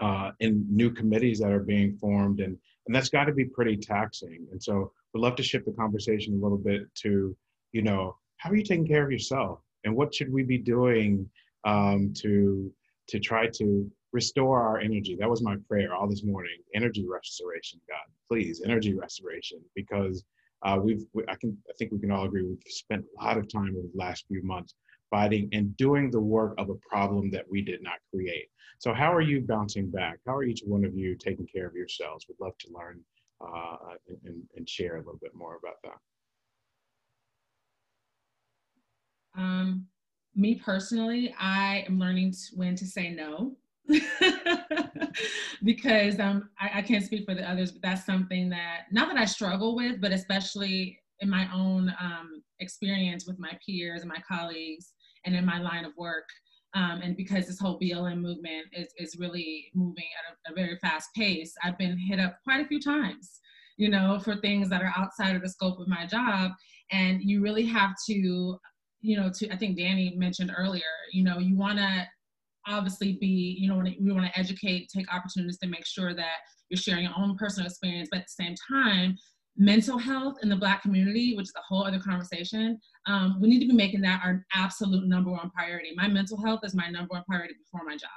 uh, 0.01 0.31
in 0.39 0.65
new 0.69 0.91
committees 0.91 1.39
that 1.39 1.51
are 1.51 1.59
being 1.59 1.97
formed, 1.97 2.39
and 2.39 2.57
and 2.85 2.95
that's 2.95 3.09
got 3.09 3.25
to 3.25 3.33
be 3.33 3.45
pretty 3.45 3.77
taxing. 3.77 4.47
And 4.51 4.61
so 4.61 4.91
we'd 5.13 5.21
love 5.21 5.35
to 5.35 5.43
shift 5.43 5.65
the 5.65 5.71
conversation 5.71 6.33
a 6.33 6.43
little 6.43 6.57
bit 6.57 6.93
to, 7.03 7.35
you 7.71 7.81
know, 7.81 8.15
how 8.37 8.51
are 8.51 8.55
you 8.55 8.63
taking 8.63 8.87
care 8.87 9.03
of 9.03 9.11
yourself, 9.11 9.59
and 9.83 9.95
what 9.95 10.13
should 10.13 10.31
we 10.31 10.43
be 10.43 10.57
doing 10.57 11.29
um, 11.65 12.13
to 12.21 12.71
to 13.07 13.19
try 13.19 13.47
to 13.47 13.89
restore 14.15 14.61
our 14.61 14.79
energy. 14.79 15.17
That 15.19 15.29
was 15.29 15.43
my 15.43 15.57
prayer 15.67 15.93
all 15.93 16.07
this 16.07 16.23
morning. 16.23 16.57
Energy 16.73 17.05
restoration, 17.05 17.81
God, 17.87 18.07
please, 18.29 18.61
energy 18.63 18.93
restoration, 18.93 19.59
because 19.75 20.23
uh, 20.63 20.79
we've, 20.81 21.03
we, 21.13 21.23
I 21.27 21.35
can, 21.35 21.57
I 21.69 21.73
think 21.77 21.91
we 21.91 21.99
can 21.99 22.11
all 22.11 22.23
agree 22.25 22.43
we've 22.43 22.57
spent 22.67 23.03
a 23.19 23.23
lot 23.23 23.37
of 23.37 23.51
time 23.51 23.75
over 23.77 23.87
the 23.93 23.99
last 24.05 24.25
few 24.29 24.41
months 24.41 24.73
fighting 25.15 25.47
and 25.53 25.77
doing 25.77 26.11
the 26.11 26.19
work 26.19 26.53
of 26.57 26.69
a 26.69 26.75
problem 26.75 27.31
that 27.31 27.45
we 27.49 27.61
did 27.61 27.81
not 27.81 27.99
create. 28.13 28.49
So, 28.79 28.93
how 28.93 29.13
are 29.13 29.21
you 29.21 29.39
bouncing 29.39 29.89
back? 29.89 30.19
How 30.27 30.35
are 30.35 30.43
each 30.43 30.61
one 30.65 30.83
of 30.83 30.93
you 30.93 31.15
taking 31.15 31.47
care 31.47 31.65
of 31.67 31.73
yourselves? 31.73 32.25
We'd 32.27 32.35
love 32.45 32.57
to 32.59 32.67
learn 32.77 32.99
uh, 33.39 33.95
and, 34.25 34.43
and 34.57 34.69
share 34.69 34.95
a 34.95 34.99
little 34.99 35.19
bit 35.21 35.33
more 35.33 35.57
about 35.61 35.75
that. 35.85 35.99
Um, 39.41 39.87
me 40.35 40.55
personally, 40.55 41.33
I 41.39 41.85
am 41.87 41.97
learning 41.97 42.33
when 42.53 42.75
to 42.75 42.85
say 42.85 43.09
no. 43.11 43.55
because 45.63 46.19
um, 46.19 46.49
I, 46.59 46.79
I, 46.79 46.81
can't 46.81 47.05
speak 47.05 47.23
for 47.23 47.35
the 47.35 47.47
others, 47.47 47.71
but 47.71 47.83
that's 47.83 48.03
something 48.03 48.49
that 48.49 48.85
not 48.91 49.07
that 49.09 49.17
I 49.17 49.25
struggle 49.25 49.75
with, 49.75 50.01
but 50.01 50.11
especially 50.11 50.99
in 51.19 51.29
my 51.29 51.47
own 51.53 51.93
um, 52.01 52.41
experience 52.59 53.27
with 53.27 53.39
my 53.39 53.51
peers 53.65 54.01
and 54.01 54.09
my 54.09 54.21
colleagues, 54.27 54.93
and 55.25 55.35
in 55.35 55.45
my 55.45 55.59
line 55.59 55.85
of 55.85 55.93
work. 55.97 56.25
Um, 56.73 57.01
and 57.01 57.15
because 57.15 57.47
this 57.47 57.59
whole 57.59 57.79
BLM 57.79 58.19
movement 58.19 58.67
is, 58.73 58.89
is 58.97 59.15
really 59.17 59.65
moving 59.73 60.05
at 60.19 60.33
a, 60.33 60.51
a 60.51 60.55
very 60.55 60.77
fast 60.79 61.09
pace, 61.15 61.53
I've 61.63 61.77
been 61.77 61.97
hit 61.97 62.19
up 62.19 62.37
quite 62.43 62.63
a 62.63 62.67
few 62.67 62.81
times, 62.81 63.39
you 63.77 63.89
know, 63.89 64.19
for 64.19 64.35
things 64.35 64.69
that 64.69 64.81
are 64.81 64.93
outside 64.97 65.35
of 65.35 65.41
the 65.41 65.49
scope 65.49 65.79
of 65.79 65.87
my 65.87 66.05
job. 66.05 66.51
And 66.91 67.21
you 67.21 67.41
really 67.41 67.65
have 67.67 67.95
to, 68.09 68.57
you 69.01 69.17
know, 69.17 69.31
to 69.35 69.49
I 69.51 69.57
think 69.57 69.77
Danny 69.77 70.13
mentioned 70.17 70.51
earlier, 70.55 70.83
you 71.13 71.23
know, 71.23 71.39
you 71.39 71.55
want 71.55 71.77
to 71.77 72.05
obviously 72.67 73.17
be, 73.21 73.55
you 73.59 73.69
know, 73.69 73.77
we 73.77 74.11
want 74.11 74.25
to 74.25 74.39
educate, 74.39 74.89
take 74.93 75.13
opportunities 75.13 75.57
to 75.59 75.69
make 75.69 75.85
sure 75.85 76.13
that 76.13 76.37
you're 76.69 76.77
sharing 76.77 77.03
your 77.03 77.13
own 77.17 77.37
personal 77.37 77.67
experience, 77.67 78.09
but 78.11 78.21
at 78.21 78.25
the 78.25 78.43
same 78.43 78.55
time, 78.69 79.15
mental 79.57 79.97
health 79.97 80.35
in 80.43 80.49
the 80.49 80.55
Black 80.55 80.81
community, 80.81 81.35
which 81.35 81.45
is 81.45 81.53
a 81.55 81.61
whole 81.67 81.85
other 81.85 81.99
conversation, 81.99 82.79
um, 83.07 83.39
we 83.41 83.47
need 83.47 83.59
to 83.59 83.67
be 83.67 83.73
making 83.73 84.01
that 84.01 84.21
our 84.23 84.45
absolute 84.53 85.07
number 85.07 85.31
one 85.31 85.49
priority. 85.51 85.93
My 85.95 86.07
mental 86.07 86.41
health 86.41 86.61
is 86.63 86.75
my 86.75 86.89
number 86.89 87.13
one 87.13 87.23
priority 87.27 87.53
before 87.53 87.85
my 87.85 87.95
job. 87.95 88.09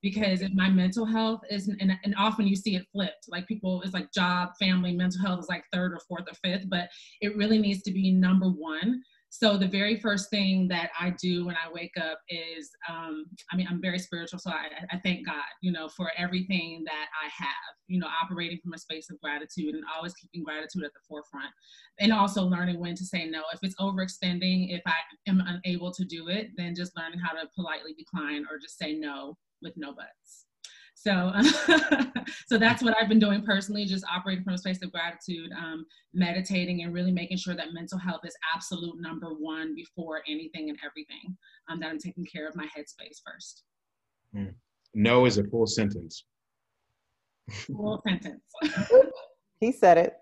Because 0.00 0.42
if 0.42 0.52
my 0.52 0.68
mental 0.68 1.06
health 1.06 1.42
is, 1.48 1.68
and, 1.68 1.92
and 2.02 2.14
often 2.18 2.46
you 2.46 2.56
see 2.56 2.74
it 2.74 2.86
flipped, 2.92 3.26
like 3.28 3.46
people, 3.46 3.82
it's 3.82 3.94
like 3.94 4.12
job, 4.12 4.50
family, 4.58 4.92
mental 4.92 5.20
health 5.20 5.40
is 5.40 5.48
like 5.48 5.62
third 5.72 5.92
or 5.92 6.00
fourth 6.08 6.24
or 6.28 6.34
fifth, 6.42 6.68
but 6.68 6.88
it 7.20 7.36
really 7.36 7.58
needs 7.58 7.82
to 7.82 7.92
be 7.92 8.10
number 8.10 8.46
one 8.46 9.00
so 9.34 9.56
the 9.56 9.66
very 9.66 9.98
first 9.98 10.28
thing 10.28 10.68
that 10.68 10.90
I 11.00 11.14
do 11.18 11.46
when 11.46 11.54
I 11.54 11.72
wake 11.72 11.96
up 11.96 12.20
is, 12.28 12.70
um, 12.86 13.24
I 13.50 13.56
mean, 13.56 13.66
I'm 13.66 13.80
very 13.80 13.98
spiritual, 13.98 14.38
so 14.38 14.50
I, 14.50 14.66
I, 14.90 14.98
thank 14.98 15.24
God, 15.24 15.42
you 15.62 15.72
know, 15.72 15.88
for 15.88 16.12
everything 16.18 16.84
that 16.84 17.06
I 17.18 17.30
have, 17.42 17.74
you 17.86 17.98
know, 17.98 18.08
operating 18.22 18.58
from 18.62 18.74
a 18.74 18.78
space 18.78 19.08
of 19.08 19.18
gratitude 19.22 19.74
and 19.74 19.84
always 19.96 20.12
keeping 20.12 20.44
gratitude 20.44 20.84
at 20.84 20.92
the 20.92 21.00
forefront, 21.08 21.48
and 21.98 22.12
also 22.12 22.42
learning 22.42 22.78
when 22.78 22.94
to 22.94 23.06
say 23.06 23.24
no. 23.24 23.40
If 23.54 23.60
it's 23.62 23.74
overextending, 23.76 24.66
if 24.68 24.82
I 24.84 24.96
am 25.26 25.42
unable 25.46 25.90
to 25.92 26.04
do 26.04 26.28
it, 26.28 26.48
then 26.58 26.74
just 26.74 26.94
learning 26.94 27.20
how 27.20 27.32
to 27.32 27.48
politely 27.54 27.94
decline 27.94 28.44
or 28.50 28.58
just 28.58 28.76
say 28.76 28.92
no 28.92 29.38
with 29.62 29.72
no 29.78 29.94
buts. 29.94 30.44
So, 31.02 31.32
so 32.46 32.58
that's 32.58 32.80
what 32.80 32.96
I've 32.96 33.08
been 33.08 33.18
doing 33.18 33.42
personally, 33.42 33.84
just 33.86 34.04
operating 34.04 34.44
from 34.44 34.54
a 34.54 34.58
space 34.58 34.80
of 34.82 34.92
gratitude, 34.92 35.50
um, 35.50 35.84
meditating, 36.14 36.82
and 36.82 36.94
really 36.94 37.10
making 37.10 37.38
sure 37.38 37.56
that 37.56 37.72
mental 37.72 37.98
health 37.98 38.20
is 38.24 38.36
absolute 38.54 39.00
number 39.00 39.30
one 39.30 39.74
before 39.74 40.22
anything 40.28 40.70
and 40.70 40.78
everything. 40.86 41.36
Um, 41.68 41.80
that 41.80 41.90
I'm 41.90 41.98
taking 41.98 42.24
care 42.24 42.48
of 42.48 42.54
my 42.54 42.66
headspace 42.66 43.18
first. 43.26 43.64
Mm. 44.32 44.54
No 44.94 45.24
is 45.24 45.38
a 45.38 45.44
full 45.44 45.66
sentence. 45.66 46.24
Full 47.66 48.00
sentence. 48.06 48.44
he 49.58 49.72
said 49.72 49.98
it. 49.98 50.14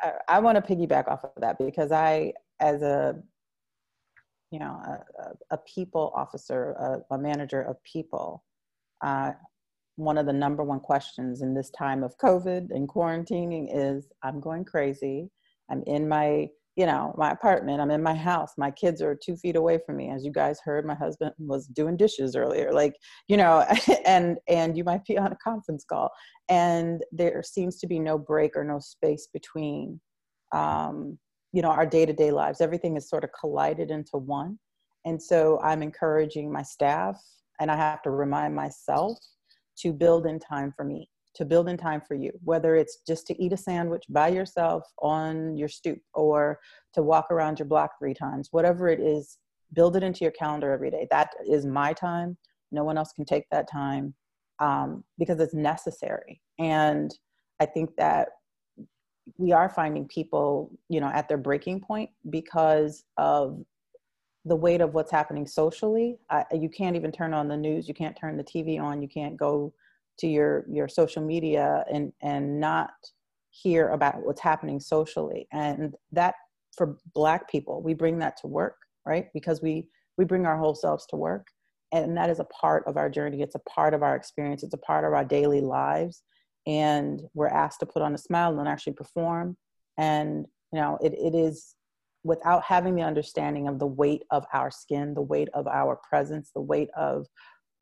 I, 0.00 0.12
I 0.28 0.38
want 0.38 0.64
to 0.64 0.74
piggyback 0.74 1.08
off 1.08 1.24
of 1.24 1.32
that 1.38 1.58
because 1.58 1.90
I, 1.90 2.32
as 2.60 2.82
a 2.82 3.16
you 4.52 4.60
know, 4.60 4.80
a, 5.20 5.54
a 5.54 5.58
people 5.58 6.12
officer, 6.14 6.70
a, 6.78 7.14
a, 7.14 7.18
manager 7.18 7.60
of 7.60 7.82
people, 7.82 8.44
uh, 9.04 9.32
one 9.96 10.18
of 10.18 10.26
the 10.26 10.32
number 10.32 10.62
one 10.64 10.80
questions 10.80 11.42
in 11.42 11.54
this 11.54 11.70
time 11.70 12.02
of 12.02 12.16
COVID 12.18 12.70
and 12.70 12.88
quarantining 12.88 13.68
is 13.72 14.06
I'm 14.22 14.40
going 14.40 14.64
crazy. 14.64 15.30
I'm 15.70 15.82
in 15.86 16.08
my, 16.08 16.48
you 16.76 16.86
know, 16.86 17.14
my 17.16 17.30
apartment. 17.30 17.80
I'm 17.80 17.92
in 17.92 18.02
my 18.02 18.14
house. 18.14 18.52
My 18.58 18.72
kids 18.72 19.00
are 19.00 19.14
two 19.14 19.36
feet 19.36 19.54
away 19.54 19.78
from 19.86 19.96
me. 19.96 20.10
As 20.10 20.24
you 20.24 20.32
guys 20.32 20.58
heard, 20.64 20.84
my 20.84 20.96
husband 20.96 21.32
was 21.38 21.68
doing 21.68 21.96
dishes 21.96 22.34
earlier. 22.34 22.72
Like, 22.72 22.96
you 23.28 23.36
know, 23.36 23.64
and 24.06 24.38
and 24.48 24.76
you 24.76 24.82
might 24.82 25.04
be 25.04 25.16
on 25.16 25.32
a 25.32 25.36
conference 25.36 25.84
call, 25.84 26.10
and 26.48 27.02
there 27.12 27.42
seems 27.44 27.78
to 27.78 27.86
be 27.86 28.00
no 28.00 28.18
break 28.18 28.56
or 28.56 28.64
no 28.64 28.80
space 28.80 29.28
between, 29.32 30.00
um, 30.52 31.18
you 31.52 31.62
know, 31.62 31.70
our 31.70 31.86
day 31.86 32.04
to 32.04 32.12
day 32.12 32.32
lives. 32.32 32.60
Everything 32.60 32.96
is 32.96 33.08
sort 33.08 33.22
of 33.22 33.30
collided 33.38 33.92
into 33.92 34.16
one, 34.16 34.58
and 35.04 35.22
so 35.22 35.60
I'm 35.62 35.82
encouraging 35.82 36.50
my 36.50 36.62
staff, 36.62 37.22
and 37.60 37.70
I 37.70 37.76
have 37.76 38.02
to 38.02 38.10
remind 38.10 38.56
myself 38.56 39.16
to 39.78 39.92
build 39.92 40.26
in 40.26 40.38
time 40.38 40.72
for 40.76 40.84
me, 40.84 41.08
to 41.34 41.44
build 41.44 41.68
in 41.68 41.76
time 41.76 42.00
for 42.00 42.14
you, 42.14 42.30
whether 42.44 42.76
it's 42.76 42.98
just 43.06 43.26
to 43.26 43.42
eat 43.42 43.52
a 43.52 43.56
sandwich 43.56 44.04
by 44.08 44.28
yourself 44.28 44.84
on 45.02 45.56
your 45.56 45.68
stoop 45.68 45.98
or 46.14 46.58
to 46.92 47.02
walk 47.02 47.26
around 47.30 47.58
your 47.58 47.66
block 47.66 47.92
three 47.98 48.14
times, 48.14 48.48
whatever 48.52 48.88
it 48.88 49.00
is, 49.00 49.38
build 49.72 49.96
it 49.96 50.02
into 50.02 50.20
your 50.24 50.32
calendar 50.32 50.72
every 50.72 50.90
day. 50.90 51.06
That 51.10 51.30
is 51.48 51.66
my 51.66 51.92
time. 51.92 52.36
No 52.72 52.84
one 52.84 52.98
else 52.98 53.12
can 53.12 53.24
take 53.24 53.44
that 53.50 53.70
time. 53.70 54.14
um, 54.60 55.04
because 55.18 55.40
it's 55.40 55.54
necessary. 55.54 56.40
And 56.58 57.12
I 57.60 57.66
think 57.66 57.90
that 57.96 58.28
we 59.38 59.52
are 59.52 59.68
finding 59.68 60.06
people, 60.06 60.70
you 60.88 61.00
know, 61.00 61.08
at 61.08 61.28
their 61.28 61.38
breaking 61.38 61.80
point 61.80 62.10
because 62.30 63.04
of 63.16 63.62
the 64.44 64.56
weight 64.56 64.80
of 64.80 64.94
what's 64.94 65.10
happening 65.10 65.46
socially. 65.46 66.18
I, 66.30 66.44
you 66.52 66.68
can't 66.68 66.96
even 66.96 67.12
turn 67.12 67.32
on 67.32 67.48
the 67.48 67.56
news. 67.56 67.88
You 67.88 67.94
can't 67.94 68.16
turn 68.16 68.36
the 68.36 68.44
TV 68.44 68.80
on. 68.80 69.02
You 69.02 69.08
can't 69.08 69.36
go 69.36 69.72
to 70.18 70.26
your 70.26 70.64
your 70.70 70.88
social 70.88 71.22
media 71.24 71.84
and 71.90 72.12
and 72.22 72.60
not 72.60 72.90
hear 73.50 73.88
about 73.88 74.24
what's 74.24 74.40
happening 74.40 74.80
socially. 74.80 75.48
And 75.52 75.94
that 76.12 76.34
for 76.76 76.98
Black 77.14 77.48
people, 77.50 77.82
we 77.82 77.94
bring 77.94 78.18
that 78.18 78.36
to 78.38 78.46
work, 78.46 78.76
right? 79.06 79.28
Because 79.32 79.62
we 79.62 79.88
we 80.18 80.24
bring 80.24 80.46
our 80.46 80.58
whole 80.58 80.74
selves 80.74 81.06
to 81.06 81.16
work, 81.16 81.48
and 81.92 82.16
that 82.16 82.30
is 82.30 82.40
a 82.40 82.44
part 82.44 82.84
of 82.86 82.96
our 82.96 83.08
journey. 83.08 83.42
It's 83.42 83.54
a 83.54 83.70
part 83.70 83.94
of 83.94 84.02
our 84.02 84.14
experience. 84.14 84.62
It's 84.62 84.74
a 84.74 84.78
part 84.78 85.04
of 85.04 85.12
our 85.12 85.24
daily 85.24 85.60
lives 85.60 86.22
and 86.66 87.22
we're 87.34 87.48
asked 87.48 87.80
to 87.80 87.86
put 87.86 88.02
on 88.02 88.14
a 88.14 88.18
smile 88.18 88.58
and 88.58 88.68
actually 88.68 88.92
perform 88.94 89.56
and 89.98 90.46
you 90.72 90.80
know 90.80 90.98
it, 91.02 91.12
it 91.12 91.34
is 91.34 91.74
without 92.24 92.62
having 92.64 92.94
the 92.94 93.02
understanding 93.02 93.68
of 93.68 93.78
the 93.78 93.86
weight 93.86 94.22
of 94.30 94.44
our 94.52 94.70
skin 94.70 95.14
the 95.14 95.22
weight 95.22 95.48
of 95.54 95.66
our 95.66 95.98
presence 96.08 96.50
the 96.54 96.60
weight 96.60 96.88
of 96.96 97.26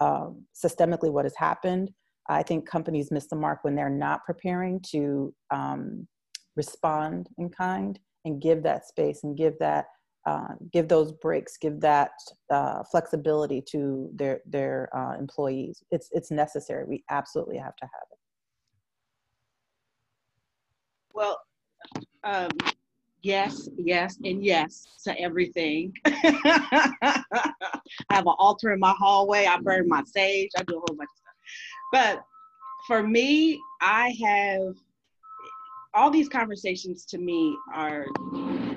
um, 0.00 0.44
systemically 0.54 1.10
what 1.10 1.24
has 1.24 1.36
happened 1.36 1.90
i 2.28 2.42
think 2.42 2.68
companies 2.68 3.10
miss 3.10 3.28
the 3.28 3.36
mark 3.36 3.60
when 3.62 3.74
they're 3.74 3.88
not 3.88 4.24
preparing 4.24 4.80
to 4.80 5.34
um, 5.50 6.06
respond 6.56 7.28
in 7.38 7.48
kind 7.48 7.98
and 8.24 8.42
give 8.42 8.62
that 8.62 8.86
space 8.86 9.20
and 9.24 9.36
give 9.36 9.54
that 9.58 9.86
uh, 10.24 10.54
give 10.72 10.86
those 10.86 11.12
breaks, 11.12 11.56
give 11.56 11.80
that 11.80 12.12
uh, 12.48 12.84
flexibility 12.90 13.60
to 13.60 14.08
their 14.14 14.40
their 14.46 14.88
uh, 14.96 15.16
employees. 15.18 15.82
It's 15.90 16.08
it's 16.12 16.30
necessary. 16.30 16.84
We 16.86 17.02
absolutely 17.10 17.58
have 17.58 17.74
to 17.76 17.84
have 17.84 18.06
it. 18.12 18.18
Well, 21.12 21.40
um, 22.22 22.50
yes, 23.22 23.68
yes, 23.76 24.18
and 24.24 24.44
yes 24.44 24.86
to 25.04 25.18
everything. 25.20 25.92
I 26.04 27.22
have 28.10 28.26
an 28.26 28.34
altar 28.38 28.72
in 28.72 28.80
my 28.80 28.94
hallway. 28.98 29.46
I 29.46 29.58
burn 29.58 29.88
my 29.88 30.02
sage. 30.04 30.50
I 30.56 30.62
do 30.62 30.76
a 30.76 30.78
whole 30.78 30.96
bunch 30.96 31.10
of 31.10 31.18
stuff. 31.18 31.34
But 31.92 32.24
for 32.86 33.06
me, 33.06 33.60
I 33.80 34.14
have 34.24 34.74
all 35.94 36.10
these 36.10 36.28
conversations 36.28 37.04
to 37.06 37.18
me 37.18 37.56
are 37.74 38.06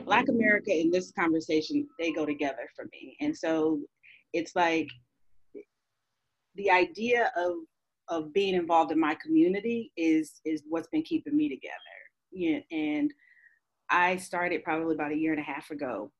Black 0.06 0.28
America 0.28 0.78
in 0.78 0.92
this 0.92 1.12
conversation, 1.12 1.88
they 2.00 2.12
go 2.12 2.26
together 2.26 2.70
for 2.76 2.86
me. 2.92 3.16
And 3.22 3.36
so 3.36 3.80
it's 4.34 4.56
like 4.56 4.88
the 6.56 6.70
idea 6.72 7.32
of 7.38 7.54
of 8.08 8.32
being 8.34 8.54
involved 8.54 8.92
in 8.92 9.00
my 9.00 9.16
community 9.16 9.92
is 9.98 10.40
is 10.46 10.62
what's 10.70 10.88
been 10.90 11.02
keeping 11.02 11.36
me 11.36 11.50
together 11.50 11.96
yeah, 12.36 12.60
and 12.72 13.12
I 13.90 14.18
started 14.18 14.64
probably 14.64 14.96
about 14.96 15.12
a 15.12 15.18
year 15.18 15.32
and 15.32 15.42
a 15.42 15.44
half 15.44 15.72
ago 15.72 16.12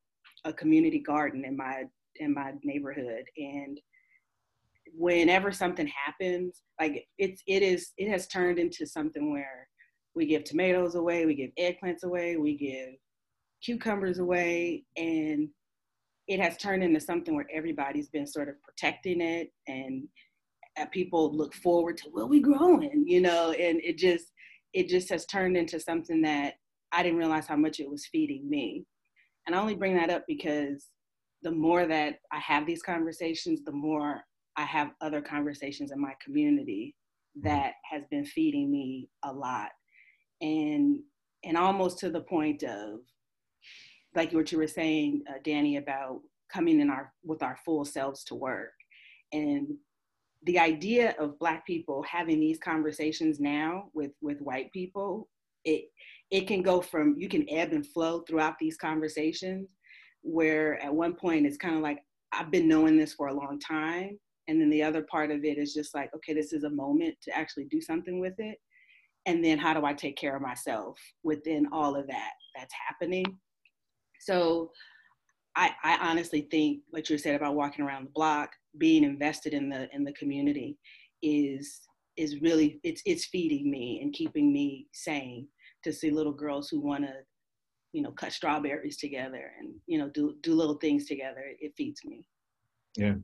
a 0.44 0.52
community 0.52 0.98
garden 0.98 1.44
in 1.44 1.56
my 1.56 1.84
in 2.16 2.34
my 2.34 2.52
neighborhood. 2.62 3.24
And 3.36 3.80
whenever 4.94 5.50
something 5.50 5.88
happens 5.88 6.62
like 6.80 7.06
it's 7.18 7.42
it 7.46 7.62
is 7.62 7.92
it 7.98 8.08
has 8.08 8.28
turned 8.28 8.58
into 8.58 8.86
something 8.86 9.32
where 9.32 9.68
we 10.14 10.26
give 10.26 10.44
tomatoes 10.44 10.94
away 10.94 11.26
we 11.26 11.34
give 11.34 11.50
eggplants 11.58 12.04
away 12.04 12.36
we 12.36 12.56
give 12.56 12.94
cucumbers 13.62 14.18
away. 14.18 14.84
And 14.96 15.48
it 16.28 16.40
has 16.40 16.56
turned 16.56 16.82
into 16.82 17.00
something 17.00 17.34
where 17.34 17.46
everybody's 17.52 18.08
been 18.08 18.26
sort 18.26 18.48
of 18.48 18.56
protecting 18.62 19.20
it. 19.20 19.52
And 19.68 20.08
uh, 20.78 20.86
people 20.86 21.34
look 21.34 21.54
forward 21.54 21.96
to 21.98 22.08
what 22.10 22.28
we 22.28 22.40
growing 22.40 23.04
you 23.06 23.20
know? 23.20 23.52
And 23.52 23.80
it 23.82 23.98
just 23.98 24.26
it 24.72 24.88
just 24.88 25.08
has 25.10 25.26
turned 25.26 25.56
into 25.56 25.80
something 25.80 26.22
that 26.22 26.54
I 26.96 27.02
didn't 27.02 27.18
realize 27.18 27.46
how 27.46 27.56
much 27.56 27.78
it 27.78 27.90
was 27.90 28.06
feeding 28.06 28.48
me. 28.48 28.86
And 29.46 29.54
I 29.54 29.60
only 29.60 29.74
bring 29.74 29.94
that 29.96 30.08
up 30.08 30.24
because 30.26 30.88
the 31.42 31.50
more 31.50 31.86
that 31.86 32.20
I 32.32 32.38
have 32.38 32.66
these 32.66 32.82
conversations, 32.82 33.60
the 33.64 33.72
more 33.72 34.22
I 34.56 34.62
have 34.62 34.92
other 35.02 35.20
conversations 35.20 35.92
in 35.92 36.00
my 36.00 36.14
community 36.24 36.96
that 37.42 37.74
has 37.88 38.02
been 38.10 38.24
feeding 38.24 38.72
me 38.72 39.10
a 39.24 39.32
lot. 39.32 39.70
And 40.40 41.00
and 41.44 41.56
almost 41.56 41.98
to 41.98 42.10
the 42.10 42.22
point 42.22 42.62
of 42.62 43.00
like 44.14 44.32
what 44.32 44.50
you 44.50 44.56
were 44.56 44.66
saying, 44.66 45.22
uh, 45.28 45.34
Danny, 45.44 45.76
about 45.76 46.22
coming 46.50 46.80
in 46.80 46.88
our 46.88 47.12
with 47.22 47.42
our 47.42 47.58
full 47.62 47.84
selves 47.84 48.24
to 48.24 48.34
work. 48.34 48.72
And 49.34 49.68
the 50.44 50.58
idea 50.58 51.14
of 51.18 51.38
black 51.38 51.66
people 51.66 52.02
having 52.04 52.40
these 52.40 52.58
conversations 52.58 53.38
now 53.38 53.90
with 53.92 54.12
with 54.22 54.40
white 54.40 54.72
people 54.72 55.28
it 55.66 55.90
it 56.30 56.46
can 56.46 56.62
go 56.62 56.80
from 56.80 57.14
you 57.16 57.28
can 57.28 57.46
ebb 57.50 57.72
and 57.72 57.86
flow 57.86 58.20
throughout 58.20 58.54
these 58.58 58.76
conversations 58.76 59.70
where 60.22 60.82
at 60.82 60.92
one 60.92 61.14
point 61.14 61.46
it's 61.46 61.56
kind 61.56 61.76
of 61.76 61.82
like 61.82 61.98
i've 62.32 62.50
been 62.50 62.68
knowing 62.68 62.96
this 62.96 63.14
for 63.14 63.28
a 63.28 63.34
long 63.34 63.58
time. 63.60 64.18
And 64.48 64.60
then 64.60 64.70
the 64.70 64.82
other 64.82 65.02
part 65.10 65.32
of 65.32 65.44
it 65.44 65.58
is 65.58 65.74
just 65.74 65.94
like 65.94 66.10
okay 66.14 66.34
this 66.34 66.52
is 66.52 66.64
a 66.64 66.70
moment 66.70 67.16
to 67.22 67.36
actually 67.36 67.64
do 67.64 67.80
something 67.80 68.20
with 68.20 68.34
it. 68.38 68.58
And 69.26 69.44
then 69.44 69.58
how 69.58 69.74
do 69.74 69.84
i 69.84 69.92
take 69.92 70.16
care 70.16 70.36
of 70.36 70.42
myself 70.42 70.98
within 71.24 71.66
all 71.72 71.96
of 71.96 72.06
that 72.06 72.32
that's 72.56 72.74
happening? 72.88 73.24
So 74.20 74.70
I, 75.56 75.70
I 75.82 76.10
honestly 76.10 76.48
think 76.50 76.80
what 76.90 77.08
you 77.08 77.16
said 77.16 77.34
about 77.34 77.54
walking 77.54 77.84
around 77.84 78.06
the 78.06 78.10
block, 78.14 78.50
being 78.78 79.04
invested 79.04 79.54
in 79.54 79.68
the 79.70 79.88
in 79.94 80.04
the 80.04 80.12
community, 80.12 80.78
is 81.22 81.80
is 82.16 82.40
really 82.40 82.78
it's 82.84 83.02
it's 83.04 83.26
feeding 83.26 83.70
me 83.70 84.00
and 84.02 84.12
keeping 84.12 84.52
me 84.52 84.86
sane 84.92 85.48
to 85.86 85.92
see 85.92 86.10
little 86.10 86.32
girls 86.32 86.68
who 86.68 86.80
want 86.80 87.04
to, 87.04 87.14
you 87.92 88.02
know, 88.02 88.10
cut 88.10 88.32
strawberries 88.32 88.96
together 88.96 89.52
and 89.58 89.72
you 89.86 89.98
know 89.98 90.08
do 90.10 90.36
do 90.42 90.54
little 90.54 90.74
things 90.74 91.06
together. 91.06 91.44
It 91.60 91.72
feeds 91.76 92.04
me. 92.04 92.26
Yeah, 92.96 93.14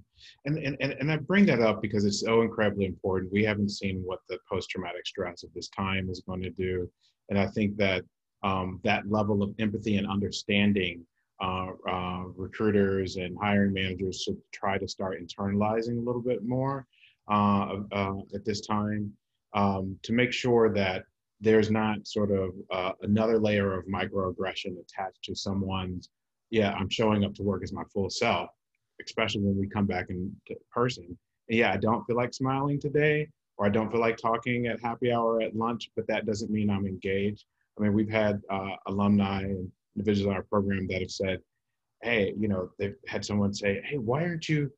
and 0.44 0.58
and 0.58 0.76
and 0.80 1.10
I 1.10 1.16
bring 1.16 1.44
that 1.46 1.60
up 1.60 1.82
because 1.82 2.04
it's 2.04 2.20
so 2.20 2.42
incredibly 2.42 2.86
important. 2.86 3.32
We 3.32 3.44
haven't 3.44 3.70
seen 3.70 4.02
what 4.04 4.20
the 4.28 4.38
post 4.48 4.70
traumatic 4.70 5.06
stress 5.06 5.42
of 5.42 5.52
this 5.54 5.68
time 5.68 6.08
is 6.08 6.22
going 6.26 6.42
to 6.42 6.50
do, 6.50 6.88
and 7.28 7.38
I 7.38 7.48
think 7.48 7.76
that 7.78 8.04
um, 8.44 8.80
that 8.84 9.10
level 9.10 9.42
of 9.42 9.54
empathy 9.58 9.96
and 9.96 10.06
understanding 10.06 11.04
uh, 11.40 11.70
uh, 11.88 12.24
recruiters 12.36 13.16
and 13.16 13.36
hiring 13.40 13.72
managers 13.72 14.22
should 14.22 14.38
try 14.52 14.78
to 14.78 14.86
start 14.86 15.20
internalizing 15.20 15.98
a 15.98 16.06
little 16.06 16.22
bit 16.22 16.44
more 16.44 16.86
uh, 17.30 17.78
uh 17.92 18.18
at 18.34 18.44
this 18.44 18.60
time 18.60 19.12
um, 19.54 19.96
to 20.02 20.12
make 20.12 20.32
sure 20.32 20.72
that 20.74 21.04
there's 21.42 21.70
not 21.70 22.06
sort 22.06 22.30
of 22.30 22.54
uh, 22.70 22.92
another 23.02 23.38
layer 23.38 23.76
of 23.76 23.84
microaggression 23.86 24.80
attached 24.80 25.22
to 25.24 25.34
someone's, 25.34 26.08
yeah, 26.50 26.72
I'm 26.72 26.88
showing 26.88 27.24
up 27.24 27.34
to 27.34 27.42
work 27.42 27.62
as 27.64 27.72
my 27.72 27.82
full 27.92 28.08
self, 28.08 28.48
especially 29.04 29.42
when 29.42 29.58
we 29.58 29.66
come 29.68 29.86
back 29.86 30.06
in 30.08 30.34
person. 30.70 31.04
And 31.48 31.58
yeah, 31.58 31.72
I 31.72 31.78
don't 31.78 32.04
feel 32.06 32.16
like 32.16 32.32
smiling 32.32 32.78
today, 32.78 33.28
or 33.58 33.66
I 33.66 33.70
don't 33.70 33.90
feel 33.90 34.00
like 34.00 34.16
talking 34.16 34.68
at 34.68 34.80
happy 34.80 35.12
hour 35.12 35.42
at 35.42 35.56
lunch, 35.56 35.90
but 35.96 36.06
that 36.06 36.26
doesn't 36.26 36.50
mean 36.50 36.70
I'm 36.70 36.86
engaged. 36.86 37.44
I 37.76 37.82
mean, 37.82 37.92
we've 37.92 38.08
had 38.08 38.40
uh, 38.48 38.76
alumni 38.86 39.42
and 39.42 39.68
individuals 39.96 40.30
in 40.30 40.36
our 40.36 40.44
program 40.44 40.86
that 40.88 41.00
have 41.00 41.10
said, 41.10 41.40
hey, 42.02 42.34
you 42.38 42.46
know, 42.46 42.70
they've 42.78 42.94
had 43.08 43.24
someone 43.24 43.52
say, 43.52 43.82
hey, 43.84 43.98
why 43.98 44.22
aren't 44.22 44.48
you, 44.48 44.70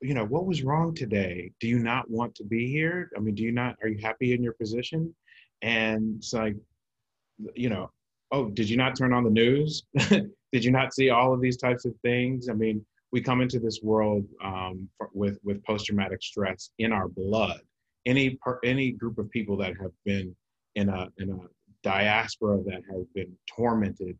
you 0.00 0.14
know, 0.14 0.26
what 0.26 0.46
was 0.46 0.62
wrong 0.62 0.94
today? 0.94 1.50
Do 1.58 1.66
you 1.66 1.78
not 1.78 2.08
want 2.08 2.34
to 2.36 2.44
be 2.44 2.70
here? 2.70 3.10
I 3.16 3.20
mean, 3.20 3.34
do 3.34 3.42
you 3.42 3.52
not, 3.52 3.76
are 3.82 3.88
you 3.88 3.98
happy 4.00 4.34
in 4.34 4.42
your 4.42 4.52
position? 4.52 5.14
And 5.62 6.16
it's 6.18 6.32
like, 6.32 6.56
you 7.54 7.68
know, 7.68 7.90
oh, 8.32 8.50
did 8.50 8.68
you 8.68 8.76
not 8.76 8.96
turn 8.96 9.12
on 9.12 9.24
the 9.24 9.30
news? 9.30 9.84
did 10.08 10.64
you 10.64 10.70
not 10.70 10.94
see 10.94 11.10
all 11.10 11.32
of 11.32 11.40
these 11.40 11.56
types 11.56 11.84
of 11.84 11.94
things? 12.02 12.48
I 12.48 12.54
mean, 12.54 12.84
we 13.12 13.20
come 13.20 13.40
into 13.40 13.58
this 13.58 13.80
world 13.82 14.24
um, 14.42 14.88
with 15.12 15.38
with 15.42 15.64
post 15.64 15.86
traumatic 15.86 16.22
stress 16.22 16.70
in 16.78 16.92
our 16.92 17.08
blood. 17.08 17.60
Any 18.06 18.30
per, 18.42 18.58
any 18.64 18.92
group 18.92 19.18
of 19.18 19.30
people 19.30 19.56
that 19.58 19.74
have 19.80 19.92
been 20.04 20.34
in 20.74 20.88
a 20.88 21.08
in 21.18 21.30
a 21.30 21.38
diaspora 21.82 22.62
that 22.64 22.82
has 22.90 23.04
been 23.14 23.32
tormented 23.46 24.18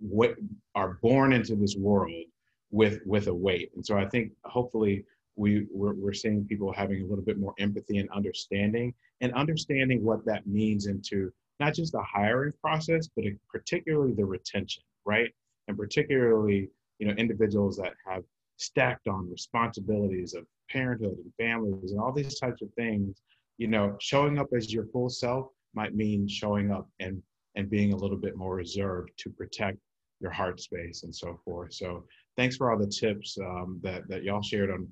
what 0.00 0.34
are 0.74 0.98
born 1.02 1.32
into 1.32 1.54
this 1.54 1.76
world 1.76 2.24
with 2.70 3.00
with 3.06 3.28
a 3.28 3.34
weight 3.34 3.70
and 3.74 3.84
so 3.84 3.96
i 3.96 4.04
think 4.06 4.32
hopefully 4.44 5.04
we 5.38 5.66
we're, 5.72 5.94
we're 5.94 6.12
seeing 6.12 6.44
people 6.44 6.72
having 6.72 7.02
a 7.02 7.06
little 7.06 7.24
bit 7.24 7.38
more 7.38 7.54
empathy 7.58 7.98
and 7.98 8.10
understanding 8.10 8.92
and 9.20 9.32
understanding 9.34 10.04
what 10.04 10.24
that 10.24 10.46
means 10.46 10.86
into 10.86 11.32
not 11.60 11.74
just 11.74 11.92
the 11.92 12.02
hiring 12.02 12.52
process 12.60 13.08
but 13.14 13.24
particularly 13.50 14.12
the 14.12 14.24
retention 14.24 14.82
right 15.04 15.30
and 15.68 15.76
particularly 15.76 16.68
you 16.98 17.06
know 17.06 17.14
individuals 17.14 17.76
that 17.76 17.94
have 18.06 18.24
stacked 18.56 19.06
on 19.06 19.30
responsibilities 19.30 20.34
of 20.34 20.44
parenthood 20.68 21.16
and 21.18 21.32
families 21.38 21.92
and 21.92 22.00
all 22.00 22.12
these 22.12 22.38
types 22.38 22.60
of 22.60 22.68
things 22.74 23.22
you 23.56 23.68
know 23.68 23.96
showing 24.00 24.38
up 24.38 24.48
as 24.56 24.72
your 24.72 24.86
full 24.86 25.08
self 25.08 25.48
might 25.74 25.94
mean 25.94 26.26
showing 26.26 26.70
up 26.72 26.88
and 27.00 27.22
and 27.54 27.68
being 27.70 27.92
a 27.92 27.96
little 27.96 28.16
bit 28.16 28.36
more 28.36 28.54
reserved 28.54 29.10
to 29.16 29.30
protect 29.30 29.78
your 30.20 30.30
heart 30.30 30.60
space 30.60 31.02
and 31.02 31.14
so 31.14 31.40
forth. 31.44 31.72
So 31.72 32.04
thanks 32.36 32.56
for 32.56 32.70
all 32.70 32.78
the 32.78 32.86
tips 32.86 33.36
um, 33.40 33.80
that, 33.82 34.08
that 34.08 34.22
y'all 34.22 34.42
shared 34.42 34.70
on 34.70 34.88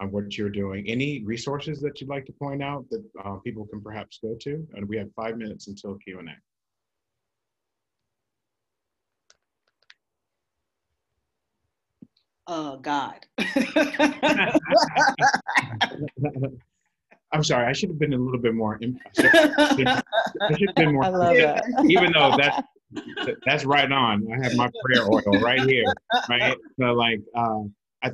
on 0.00 0.10
what 0.10 0.36
you're 0.36 0.48
doing. 0.48 0.88
Any 0.88 1.22
resources 1.24 1.80
that 1.80 2.00
you'd 2.00 2.10
like 2.10 2.24
to 2.26 2.32
point 2.32 2.62
out 2.62 2.88
that 2.90 3.04
uh, 3.24 3.36
people 3.36 3.66
can 3.66 3.80
perhaps 3.80 4.18
go 4.22 4.34
to? 4.40 4.66
And 4.74 4.88
we 4.88 4.96
have 4.96 5.08
five 5.14 5.36
minutes 5.36 5.68
until 5.68 5.96
Q&A. 5.96 6.22
Oh 12.46 12.78
God. 12.78 13.14
I'm 17.32 17.44
sorry. 17.44 17.66
I 17.66 17.72
should 17.72 17.90
have 17.90 17.98
been 18.00 18.12
a 18.12 18.18
little 18.18 18.40
bit 18.40 18.54
more. 18.54 18.76
I 18.76 18.80
should 19.14 19.26
have 19.26 20.74
been 20.74 20.94
more. 20.94 21.04
I 21.04 21.08
love 21.10 21.36
that. 21.36 21.64
Even 21.88 22.12
though 22.12 22.36
that's 22.36 22.60
that's 23.46 23.64
right 23.64 23.90
on. 23.92 24.26
I 24.32 24.42
have 24.42 24.56
my 24.56 24.68
prayer 24.84 25.04
oil 25.08 25.40
right 25.40 25.60
here. 25.60 25.84
Right. 26.28 26.56
So 26.78 26.86
like, 26.86 27.20
uh, 27.36 27.62
I, 28.02 28.12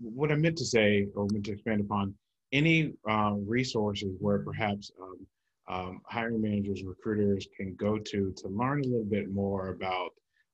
what 0.00 0.30
I 0.30 0.34
meant 0.34 0.58
to 0.58 0.64
say 0.64 1.06
or 1.14 1.26
meant 1.30 1.46
to 1.46 1.52
expand 1.52 1.80
upon 1.80 2.14
any 2.52 2.92
uh, 3.08 3.34
resources 3.46 4.14
where 4.20 4.38
perhaps 4.40 4.90
um, 5.00 5.26
um, 5.68 6.00
hiring 6.06 6.42
managers, 6.42 6.80
and 6.80 6.88
recruiters 6.88 7.46
can 7.56 7.74
go 7.76 7.98
to 7.98 8.32
to 8.36 8.48
learn 8.48 8.80
a 8.80 8.84
little 8.84 9.04
bit 9.04 9.30
more 9.30 9.68
about 9.68 10.10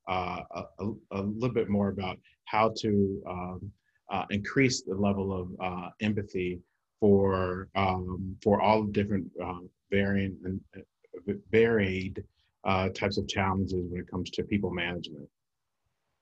uh, 0.09 0.43
a, 0.81 0.91
a, 1.13 1.23
little 1.23 1.55
bit 1.55 1.69
more 1.69 1.89
about 1.89 2.19
how 2.45 2.73
to 2.79 3.23
um, 3.29 3.73
uh, 4.11 4.25
increase 4.31 4.83
the 4.83 4.95
level 4.95 5.33
of 5.33 5.49
uh, 5.61 5.91
empathy 6.01 6.61
for 7.01 7.69
um, 7.75 8.37
for 8.43 8.61
all 8.61 8.85
different 8.85 9.27
uh, 9.43 9.61
varying 9.91 10.37
and 10.45 10.61
uh, 10.77 11.33
varied 11.51 12.23
uh, 12.65 12.89
types 12.91 13.19
of 13.19 13.27
challenges 13.29 13.85
when 13.91 14.01
it 14.01 14.11
comes 14.11 14.31
to 14.31 14.43
people 14.43 14.71
management. 14.71 15.29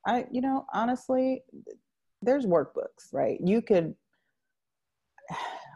I, 0.06 0.26
you 0.30 0.40
know, 0.40 0.66
honestly, 0.72 1.42
there's 2.22 2.46
workbooks, 2.46 3.12
right? 3.12 3.38
You 3.42 3.62
could 3.62 3.94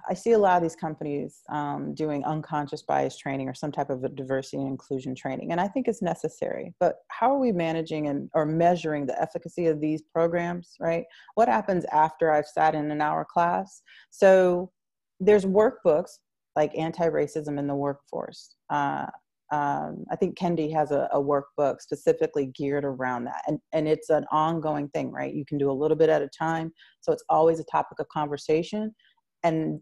I 0.08 0.14
see 0.14 0.32
a 0.32 0.38
lot 0.38 0.56
of 0.56 0.62
these 0.62 0.74
companies 0.74 1.42
um, 1.50 1.94
doing 1.94 2.24
unconscious 2.24 2.82
bias 2.82 3.16
training 3.16 3.48
or 3.48 3.54
some 3.54 3.70
type 3.70 3.90
of 3.90 4.02
a 4.02 4.08
diversity 4.08 4.56
and 4.56 4.66
inclusion 4.66 5.14
training, 5.14 5.52
and 5.52 5.60
I 5.60 5.68
think 5.68 5.86
it's 5.86 6.02
necessary. 6.02 6.74
But 6.80 6.96
how 7.08 7.32
are 7.32 7.38
we 7.38 7.52
managing 7.52 8.08
and 8.08 8.28
or 8.34 8.44
measuring 8.44 9.06
the 9.06 9.20
efficacy 9.20 9.66
of 9.66 9.80
these 9.80 10.02
programs? 10.02 10.74
Right? 10.80 11.04
What 11.34 11.48
happens 11.48 11.84
after 11.92 12.32
I've 12.32 12.46
sat 12.46 12.74
in 12.74 12.90
an 12.90 13.00
hour 13.00 13.24
class? 13.30 13.82
So 14.10 14.72
there's 15.20 15.44
workbooks 15.44 16.18
like 16.56 16.76
anti-racism 16.76 17.58
in 17.58 17.66
the 17.66 17.74
workforce. 17.74 18.56
Uh, 18.70 19.06
um, 19.52 20.04
I 20.10 20.16
think 20.16 20.38
Kendi 20.38 20.72
has 20.72 20.92
a, 20.92 21.08
a, 21.12 21.20
workbook 21.20 21.80
specifically 21.80 22.46
geared 22.46 22.84
around 22.84 23.24
that. 23.24 23.42
And, 23.48 23.58
and 23.72 23.88
it's 23.88 24.08
an 24.08 24.24
ongoing 24.30 24.88
thing, 24.90 25.10
right? 25.10 25.34
You 25.34 25.44
can 25.44 25.58
do 25.58 25.70
a 25.70 25.72
little 25.72 25.96
bit 25.96 26.08
at 26.08 26.22
a 26.22 26.28
time. 26.28 26.72
So 27.00 27.12
it's 27.12 27.24
always 27.28 27.58
a 27.58 27.64
topic 27.64 27.98
of 27.98 28.08
conversation. 28.10 28.94
And 29.42 29.80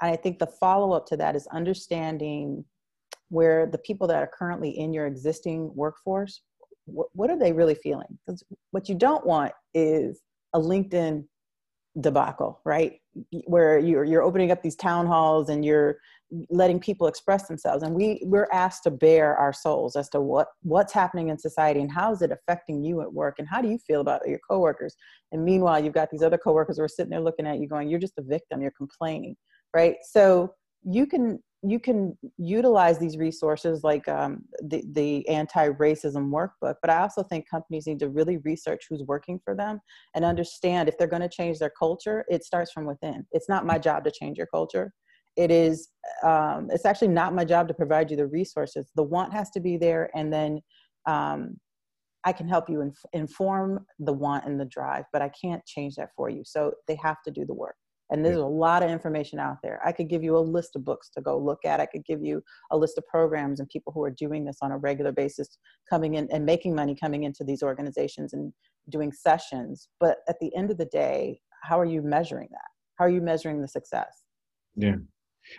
I 0.00 0.16
think 0.16 0.40
the 0.40 0.48
follow 0.48 0.92
up 0.92 1.06
to 1.06 1.16
that 1.18 1.36
is 1.36 1.46
understanding 1.48 2.64
where 3.28 3.66
the 3.66 3.78
people 3.78 4.08
that 4.08 4.16
are 4.16 4.30
currently 4.36 4.70
in 4.70 4.92
your 4.92 5.06
existing 5.06 5.70
workforce, 5.74 6.42
what, 6.86 7.06
what 7.12 7.30
are 7.30 7.38
they 7.38 7.52
really 7.52 7.76
feeling? 7.76 8.18
Because 8.26 8.42
what 8.72 8.88
you 8.88 8.96
don't 8.96 9.24
want 9.24 9.52
is 9.72 10.20
a 10.52 10.58
LinkedIn 10.58 11.24
debacle, 12.00 12.60
right? 12.64 13.00
Where 13.46 13.78
you're 13.78 14.04
you're 14.04 14.22
opening 14.22 14.50
up 14.50 14.62
these 14.62 14.76
town 14.76 15.06
halls 15.06 15.48
and 15.48 15.64
you're 15.64 15.98
letting 16.50 16.80
people 16.80 17.06
express 17.06 17.46
themselves, 17.46 17.82
and 17.82 17.94
we 17.94 18.20
we're 18.24 18.48
asked 18.52 18.82
to 18.84 18.90
bare 18.90 19.36
our 19.36 19.52
souls 19.52 19.96
as 19.96 20.08
to 20.10 20.20
what 20.20 20.48
what's 20.62 20.92
happening 20.92 21.28
in 21.28 21.38
society 21.38 21.80
and 21.80 21.90
how 21.90 22.12
is 22.12 22.22
it 22.22 22.30
affecting 22.30 22.82
you 22.84 23.00
at 23.00 23.12
work, 23.12 23.36
and 23.38 23.48
how 23.48 23.62
do 23.62 23.68
you 23.68 23.78
feel 23.78 24.00
about 24.00 24.26
your 24.28 24.40
coworkers? 24.48 24.94
And 25.32 25.44
meanwhile, 25.44 25.82
you've 25.82 25.94
got 25.94 26.10
these 26.10 26.22
other 26.22 26.38
coworkers 26.38 26.76
who 26.78 26.84
are 26.84 26.88
sitting 26.88 27.10
there 27.10 27.20
looking 27.20 27.46
at 27.46 27.58
you, 27.58 27.68
going, 27.68 27.88
"You're 27.88 28.00
just 28.00 28.18
a 28.18 28.22
victim. 28.22 28.60
You're 28.60 28.72
complaining." 28.72 29.36
right 29.74 29.96
so 30.02 30.54
you 30.84 31.06
can 31.06 31.38
you 31.62 31.80
can 31.80 32.16
utilize 32.36 32.98
these 32.98 33.16
resources 33.16 33.82
like 33.82 34.06
um, 34.08 34.42
the, 34.62 34.84
the 34.92 35.26
anti-racism 35.28 36.30
workbook 36.30 36.74
but 36.80 36.90
i 36.90 37.00
also 37.00 37.22
think 37.22 37.48
companies 37.48 37.86
need 37.86 37.98
to 37.98 38.08
really 38.08 38.36
research 38.38 38.84
who's 38.88 39.02
working 39.04 39.40
for 39.44 39.54
them 39.54 39.80
and 40.14 40.24
understand 40.24 40.88
if 40.88 40.96
they're 40.98 41.08
going 41.08 41.22
to 41.22 41.28
change 41.28 41.58
their 41.58 41.72
culture 41.78 42.24
it 42.28 42.44
starts 42.44 42.72
from 42.72 42.86
within. 42.86 43.26
It's 43.32 43.48
not 43.48 43.66
my 43.66 43.78
job 43.78 44.04
to 44.04 44.10
change 44.10 44.38
your 44.38 44.46
culture. 44.46 44.92
It 45.36 45.50
is 45.50 45.88
um, 46.24 46.68
it's 46.70 46.86
actually 46.86 47.08
not 47.08 47.34
my 47.34 47.44
job 47.44 47.68
to 47.68 47.74
provide 47.74 48.10
you 48.10 48.16
the 48.16 48.26
resources. 48.26 48.90
The 48.94 49.02
want 49.02 49.32
has 49.32 49.50
to 49.50 49.60
be 49.60 49.76
there 49.76 50.10
and 50.14 50.32
then 50.32 50.60
um, 51.06 51.56
i 52.24 52.32
can 52.32 52.48
help 52.48 52.68
you 52.68 52.80
inf- 52.80 53.10
inform 53.12 53.86
the 54.00 54.12
want 54.12 54.44
and 54.44 54.58
the 54.58 54.64
drive 54.64 55.04
but 55.12 55.22
i 55.22 55.30
can't 55.40 55.64
change 55.64 55.94
that 55.96 56.10
for 56.16 56.28
you. 56.28 56.42
So 56.44 56.72
they 56.88 56.98
have 57.02 57.22
to 57.24 57.30
do 57.30 57.44
the 57.44 57.54
work 57.54 57.76
and 58.10 58.24
there's 58.24 58.36
a 58.36 58.44
lot 58.44 58.82
of 58.82 58.90
information 58.90 59.38
out 59.38 59.58
there. 59.62 59.80
I 59.84 59.92
could 59.92 60.08
give 60.08 60.22
you 60.22 60.36
a 60.36 60.38
list 60.38 60.76
of 60.76 60.84
books 60.84 61.10
to 61.10 61.20
go 61.20 61.38
look 61.38 61.64
at. 61.64 61.80
I 61.80 61.86
could 61.86 62.04
give 62.04 62.22
you 62.22 62.42
a 62.70 62.76
list 62.76 62.98
of 62.98 63.06
programs 63.06 63.60
and 63.60 63.68
people 63.68 63.92
who 63.92 64.04
are 64.04 64.10
doing 64.10 64.44
this 64.44 64.58
on 64.62 64.72
a 64.72 64.78
regular 64.78 65.12
basis, 65.12 65.58
coming 65.88 66.14
in 66.14 66.28
and 66.30 66.44
making 66.44 66.74
money 66.74 66.94
coming 66.94 67.24
into 67.24 67.42
these 67.42 67.62
organizations 67.62 68.32
and 68.32 68.52
doing 68.90 69.12
sessions. 69.12 69.88
But 69.98 70.18
at 70.28 70.36
the 70.40 70.54
end 70.54 70.70
of 70.70 70.78
the 70.78 70.86
day, 70.86 71.40
how 71.62 71.80
are 71.80 71.84
you 71.84 72.02
measuring 72.02 72.48
that? 72.52 72.68
How 72.96 73.04
are 73.06 73.10
you 73.10 73.20
measuring 73.20 73.60
the 73.60 73.68
success? 73.68 74.22
Yeah. 74.76 74.96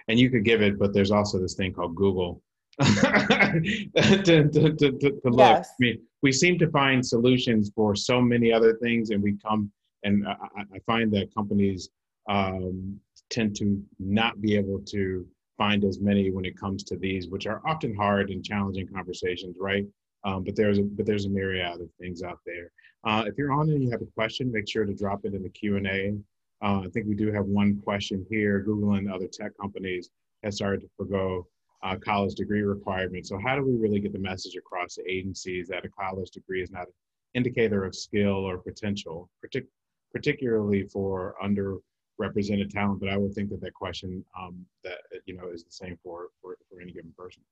And 0.07 0.19
you 0.19 0.29
could 0.29 0.45
give 0.45 0.61
it, 0.61 0.79
but 0.79 0.93
there's 0.93 1.11
also 1.11 1.39
this 1.39 1.55
thing 1.55 1.73
called 1.73 1.95
Google. 1.95 2.41
to, 2.81 3.91
to, 3.95 4.49
to, 4.49 4.91
to, 4.91 5.19
look. 5.25 5.39
Yes. 5.39 5.69
I 5.69 5.73
mean, 5.79 5.99
we 6.21 6.31
seem 6.31 6.59
to 6.59 6.69
find 6.69 7.03
solutions 7.03 7.71
for 7.75 7.95
so 7.95 8.21
many 8.21 8.53
other 8.53 8.77
things, 8.81 9.09
and 9.09 9.21
we 9.21 9.35
come 9.43 9.71
and 10.03 10.27
I, 10.27 10.61
I 10.75 10.79
find 10.85 11.11
that 11.13 11.33
companies 11.33 11.89
um, 12.27 12.99
tend 13.29 13.55
to 13.57 13.81
not 13.99 14.41
be 14.41 14.55
able 14.55 14.79
to 14.79 15.25
find 15.57 15.83
as 15.83 15.99
many 15.99 16.29
when 16.31 16.45
it 16.45 16.59
comes 16.59 16.83
to 16.83 16.95
these, 16.97 17.27
which 17.27 17.47
are 17.47 17.61
often 17.65 17.95
hard 17.95 18.29
and 18.29 18.43
challenging 18.43 18.87
conversations, 18.87 19.55
right? 19.59 19.85
Um, 20.23 20.43
but 20.43 20.55
there's 20.55 20.77
a 20.77 20.83
but 20.83 21.05
there's 21.05 21.25
a 21.25 21.29
myriad 21.29 21.81
of 21.81 21.89
things 21.99 22.21
out 22.21 22.39
there. 22.45 22.71
Uh, 23.03 23.23
if 23.27 23.37
you're 23.37 23.51
on 23.51 23.69
and 23.69 23.83
you 23.83 23.89
have 23.91 24.01
a 24.01 24.13
question, 24.15 24.51
make 24.51 24.69
sure 24.69 24.85
to 24.85 24.93
drop 24.93 25.25
it 25.25 25.33
in 25.33 25.43
the 25.43 25.49
Q 25.49 25.77
and 25.77 25.87
A. 25.87 26.17
Uh, 26.63 26.81
I 26.81 26.87
think 26.89 27.07
we 27.07 27.15
do 27.15 27.31
have 27.31 27.45
one 27.45 27.79
question 27.81 28.25
here. 28.29 28.59
Google 28.61 28.93
and 28.93 29.11
other 29.11 29.27
tech 29.27 29.51
companies 29.59 30.09
have 30.43 30.53
started 30.53 30.81
to 30.81 30.89
forego 30.97 31.47
uh, 31.83 31.95
college 31.97 32.35
degree 32.35 32.61
requirements. 32.61 33.29
So 33.29 33.37
how 33.37 33.55
do 33.55 33.63
we 33.63 33.75
really 33.75 33.99
get 33.99 34.11
the 34.11 34.19
message 34.19 34.55
across 34.55 34.95
to 34.95 35.11
agencies 35.11 35.67
that 35.67 35.85
a 35.85 35.89
college 35.89 36.31
degree 36.31 36.61
is 36.61 36.71
not 36.71 36.87
an 36.87 36.93
indicator 37.35 37.85
of 37.85 37.95
skill 37.95 38.33
or 38.33 38.57
potential, 38.57 39.29
partic- 39.45 39.67
particularly 40.11 40.83
for 40.83 41.35
under 41.41 41.77
represented 42.17 42.71
talent, 42.71 42.99
but 42.99 43.09
I 43.09 43.17
would 43.17 43.33
think 43.33 43.49
that 43.49 43.61
that 43.61 43.73
question 43.73 44.23
um, 44.39 44.65
that 44.83 44.99
you 45.25 45.35
know 45.35 45.49
is 45.49 45.63
the 45.63 45.71
same 45.71 45.97
for 46.03 46.27
for, 46.41 46.57
for 46.69 46.81
any 46.81 46.91
given 46.91 47.13
person. 47.17 47.43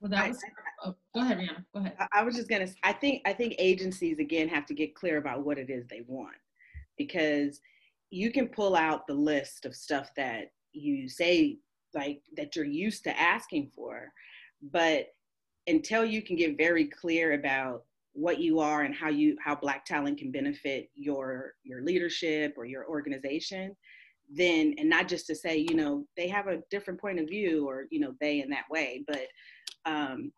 Well, 0.00 0.10
that 0.10 0.28
was. 0.28 0.42
Oh, 0.84 0.94
go 1.14 1.20
ahead, 1.20 1.38
Rihanna. 1.38 1.64
Go 1.72 1.80
ahead. 1.80 1.96
I 2.12 2.22
was 2.24 2.34
just 2.34 2.48
gonna. 2.48 2.68
I 2.82 2.92
think 2.92 3.22
I 3.24 3.32
think 3.32 3.54
agencies 3.58 4.18
again 4.18 4.48
have 4.48 4.66
to 4.66 4.74
get 4.74 4.94
clear 4.94 5.18
about 5.18 5.44
what 5.44 5.58
it 5.58 5.70
is 5.70 5.86
they 5.86 6.02
want, 6.06 6.36
because 6.98 7.60
you 8.10 8.32
can 8.32 8.48
pull 8.48 8.74
out 8.74 9.06
the 9.06 9.14
list 9.14 9.64
of 9.64 9.74
stuff 9.74 10.10
that 10.16 10.52
you 10.72 11.08
say 11.08 11.58
like 11.94 12.22
that 12.36 12.56
you're 12.56 12.64
used 12.64 13.04
to 13.04 13.20
asking 13.20 13.70
for, 13.74 14.12
but 14.72 15.06
until 15.68 16.04
you 16.04 16.20
can 16.20 16.34
get 16.34 16.58
very 16.58 16.86
clear 16.86 17.34
about 17.34 17.84
what 18.14 18.38
you 18.38 18.60
are 18.60 18.82
and 18.82 18.94
how 18.94 19.08
you 19.08 19.36
how 19.42 19.54
black 19.54 19.84
talent 19.84 20.18
can 20.18 20.30
benefit 20.30 20.90
your 20.94 21.54
your 21.64 21.82
leadership 21.82 22.54
or 22.56 22.64
your 22.64 22.86
organization 22.86 23.74
then 24.30 24.74
and 24.78 24.88
not 24.88 25.08
just 25.08 25.26
to 25.26 25.34
say 25.34 25.56
you 25.56 25.74
know 25.74 26.04
they 26.16 26.28
have 26.28 26.46
a 26.46 26.62
different 26.70 27.00
point 27.00 27.18
of 27.18 27.28
view 27.28 27.68
or 27.68 27.86
you 27.90 28.00
know 28.00 28.14
they 28.20 28.40
in 28.40 28.50
that 28.50 28.68
way 28.70 29.04
but 29.06 29.26
um, 29.84 30.30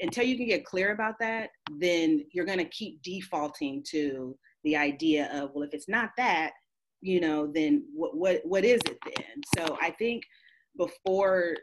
until 0.00 0.24
you 0.24 0.36
can 0.36 0.46
get 0.46 0.64
clear 0.64 0.92
about 0.92 1.14
that 1.18 1.50
then 1.78 2.24
you're 2.32 2.46
going 2.46 2.58
to 2.58 2.64
keep 2.66 3.02
defaulting 3.02 3.82
to 3.88 4.36
the 4.64 4.76
idea 4.76 5.28
of 5.32 5.50
well 5.52 5.64
if 5.64 5.74
it's 5.74 5.88
not 5.88 6.10
that 6.16 6.52
you 7.00 7.20
know 7.20 7.46
then 7.46 7.84
what 7.92 8.16
what 8.16 8.40
what 8.44 8.64
is 8.64 8.80
it 8.86 8.98
then? 9.04 9.40
So 9.56 9.78
i 9.80 9.90
think 9.90 10.22
before 10.76 11.56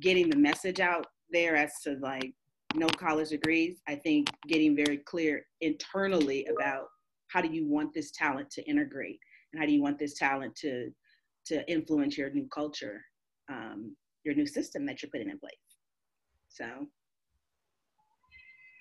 getting 0.00 0.30
the 0.30 0.36
message 0.36 0.80
out 0.80 1.06
there 1.30 1.56
as 1.56 1.72
to 1.82 1.96
like 2.00 2.32
no 2.74 2.86
college 2.88 3.30
degrees. 3.30 3.80
I 3.88 3.94
think 3.94 4.28
getting 4.48 4.76
very 4.76 4.98
clear 4.98 5.46
internally 5.60 6.46
about 6.46 6.86
how 7.28 7.40
do 7.40 7.48
you 7.48 7.66
want 7.66 7.94
this 7.94 8.10
talent 8.10 8.50
to 8.50 8.62
integrate 8.68 9.18
and 9.52 9.60
how 9.60 9.66
do 9.66 9.72
you 9.72 9.82
want 9.82 9.98
this 9.98 10.14
talent 10.14 10.54
to 10.56 10.90
to 11.44 11.68
influence 11.70 12.16
your 12.16 12.30
new 12.30 12.46
culture, 12.54 13.00
um, 13.50 13.96
your 14.24 14.34
new 14.34 14.46
system 14.46 14.86
that 14.86 15.02
you're 15.02 15.10
putting 15.10 15.28
in 15.28 15.38
place. 15.38 15.52
So. 16.48 16.66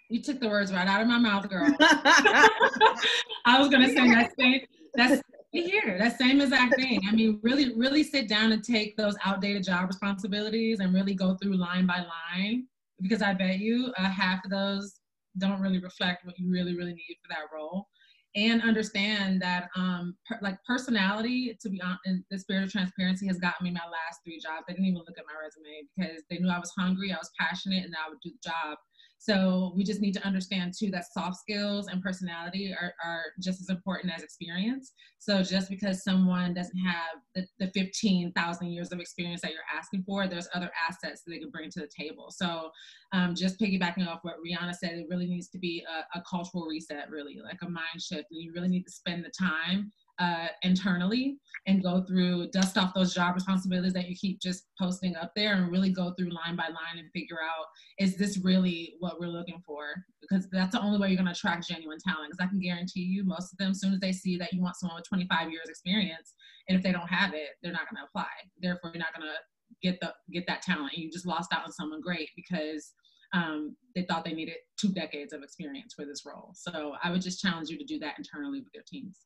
You 0.09 0.21
took 0.21 0.39
the 0.39 0.49
words 0.49 0.71
right 0.71 0.87
out 0.87 1.01
of 1.01 1.07
my 1.07 1.17
mouth, 1.17 1.49
girl. 1.49 1.73
I 1.79 3.57
was 3.57 3.69
gonna 3.69 3.87
say 3.87 4.07
that 4.09 4.31
same. 4.37 4.61
That's 4.93 5.21
here. 5.53 5.97
That 5.97 6.17
same 6.17 6.41
exact 6.41 6.75
thing. 6.75 7.01
I 7.07 7.13
mean, 7.13 7.39
really, 7.41 7.73
really 7.75 8.03
sit 8.03 8.27
down 8.27 8.51
and 8.51 8.63
take 8.63 8.97
those 8.97 9.15
outdated 9.23 9.63
job 9.63 9.87
responsibilities 9.87 10.81
and 10.81 10.93
really 10.93 11.13
go 11.13 11.35
through 11.35 11.55
line 11.55 11.87
by 11.87 12.05
line 12.05 12.67
because 13.01 13.21
I 13.21 13.33
bet 13.33 13.59
you 13.59 13.93
uh, 13.97 14.09
half 14.09 14.43
of 14.45 14.51
those 14.51 14.99
don't 15.37 15.61
really 15.61 15.79
reflect 15.79 16.25
what 16.25 16.37
you 16.37 16.51
really, 16.51 16.75
really 16.75 16.93
need 16.93 17.17
for 17.21 17.29
that 17.29 17.53
role. 17.53 17.87
and 18.35 18.61
understand 18.61 19.41
that 19.41 19.69
um 19.75 20.15
per, 20.25 20.39
like 20.41 20.57
personality 20.63 21.57
to 21.61 21.69
be 21.69 21.81
honest 21.81 22.23
the 22.31 22.39
spirit 22.39 22.63
of 22.63 22.71
transparency 22.71 23.27
has 23.27 23.37
gotten 23.37 23.63
me 23.65 23.71
my 23.71 23.79
last 23.91 24.19
three 24.23 24.39
jobs 24.39 24.63
they 24.67 24.73
didn't 24.73 24.85
even 24.85 24.99
look 24.99 25.17
at 25.17 25.25
my 25.27 25.35
resume 25.35 25.83
because 25.97 26.23
they 26.29 26.37
knew 26.37 26.49
i 26.49 26.59
was 26.59 26.71
hungry 26.77 27.11
i 27.11 27.17
was 27.17 27.31
passionate 27.37 27.83
and 27.83 27.93
i 27.95 28.09
would 28.09 28.19
do 28.23 28.31
the 28.31 28.49
job 28.49 28.77
so 29.21 29.71
we 29.75 29.83
just 29.83 30.01
need 30.01 30.15
to 30.15 30.25
understand 30.25 30.73
too 30.75 30.89
that 30.89 31.05
soft 31.13 31.37
skills 31.37 31.85
and 31.85 32.01
personality 32.01 32.73
are, 32.73 32.95
are 33.05 33.25
just 33.39 33.61
as 33.61 33.69
important 33.69 34.11
as 34.11 34.23
experience. 34.23 34.93
So 35.19 35.43
just 35.43 35.69
because 35.69 36.03
someone 36.03 36.55
doesn't 36.55 36.79
have 36.79 37.19
the, 37.35 37.45
the 37.59 37.71
15,000 37.71 38.67
years 38.71 38.91
of 38.91 38.99
experience 38.99 39.41
that 39.41 39.51
you're 39.51 39.61
asking 39.77 40.05
for, 40.07 40.27
there's 40.27 40.49
other 40.55 40.71
assets 40.89 41.21
that 41.21 41.33
they 41.33 41.37
can 41.37 41.51
bring 41.51 41.69
to 41.69 41.81
the 41.81 41.89
table. 41.95 42.31
So 42.31 42.71
um, 43.13 43.35
just 43.35 43.59
piggybacking 43.59 44.07
off 44.07 44.21
what 44.23 44.37
Rihanna 44.43 44.73
said, 44.73 44.93
it 44.93 45.05
really 45.07 45.27
needs 45.27 45.49
to 45.49 45.59
be 45.59 45.85
a, 45.87 46.17
a 46.17 46.23
cultural 46.27 46.65
reset, 46.65 47.11
really 47.11 47.37
like 47.43 47.59
a 47.61 47.69
mind 47.69 48.01
shift. 48.01 48.25
And 48.31 48.41
you 48.41 48.53
really 48.55 48.69
need 48.69 48.85
to 48.85 48.91
spend 48.91 49.23
the 49.23 49.31
time 49.39 49.91
uh, 50.21 50.47
internally 50.61 51.39
and 51.67 51.83
go 51.83 52.03
through, 52.03 52.47
dust 52.51 52.77
off 52.77 52.93
those 52.93 53.13
job 53.13 53.33
responsibilities 53.33 53.93
that 53.93 54.07
you 54.07 54.15
keep 54.15 54.39
just 54.39 54.65
posting 54.79 55.15
up 55.15 55.31
there 55.35 55.55
and 55.55 55.71
really 55.71 55.89
go 55.89 56.13
through 56.13 56.29
line 56.29 56.55
by 56.55 56.67
line 56.67 56.97
and 56.97 57.09
figure 57.11 57.39
out, 57.41 57.65
is 57.99 58.17
this 58.17 58.37
really 58.43 58.95
what 58.99 59.19
we're 59.19 59.27
looking 59.27 59.61
for? 59.65 59.93
Because 60.21 60.47
that's 60.51 60.75
the 60.75 60.81
only 60.81 60.99
way 60.99 61.07
you're 61.09 61.17
gonna 61.17 61.31
attract 61.31 61.67
genuine 61.67 61.97
talent. 62.05 62.31
Because 62.31 62.45
I 62.45 62.49
can 62.49 62.59
guarantee 62.59 63.01
you, 63.01 63.23
most 63.23 63.51
of 63.51 63.57
them, 63.57 63.71
as 63.71 63.79
soon 63.79 63.93
as 63.93 63.99
they 63.99 64.11
see 64.11 64.37
that 64.37 64.53
you 64.53 64.61
want 64.61 64.75
someone 64.75 64.95
with 64.95 65.09
25 65.09 65.51
years 65.51 65.69
experience, 65.69 66.33
and 66.69 66.77
if 66.77 66.83
they 66.83 66.91
don't 66.91 67.09
have 67.09 67.33
it, 67.33 67.49
they're 67.61 67.71
not 67.71 67.89
gonna 67.91 68.05
apply. 68.07 68.29
Therefore, 68.61 68.91
you're 68.93 69.03
not 69.03 69.13
gonna 69.15 69.33
get 69.81 69.99
the 70.01 70.13
get 70.31 70.45
that 70.47 70.61
talent. 70.61 70.93
And 70.93 71.03
you 71.03 71.11
just 71.11 71.25
lost 71.25 71.51
out 71.53 71.63
on 71.63 71.71
someone 71.71 72.01
great 72.01 72.29
because 72.35 72.93
um, 73.33 73.75
they 73.95 74.03
thought 74.03 74.25
they 74.25 74.33
needed 74.33 74.57
two 74.79 74.89
decades 74.89 75.33
of 75.33 75.41
experience 75.41 75.93
for 75.93 76.05
this 76.05 76.25
role. 76.25 76.51
So 76.53 76.93
I 77.03 77.11
would 77.11 77.21
just 77.21 77.41
challenge 77.41 77.69
you 77.69 77.77
to 77.77 77.85
do 77.85 77.99
that 77.99 78.15
internally 78.17 78.59
with 78.59 78.73
your 78.73 78.83
teams. 78.87 79.19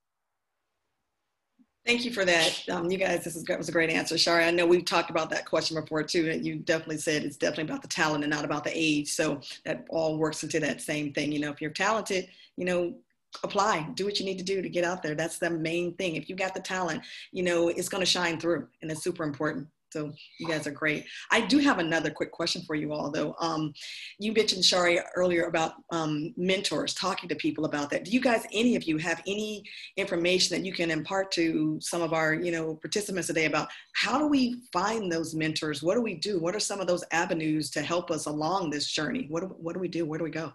Thank 1.86 2.03
you 2.03 2.11
for 2.11 2.25
that. 2.25 2.63
Um, 2.69 2.89
you 2.89 2.97
guys, 2.97 3.23
this 3.23 3.36
is, 3.36 3.45
was 3.47 3.69
a 3.69 3.71
great 3.71 3.91
answer, 3.91 4.17
Shari. 4.17 4.45
I 4.45 4.49
know 4.49 4.65
we've 4.65 4.86
talked 4.86 5.11
about 5.11 5.29
that 5.29 5.45
question 5.45 5.79
before 5.79 6.01
too, 6.01 6.31
and 6.31 6.43
you 6.43 6.55
definitely 6.55 6.97
said 6.97 7.23
it's 7.23 7.38
definitely 7.38 7.65
about 7.65 7.83
the 7.83 7.88
talent 7.88 8.23
and 8.23 8.33
not 8.33 8.43
about 8.43 8.63
the 8.63 8.71
age. 8.73 9.11
So 9.11 9.39
that 9.65 9.86
all 9.89 10.17
works 10.17 10.41
into 10.41 10.59
that 10.61 10.81
same 10.81 11.13
thing. 11.13 11.31
You 11.31 11.39
know, 11.41 11.51
if 11.51 11.61
you're 11.61 11.69
talented, 11.69 12.27
you 12.57 12.65
know, 12.65 12.95
apply, 13.43 13.88
do 13.93 14.03
what 14.03 14.19
you 14.19 14.25
need 14.25 14.39
to 14.39 14.43
do 14.43 14.63
to 14.63 14.69
get 14.69 14.83
out 14.83 15.03
there. 15.03 15.13
That's 15.13 15.38
the 15.38 15.51
main 15.51 15.93
thing. 15.93 16.15
If 16.15 16.27
you 16.27 16.36
got 16.36 16.55
the 16.55 16.59
talent, 16.59 17.03
you 17.31 17.43
know, 17.43 17.69
it's 17.69 17.89
going 17.89 18.01
to 18.01 18.09
shine 18.09 18.39
through, 18.39 18.67
and 18.81 18.89
it's 18.89 19.03
super 19.03 19.23
important. 19.23 19.67
So 19.91 20.11
you 20.39 20.47
guys 20.47 20.67
are 20.67 20.71
great. 20.71 21.05
I 21.31 21.41
do 21.45 21.59
have 21.59 21.79
another 21.79 22.11
quick 22.11 22.31
question 22.31 22.61
for 22.67 22.75
you 22.75 22.91
all 22.91 23.09
though. 23.09 23.36
Um, 23.39 23.73
you 24.19 24.33
mentioned 24.33 24.65
Shari 24.65 24.99
earlier 25.15 25.45
about 25.45 25.73
um, 25.89 26.33
mentors, 26.36 26.93
talking 26.93 27.29
to 27.29 27.36
people 27.36 27.63
about 27.65 27.89
that. 27.91 28.03
Do 28.03 28.11
you 28.11 28.19
guys, 28.19 28.45
any 28.51 28.75
of 28.75 28.83
you 28.83 28.97
have 28.97 29.21
any 29.25 29.63
information 29.95 30.57
that 30.57 30.65
you 30.65 30.73
can 30.73 30.91
impart 30.91 31.31
to 31.33 31.79
some 31.81 32.01
of 32.01 32.13
our, 32.13 32.33
you 32.33 32.51
know, 32.51 32.75
participants 32.75 33.27
today 33.27 33.45
about 33.45 33.69
how 33.93 34.19
do 34.19 34.27
we 34.27 34.61
find 34.73 35.09
those 35.09 35.33
mentors? 35.33 35.81
What 35.81 35.95
do 35.95 36.01
we 36.01 36.15
do? 36.15 36.39
What 36.39 36.55
are 36.55 36.59
some 36.59 36.81
of 36.81 36.88
those 36.88 37.03
avenues 37.11 37.69
to 37.71 37.81
help 37.81 38.11
us 38.11 38.25
along 38.25 38.71
this 38.71 38.91
journey? 38.91 39.27
What 39.29 39.41
do, 39.41 39.47
what 39.47 39.73
do 39.73 39.79
we 39.79 39.88
do? 39.88 40.05
Where 40.05 40.17
do 40.17 40.25
we 40.25 40.31
go? 40.31 40.51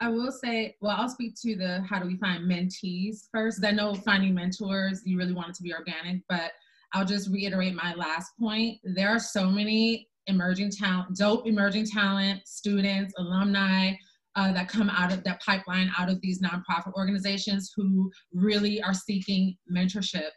I 0.00 0.10
will 0.10 0.32
say, 0.32 0.76
well, 0.82 0.96
I'll 0.98 1.08
speak 1.08 1.34
to 1.36 1.56
the 1.56 1.82
how 1.88 1.98
do 1.98 2.06
we 2.06 2.16
find 2.16 2.44
mentees 2.44 3.28
first. 3.32 3.64
I 3.64 3.70
know 3.70 3.94
finding 3.94 4.34
mentors, 4.34 5.00
you 5.06 5.16
really 5.16 5.32
want 5.32 5.48
it 5.50 5.54
to 5.54 5.62
be 5.62 5.72
organic, 5.72 6.20
but 6.28 6.52
I'll 6.94 7.04
just 7.04 7.28
reiterate 7.28 7.74
my 7.74 7.92
last 7.94 8.30
point. 8.40 8.78
There 8.84 9.10
are 9.10 9.18
so 9.18 9.50
many 9.50 10.08
emerging 10.28 10.70
talent, 10.70 11.16
dope 11.16 11.46
emerging 11.46 11.86
talent, 11.86 12.46
students, 12.46 13.12
alumni 13.18 13.92
uh, 14.36 14.52
that 14.52 14.68
come 14.68 14.88
out 14.88 15.12
of 15.12 15.22
that 15.24 15.42
pipeline, 15.42 15.90
out 15.98 16.08
of 16.08 16.20
these 16.20 16.40
nonprofit 16.40 16.94
organizations 16.94 17.72
who 17.76 18.10
really 18.32 18.80
are 18.82 18.94
seeking 18.94 19.56
mentorship. 19.70 20.30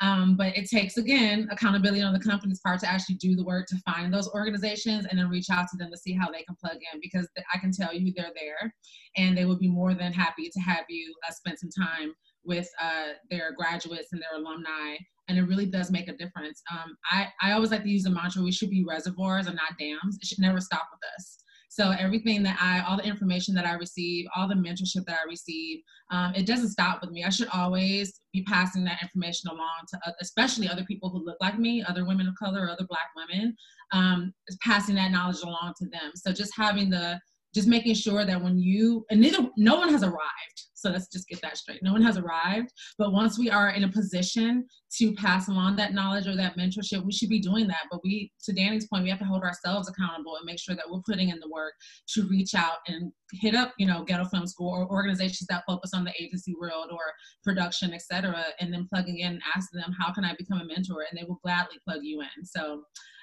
Um, 0.00 0.36
but 0.36 0.56
it 0.56 0.68
takes, 0.68 0.96
again, 0.96 1.48
accountability 1.50 2.02
on 2.02 2.12
the 2.12 2.18
company's 2.18 2.60
part 2.60 2.80
to 2.80 2.90
actually 2.90 3.14
do 3.16 3.36
the 3.36 3.44
work 3.44 3.66
to 3.68 3.76
find 3.86 4.12
those 4.12 4.28
organizations 4.34 5.06
and 5.06 5.18
then 5.18 5.28
reach 5.28 5.48
out 5.50 5.66
to 5.70 5.76
them 5.76 5.90
to 5.92 5.96
see 5.96 6.12
how 6.12 6.30
they 6.30 6.42
can 6.42 6.56
plug 6.60 6.76
in 6.92 7.00
because 7.00 7.28
I 7.54 7.58
can 7.58 7.72
tell 7.72 7.94
you 7.94 8.12
they're 8.14 8.32
there 8.34 8.74
and 9.16 9.36
they 9.36 9.44
will 9.44 9.58
be 9.58 9.68
more 9.68 9.94
than 9.94 10.12
happy 10.12 10.50
to 10.52 10.60
have 10.60 10.84
you 10.88 11.14
uh, 11.26 11.32
spend 11.32 11.58
some 11.58 11.70
time 11.70 12.14
with 12.44 12.68
uh, 12.82 13.12
their 13.30 13.52
graduates 13.56 14.08
and 14.12 14.20
their 14.20 14.40
alumni 14.40 14.96
and 15.28 15.38
it 15.38 15.42
really 15.42 15.66
does 15.66 15.90
make 15.90 16.08
a 16.08 16.16
difference. 16.16 16.62
Um, 16.70 16.96
I, 17.10 17.28
I 17.40 17.52
always 17.52 17.70
like 17.70 17.82
to 17.84 17.88
use 17.88 18.02
the 18.04 18.10
mantra, 18.10 18.42
we 18.42 18.52
should 18.52 18.70
be 18.70 18.84
reservoirs 18.86 19.46
and 19.46 19.56
not 19.56 19.78
dams. 19.78 20.18
It 20.20 20.26
should 20.26 20.40
never 20.40 20.60
stop 20.60 20.88
with 20.92 21.00
us. 21.16 21.38
So 21.68 21.90
everything 21.92 22.42
that 22.42 22.58
I, 22.60 22.80
all 22.86 22.98
the 22.98 23.04
information 23.04 23.54
that 23.54 23.64
I 23.64 23.72
receive, 23.72 24.26
all 24.36 24.46
the 24.46 24.54
mentorship 24.54 25.06
that 25.06 25.20
I 25.24 25.26
receive, 25.26 25.78
um, 26.10 26.34
it 26.34 26.46
doesn't 26.46 26.68
stop 26.68 27.00
with 27.00 27.10
me. 27.12 27.24
I 27.24 27.30
should 27.30 27.48
always 27.48 28.20
be 28.34 28.44
passing 28.44 28.84
that 28.84 29.00
information 29.00 29.48
along 29.48 29.86
to, 29.88 30.00
uh, 30.06 30.12
especially 30.20 30.68
other 30.68 30.84
people 30.84 31.08
who 31.08 31.24
look 31.24 31.38
like 31.40 31.58
me, 31.58 31.82
other 31.82 32.04
women 32.04 32.28
of 32.28 32.34
color, 32.38 32.68
other 32.68 32.86
Black 32.90 33.08
women, 33.16 33.56
um, 33.92 34.34
passing 34.60 34.96
that 34.96 35.12
knowledge 35.12 35.40
along 35.42 35.72
to 35.78 35.88
them. 35.88 36.12
So 36.14 36.30
just 36.30 36.52
having 36.54 36.90
the, 36.90 37.18
just 37.54 37.68
making 37.68 37.94
sure 37.94 38.24
that 38.24 38.42
when 38.42 38.58
you, 38.58 39.04
and 39.10 39.20
neither, 39.20 39.48
no 39.56 39.76
one 39.76 39.90
has 39.90 40.02
arrived 40.02 40.62
so 40.82 40.90
let's 40.90 41.06
just 41.06 41.28
get 41.28 41.40
that 41.42 41.56
straight. 41.56 41.82
No 41.82 41.92
one 41.92 42.02
has 42.02 42.18
arrived, 42.18 42.72
but 42.98 43.12
once 43.12 43.38
we 43.38 43.48
are 43.48 43.70
in 43.70 43.84
a 43.84 43.88
position 43.88 44.66
to 44.98 45.14
pass 45.14 45.48
along 45.48 45.76
that 45.76 45.94
knowledge 45.94 46.26
or 46.26 46.34
that 46.34 46.56
mentorship, 46.56 47.04
we 47.04 47.12
should 47.12 47.28
be 47.28 47.40
doing 47.40 47.68
that. 47.68 47.84
But 47.88 48.00
we, 48.02 48.32
to 48.42 48.52
Danny's 48.52 48.88
point, 48.88 49.04
we 49.04 49.10
have 49.10 49.20
to 49.20 49.24
hold 49.24 49.44
ourselves 49.44 49.88
accountable 49.88 50.36
and 50.36 50.44
make 50.44 50.58
sure 50.58 50.74
that 50.74 50.84
we're 50.90 51.00
putting 51.06 51.28
in 51.28 51.38
the 51.38 51.48
work 51.48 51.74
to 52.14 52.28
reach 52.28 52.56
out 52.56 52.78
and 52.88 53.12
hit 53.32 53.54
up, 53.54 53.72
you 53.78 53.86
know, 53.86 54.02
Ghetto 54.02 54.24
Film 54.24 54.46
School 54.46 54.70
or 54.70 54.90
organizations 54.90 55.46
that 55.48 55.62
focus 55.68 55.92
on 55.94 56.04
the 56.04 56.12
agency 56.20 56.54
world 56.60 56.88
or 56.90 57.12
production, 57.44 57.94
etc., 57.94 58.44
and 58.58 58.72
then 58.72 58.88
plugging 58.92 59.20
in 59.20 59.34
and 59.34 59.42
asking 59.56 59.80
them, 59.80 59.94
how 59.98 60.12
can 60.12 60.24
I 60.24 60.34
become 60.36 60.60
a 60.60 60.64
mentor? 60.64 61.06
And 61.08 61.18
they 61.18 61.24
will 61.24 61.40
gladly 61.44 61.78
plug 61.86 62.00
you 62.02 62.22
in. 62.22 62.44
So 62.44 62.82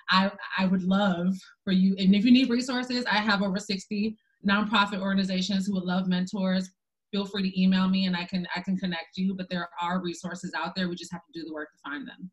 I, 0.10 0.32
I 0.57 0.66
would 0.66 0.84
love 0.84 1.36
for 1.64 1.72
you, 1.72 1.95
and 1.97 2.16
if 2.16 2.26
you 2.26 2.32
need 2.32 2.49
resources, 2.49 3.05
I 3.05 3.18
have 3.18 3.41
over 3.41 3.60
60 3.60 4.18
nonprofit 4.47 5.01
organizations 5.01 5.68
who 5.68 5.74
would 5.74 5.84
love 5.84 6.07
mentors 6.07 6.72
feel 7.12 7.26
free 7.26 7.49
to 7.49 7.62
email 7.62 7.88
me 7.88 8.05
and 8.05 8.16
I 8.16 8.26
can 8.26 8.47
I 8.55 8.62
can 8.62 8.78
connect 8.78 9.18
you. 9.18 9.34
But 9.34 9.49
there 9.49 9.70
are 9.82 10.01
resources 10.01 10.53
out 10.55 10.76
there. 10.76 10.89
We 10.89 10.95
just 10.95 11.12
have 11.12 11.26
to 11.26 11.39
do 11.39 11.45
the 11.45 11.53
work 11.53 11.72
to 11.74 11.80
find 11.80 12.07
them. 12.07 12.30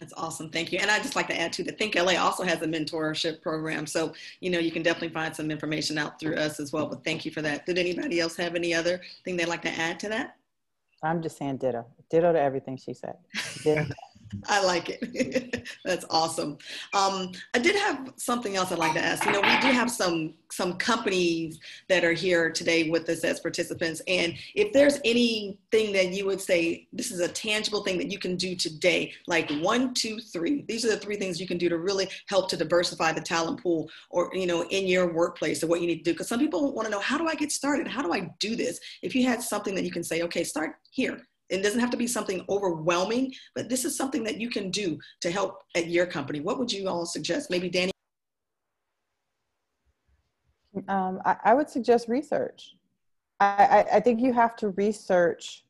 That's 0.00 0.12
awesome. 0.14 0.50
Thank 0.50 0.72
you. 0.72 0.78
And 0.78 0.90
I 0.90 0.98
just 0.98 1.16
like 1.16 1.26
to 1.28 1.40
add 1.40 1.54
to 1.54 1.64
the 1.64 1.72
Think 1.72 1.94
LA 1.94 2.22
also 2.22 2.44
has 2.44 2.60
a 2.60 2.66
mentorship 2.66 3.40
program. 3.40 3.86
So, 3.86 4.12
you 4.40 4.50
know, 4.50 4.58
you 4.58 4.70
can 4.70 4.82
definitely 4.82 5.08
find 5.08 5.34
some 5.34 5.50
information 5.50 5.96
out 5.96 6.20
through 6.20 6.34
us 6.34 6.60
as 6.60 6.70
well. 6.70 6.86
But 6.86 7.02
thank 7.02 7.24
you 7.24 7.30
for 7.30 7.40
that. 7.40 7.64
Did 7.64 7.78
anybody 7.78 8.20
else 8.20 8.36
have 8.36 8.54
any 8.54 8.74
other 8.74 9.00
thing 9.24 9.38
they'd 9.38 9.48
like 9.48 9.62
to 9.62 9.70
add 9.70 9.98
to 10.00 10.10
that? 10.10 10.36
I'm 11.02 11.22
just 11.22 11.38
saying 11.38 11.58
ditto. 11.58 11.86
Ditto 12.10 12.34
to 12.34 12.38
everything 12.38 12.76
she 12.76 12.92
said. 12.92 13.16
I 14.48 14.64
like 14.64 14.88
it. 14.88 15.68
That's 15.84 16.04
awesome. 16.10 16.58
Um, 16.94 17.32
I 17.54 17.58
did 17.58 17.76
have 17.76 18.12
something 18.16 18.56
else 18.56 18.72
I'd 18.72 18.78
like 18.78 18.94
to 18.94 19.04
ask. 19.04 19.24
You 19.24 19.32
know, 19.32 19.40
we 19.40 19.58
do 19.60 19.68
have 19.68 19.90
some 19.90 20.34
some 20.50 20.74
companies 20.74 21.58
that 21.88 22.04
are 22.04 22.12
here 22.12 22.50
today 22.50 22.88
with 22.88 23.08
us 23.08 23.24
as 23.24 23.40
participants, 23.40 24.00
and 24.06 24.34
if 24.54 24.72
there's 24.72 25.00
anything 25.04 25.92
that 25.92 26.12
you 26.12 26.24
would 26.26 26.40
say 26.40 26.86
this 26.92 27.10
is 27.10 27.20
a 27.20 27.28
tangible 27.28 27.82
thing 27.82 27.98
that 27.98 28.10
you 28.10 28.18
can 28.18 28.36
do 28.36 28.54
today, 28.54 29.12
like 29.26 29.50
one, 29.60 29.92
two, 29.94 30.18
three. 30.18 30.64
These 30.68 30.84
are 30.84 30.90
the 30.90 30.96
three 30.96 31.16
things 31.16 31.40
you 31.40 31.46
can 31.46 31.58
do 31.58 31.68
to 31.68 31.78
really 31.78 32.08
help 32.28 32.48
to 32.50 32.56
diversify 32.56 33.12
the 33.12 33.20
talent 33.20 33.62
pool, 33.62 33.90
or 34.10 34.30
you 34.32 34.46
know, 34.46 34.64
in 34.64 34.86
your 34.86 35.12
workplace, 35.12 35.62
or 35.62 35.66
what 35.66 35.80
you 35.80 35.86
need 35.86 35.98
to 35.98 36.04
do. 36.04 36.12
Because 36.12 36.28
some 36.28 36.40
people 36.40 36.72
want 36.72 36.86
to 36.86 36.92
know 36.92 37.00
how 37.00 37.18
do 37.18 37.26
I 37.26 37.34
get 37.34 37.52
started? 37.52 37.86
How 37.86 38.02
do 38.02 38.12
I 38.12 38.30
do 38.40 38.56
this? 38.56 38.80
If 39.02 39.14
you 39.14 39.24
had 39.26 39.42
something 39.42 39.74
that 39.74 39.84
you 39.84 39.90
can 39.90 40.04
say, 40.04 40.22
okay, 40.22 40.44
start 40.44 40.76
here 40.90 41.26
it 41.48 41.62
doesn't 41.62 41.80
have 41.80 41.90
to 41.90 41.96
be 41.96 42.06
something 42.06 42.44
overwhelming, 42.48 43.32
but 43.54 43.68
this 43.68 43.84
is 43.84 43.96
something 43.96 44.24
that 44.24 44.40
you 44.40 44.50
can 44.50 44.70
do 44.70 44.98
to 45.20 45.30
help 45.30 45.62
at 45.74 45.88
your 45.88 46.06
company. 46.06 46.40
What 46.40 46.58
would 46.58 46.72
you 46.72 46.88
all 46.88 47.06
suggest? 47.06 47.50
Maybe 47.50 47.68
Danny? 47.68 47.92
Um, 50.88 51.20
I, 51.24 51.36
I, 51.44 51.54
would 51.54 51.70
suggest 51.70 52.06
research. 52.08 52.74
I, 53.40 53.46
I, 53.90 53.96
I, 53.96 54.00
think 54.00 54.20
you 54.20 54.34
have 54.34 54.56
to 54.56 54.70
research, 54.70 55.64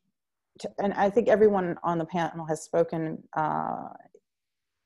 to, 0.59 0.69
and 0.79 0.93
I 0.95 1.09
think 1.09 1.29
everyone 1.29 1.77
on 1.81 1.97
the 1.97 2.05
panel 2.05 2.45
has 2.45 2.61
spoken 2.61 3.23
uh, 3.33 3.87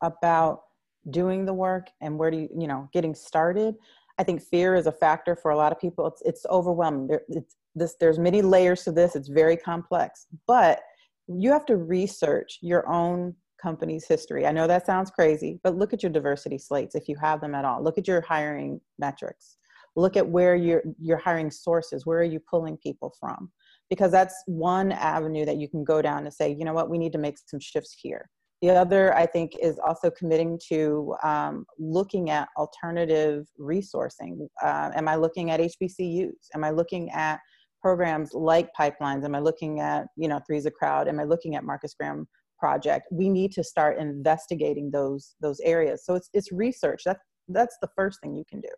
about 0.02 0.64
doing 1.10 1.46
the 1.46 1.54
work 1.54 1.88
and 2.02 2.20
where 2.20 2.30
do 2.30 2.38
you, 2.38 2.50
you 2.56 2.68
know, 2.68 2.88
getting 2.94 3.16
started. 3.16 3.76
I 4.20 4.24
think 4.24 4.44
fear 4.44 4.76
is 4.76 4.86
a 4.86 4.92
factor 4.92 5.36
for 5.36 5.50
a 5.50 5.58
lot 5.58 5.72
of 5.72 5.80
people. 5.80 6.06
It's, 6.06 6.22
it's 6.24 6.46
overwhelming. 6.52 7.10
It's, 7.28 7.56
this 7.76 7.96
there's 8.00 8.20
many 8.20 8.42
layers 8.42 8.84
to 8.84 8.92
this 8.92 9.16
it's 9.16 9.30
very 9.30 9.56
complex 9.58 10.28
but 10.48 10.82
you 11.28 11.52
have 11.52 11.66
to 11.66 11.78
research 11.78 12.60
your 12.62 12.88
own 12.90 13.36
company's 13.62 14.08
history. 14.08 14.48
I 14.48 14.52
know 14.52 14.68
that 14.68 14.86
sounds 14.86 15.12
crazy 15.12 15.60
but 15.64 15.78
look 15.78 15.94
at 15.94 16.04
your 16.04 16.12
diversity 16.12 16.58
slates 16.58 16.96
if 16.96 17.08
you 17.08 17.16
have 17.22 17.42
them 17.42 17.56
at 17.56 17.66
all. 17.66 17.84
Look 17.84 17.98
at 17.98 18.08
your 18.08 18.22
hiring 18.22 18.82
metrics. 18.98 19.58
Look 19.96 20.18
at 20.18 20.28
where 20.28 20.56
your 20.56 20.82
your 21.00 21.18
hiring 21.18 21.52
sources 21.52 22.06
where 22.06 22.20
are 22.20 22.24
you 22.24 22.40
pulling 22.40 22.78
people 22.78 23.14
from? 23.20 23.52
Because 23.90 24.12
that's 24.12 24.36
one 24.48 24.92
avenue 24.94 25.46
that 25.46 25.58
you 25.58 25.70
can 25.70 25.84
go 25.84 26.02
down 26.02 26.24
to 26.24 26.32
say 26.32 26.56
you 26.58 26.66
know 26.66 26.74
what? 26.74 26.90
We 26.90 26.98
need 26.98 27.14
to 27.14 27.20
make 27.20 27.38
some 27.46 27.60
shifts 27.60 27.96
here. 28.02 28.30
The 28.62 28.70
other, 28.70 29.16
I 29.16 29.26
think, 29.26 29.54
is 29.60 29.80
also 29.80 30.12
committing 30.12 30.60
to 30.70 31.16
um, 31.24 31.66
looking 31.80 32.30
at 32.30 32.48
alternative 32.58 33.48
resourcing. 33.60 34.48
Uh, 34.64 34.92
am 34.94 35.08
I 35.08 35.16
looking 35.16 35.50
at 35.50 35.60
HBCUs? 35.60 36.30
Am 36.54 36.64
I 36.64 36.70
looking 36.70 37.10
at 37.10 37.40
programs 37.82 38.34
like 38.34 38.70
pipelines? 38.80 39.26
Am 39.26 39.36
I 39.36 39.40
looking 39.40 39.80
at, 39.80 40.08
you 40.16 40.28
know, 40.28 40.40
Three's 40.46 40.66
a 40.66 40.72
Crowd? 40.72 41.08
Am 41.08 41.20
I 41.20 41.24
looking 41.24 41.56
at 41.56 41.64
Marcus 41.64 41.94
Graham 41.94 42.28
project? 42.60 43.08
We 43.12 43.30
need 43.30 43.52
to 43.54 43.64
start 43.64 43.98
investigating 43.98 44.92
those 44.92 45.36
those 45.42 45.60
areas. 45.62 46.06
So 46.06 46.16
it's 46.16 46.30
it's 46.34 46.52
research. 46.52 47.02
That's 47.06 47.20
that's 47.48 47.78
the 47.82 47.90
first 47.96 48.20
thing 48.22 48.36
you 48.36 48.46
can 48.50 48.62
do. 48.62 48.70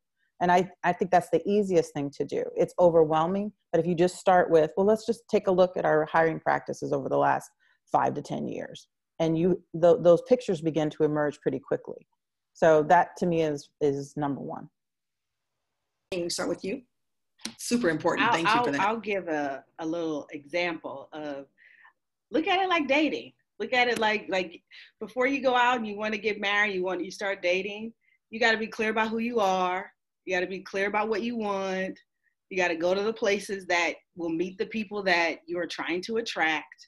And 0.42 0.52
I, 0.52 0.70
I 0.84 0.92
think 0.92 1.12
that's 1.12 1.30
the 1.30 1.42
easiest 1.48 1.94
thing 1.94 2.12
to 2.18 2.26
do. 2.26 2.44
It's 2.56 2.74
overwhelming, 2.80 3.54
but 3.72 3.80
if 3.80 3.88
you 3.88 3.96
just 3.96 4.18
start 4.18 4.50
with, 4.50 4.72
well, 4.76 4.86
let's 4.86 5.06
just 5.06 5.22
take 5.30 5.48
a 5.48 5.52
look 5.52 5.78
at 5.78 5.86
our 5.86 6.06
hiring 6.12 6.40
practices 6.40 6.92
over 6.92 7.08
the 7.08 7.18
last 7.18 7.50
five 7.92 8.14
to 8.16 8.22
10 8.22 8.48
years. 8.48 8.88
And 9.20 9.38
you, 9.38 9.64
th- 9.80 9.98
those 10.02 10.22
pictures 10.24 10.60
begin 10.60 10.90
to 10.92 11.04
emerge 11.04 11.40
pretty 11.40 11.60
quickly. 11.60 12.08
So 12.54 12.84
that 12.84 13.16
to 13.20 13.26
me 13.26 13.44
is, 13.44 13.70
is 13.80 14.16
number 14.18 14.42
one. 14.42 14.70
Start 16.28 16.50
with 16.50 16.66
you. 16.66 16.82
Super 17.58 17.90
important. 17.90 18.28
I'll, 18.28 18.34
Thank 18.34 18.48
you 18.48 18.54
I'll, 18.54 18.64
for 18.66 18.72
that. 18.72 18.82
I'll 18.82 19.00
give 19.00 19.28
a, 19.28 19.64
a 19.80 19.86
little 19.86 20.28
example 20.32 21.10
of 21.14 21.46
look 22.32 22.48
at 22.48 22.60
it 22.60 22.70
like 22.70 22.88
dating. 22.88 23.34
Look 23.60 23.74
at 23.74 23.88
it 23.88 24.00
like 24.00 24.26
like 24.30 24.62
before 25.00 25.28
you 25.28 25.42
go 25.42 25.56
out 25.56 25.78
and 25.78 25.88
you 25.88 25.96
want 25.96 26.14
to 26.14 26.20
get 26.20 26.42
married, 26.42 26.76
you 26.76 26.84
want 26.84 27.04
you 27.04 27.12
start 27.12 27.42
dating, 27.42 27.94
you 28.30 28.40
got 28.40 28.52
to 28.52 28.58
be 28.58 28.68
clear 28.68 28.90
about 28.90 29.10
who 29.10 29.20
you 29.20 29.40
are. 29.40 29.92
You 30.26 30.36
got 30.36 30.42
to 30.42 30.48
be 30.48 30.60
clear 30.60 30.88
about 30.88 31.10
what 31.10 31.22
you 31.22 31.38
want. 31.38 32.00
You 32.50 32.58
got 32.58 32.70
to 32.70 32.76
go 32.76 32.94
to 32.94 33.02
the 33.02 33.14
places 33.14 33.66
that 33.68 33.94
will 34.16 34.30
meet 34.30 34.58
the 34.58 34.66
people 34.66 35.04
that 35.04 35.38
you 35.46 35.58
are 35.60 35.68
trying 35.68 36.02
to 36.04 36.18
attract. 36.18 36.88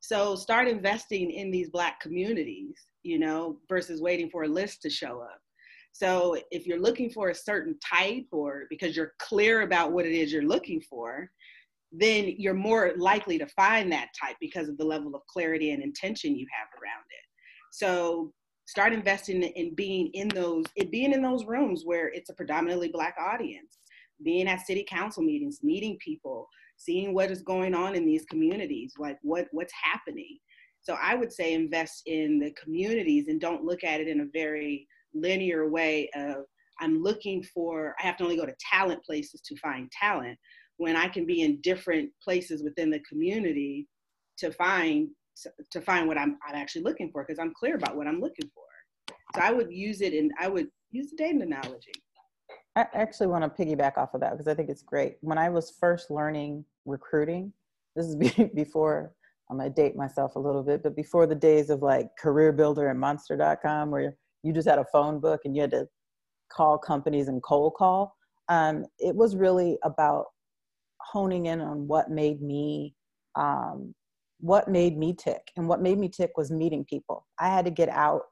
So 0.00 0.34
start 0.34 0.66
investing 0.66 1.30
in 1.30 1.50
these 1.50 1.68
Black 1.68 2.00
communities, 2.00 2.74
you 3.02 3.18
know, 3.18 3.58
versus 3.68 4.00
waiting 4.00 4.30
for 4.30 4.44
a 4.44 4.48
list 4.48 4.82
to 4.82 4.90
show 4.90 5.20
up. 5.20 5.39
So 5.92 6.36
if 6.50 6.66
you're 6.66 6.80
looking 6.80 7.10
for 7.10 7.28
a 7.28 7.34
certain 7.34 7.78
type 7.78 8.26
or 8.30 8.64
because 8.70 8.96
you're 8.96 9.14
clear 9.18 9.62
about 9.62 9.92
what 9.92 10.06
it 10.06 10.12
is 10.12 10.32
you're 10.32 10.42
looking 10.42 10.80
for, 10.80 11.30
then 11.92 12.34
you're 12.38 12.54
more 12.54 12.92
likely 12.96 13.38
to 13.38 13.46
find 13.46 13.90
that 13.90 14.08
type 14.18 14.36
because 14.40 14.68
of 14.68 14.78
the 14.78 14.84
level 14.84 15.14
of 15.14 15.26
clarity 15.26 15.72
and 15.72 15.82
intention 15.82 16.36
you 16.36 16.46
have 16.56 16.68
around 16.80 17.04
it. 17.10 17.26
So 17.72 18.32
start 18.66 18.92
investing 18.92 19.42
in 19.42 19.74
being 19.74 20.10
in 20.14 20.28
those, 20.28 20.64
it 20.76 20.90
being 20.92 21.12
in 21.12 21.22
those 21.22 21.44
rooms 21.44 21.82
where 21.84 22.08
it's 22.08 22.30
a 22.30 22.34
predominantly 22.34 22.88
black 22.88 23.16
audience, 23.18 23.78
being 24.22 24.46
at 24.46 24.64
city 24.66 24.86
council 24.88 25.22
meetings, 25.22 25.60
meeting 25.62 25.98
people, 25.98 26.48
seeing 26.76 27.12
what 27.12 27.30
is 27.30 27.42
going 27.42 27.74
on 27.74 27.94
in 27.94 28.06
these 28.06 28.24
communities, 28.26 28.94
like 28.98 29.18
what 29.22 29.48
what's 29.50 29.72
happening. 29.82 30.38
So 30.82 30.96
I 31.00 31.14
would 31.14 31.32
say 31.32 31.52
invest 31.52 32.04
in 32.06 32.38
the 32.38 32.52
communities 32.52 33.28
and 33.28 33.40
don't 33.40 33.64
look 33.64 33.84
at 33.84 34.00
it 34.00 34.08
in 34.08 34.20
a 34.20 34.26
very 34.32 34.86
linear 35.14 35.68
way 35.68 36.10
of 36.14 36.44
I'm 36.80 37.02
looking 37.02 37.42
for 37.42 37.94
I 38.00 38.06
have 38.06 38.16
to 38.18 38.24
only 38.24 38.36
go 38.36 38.46
to 38.46 38.54
talent 38.70 39.04
places 39.04 39.40
to 39.42 39.56
find 39.56 39.90
talent 39.90 40.38
when 40.78 40.96
I 40.96 41.08
can 41.08 41.26
be 41.26 41.42
in 41.42 41.60
different 41.60 42.10
places 42.22 42.62
within 42.62 42.90
the 42.90 43.00
community 43.00 43.86
to 44.38 44.50
find 44.52 45.08
to 45.70 45.80
find 45.80 46.06
what 46.06 46.18
I'm, 46.18 46.38
I'm 46.46 46.54
actually 46.54 46.82
looking 46.82 47.10
for 47.12 47.24
because 47.24 47.38
I'm 47.38 47.52
clear 47.54 47.76
about 47.76 47.96
what 47.96 48.06
I'm 48.06 48.20
looking 48.20 48.50
for. 48.54 48.64
So 49.34 49.40
I 49.40 49.52
would 49.52 49.72
use 49.72 50.00
it 50.00 50.12
and 50.12 50.32
I 50.38 50.48
would 50.48 50.68
use 50.90 51.10
the 51.10 51.16
dating 51.16 51.42
analogy. 51.42 51.92
I 52.76 52.86
actually 52.94 53.28
want 53.28 53.44
to 53.44 53.64
piggyback 53.64 53.96
off 53.96 54.14
of 54.14 54.20
that 54.20 54.32
because 54.32 54.48
I 54.48 54.54
think 54.54 54.68
it's 54.68 54.82
great. 54.82 55.16
When 55.20 55.38
I 55.38 55.48
was 55.48 55.70
first 55.70 56.10
learning 56.10 56.64
recruiting, 56.84 57.52
this 57.96 58.06
is 58.06 58.16
before 58.54 59.12
I'm 59.50 59.58
gonna 59.58 59.70
date 59.70 59.96
myself 59.96 60.36
a 60.36 60.38
little 60.38 60.62
bit, 60.62 60.82
but 60.82 60.94
before 60.94 61.26
the 61.26 61.34
days 61.34 61.70
of 61.70 61.82
like 61.82 62.08
CareerBuilder 62.22 62.90
and 62.90 63.00
Monster.com, 63.00 63.90
where 63.90 64.16
you 64.42 64.52
just 64.52 64.68
had 64.68 64.78
a 64.78 64.86
phone 64.92 65.20
book 65.20 65.40
and 65.44 65.54
you 65.54 65.62
had 65.62 65.70
to 65.72 65.86
call 66.52 66.78
companies 66.78 67.28
and 67.28 67.42
cold 67.42 67.74
call. 67.74 68.14
Um, 68.48 68.84
it 68.98 69.14
was 69.14 69.36
really 69.36 69.78
about 69.84 70.26
honing 71.00 71.46
in 71.46 71.60
on 71.60 71.86
what 71.86 72.10
made 72.10 72.42
me 72.42 72.94
um, 73.36 73.94
what 74.40 74.68
made 74.68 74.96
me 74.96 75.14
tick. 75.14 75.50
And 75.56 75.68
what 75.68 75.82
made 75.82 75.98
me 75.98 76.08
tick 76.08 76.32
was 76.36 76.50
meeting 76.50 76.84
people. 76.84 77.26
I 77.38 77.48
had 77.48 77.64
to 77.66 77.70
get 77.70 77.88
out. 77.88 78.22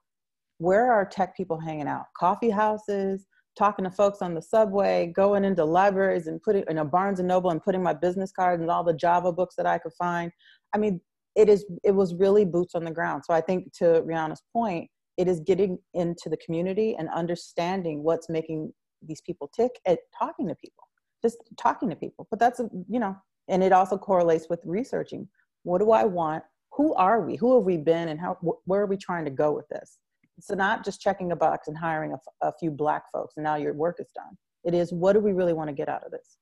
Where 0.58 0.90
are 0.90 1.04
tech 1.04 1.36
people 1.36 1.60
hanging 1.60 1.86
out? 1.86 2.06
Coffee 2.16 2.50
houses, 2.50 3.26
talking 3.56 3.84
to 3.84 3.90
folks 3.90 4.22
on 4.22 4.34
the 4.34 4.42
subway, 4.42 5.12
going 5.14 5.44
into 5.44 5.64
libraries 5.64 6.26
and 6.26 6.42
putting 6.42 6.64
in 6.68 6.78
a 6.78 6.84
Barnes 6.84 7.18
and 7.18 7.28
Noble 7.28 7.50
and 7.50 7.62
putting 7.62 7.82
my 7.82 7.92
business 7.92 8.32
cards 8.32 8.62
and 8.62 8.70
all 8.70 8.82
the 8.82 8.94
Java 8.94 9.32
books 9.32 9.54
that 9.56 9.66
I 9.66 9.78
could 9.78 9.92
find. 9.98 10.32
I 10.74 10.78
mean, 10.78 11.00
it 11.36 11.48
is 11.48 11.64
it 11.84 11.92
was 11.92 12.14
really 12.14 12.44
boots 12.44 12.74
on 12.74 12.84
the 12.84 12.90
ground. 12.90 13.22
So 13.24 13.34
I 13.34 13.40
think 13.40 13.72
to 13.74 14.02
Rihanna's 14.02 14.42
point, 14.52 14.90
it 15.18 15.28
is 15.28 15.40
getting 15.40 15.78
into 15.94 16.30
the 16.30 16.36
community 16.38 16.94
and 16.96 17.08
understanding 17.10 18.02
what's 18.02 18.30
making 18.30 18.72
these 19.02 19.20
people 19.20 19.50
tick 19.54 19.72
at 19.84 19.98
talking 20.16 20.48
to 20.48 20.54
people, 20.54 20.84
just 21.22 21.36
talking 21.58 21.90
to 21.90 21.96
people. 21.96 22.26
But 22.30 22.38
that's 22.38 22.60
you 22.88 23.00
know, 23.00 23.16
and 23.48 23.62
it 23.62 23.72
also 23.72 23.98
correlates 23.98 24.46
with 24.48 24.60
researching 24.64 25.28
what 25.64 25.78
do 25.78 25.90
I 25.90 26.04
want? 26.04 26.44
Who 26.74 26.94
are 26.94 27.20
we? 27.20 27.36
Who 27.36 27.56
have 27.56 27.64
we 27.64 27.76
been? 27.76 28.08
And 28.08 28.20
how, 28.20 28.38
wh- 28.40 28.66
where 28.66 28.80
are 28.80 28.86
we 28.86 28.96
trying 28.96 29.24
to 29.24 29.30
go 29.30 29.52
with 29.52 29.68
this? 29.68 29.98
It's 30.38 30.50
not 30.50 30.84
just 30.84 31.00
checking 31.00 31.32
a 31.32 31.36
box 31.36 31.66
and 31.66 31.76
hiring 31.76 32.12
a, 32.12 32.46
a 32.46 32.52
few 32.60 32.70
black 32.70 33.10
folks 33.12 33.34
and 33.36 33.44
now 33.44 33.56
your 33.56 33.74
work 33.74 33.96
is 33.98 34.08
done. 34.14 34.38
It 34.64 34.72
is 34.72 34.92
what 34.92 35.14
do 35.14 35.20
we 35.20 35.32
really 35.32 35.52
want 35.52 35.68
to 35.68 35.74
get 35.74 35.88
out 35.88 36.04
of 36.04 36.12
this? 36.12 36.38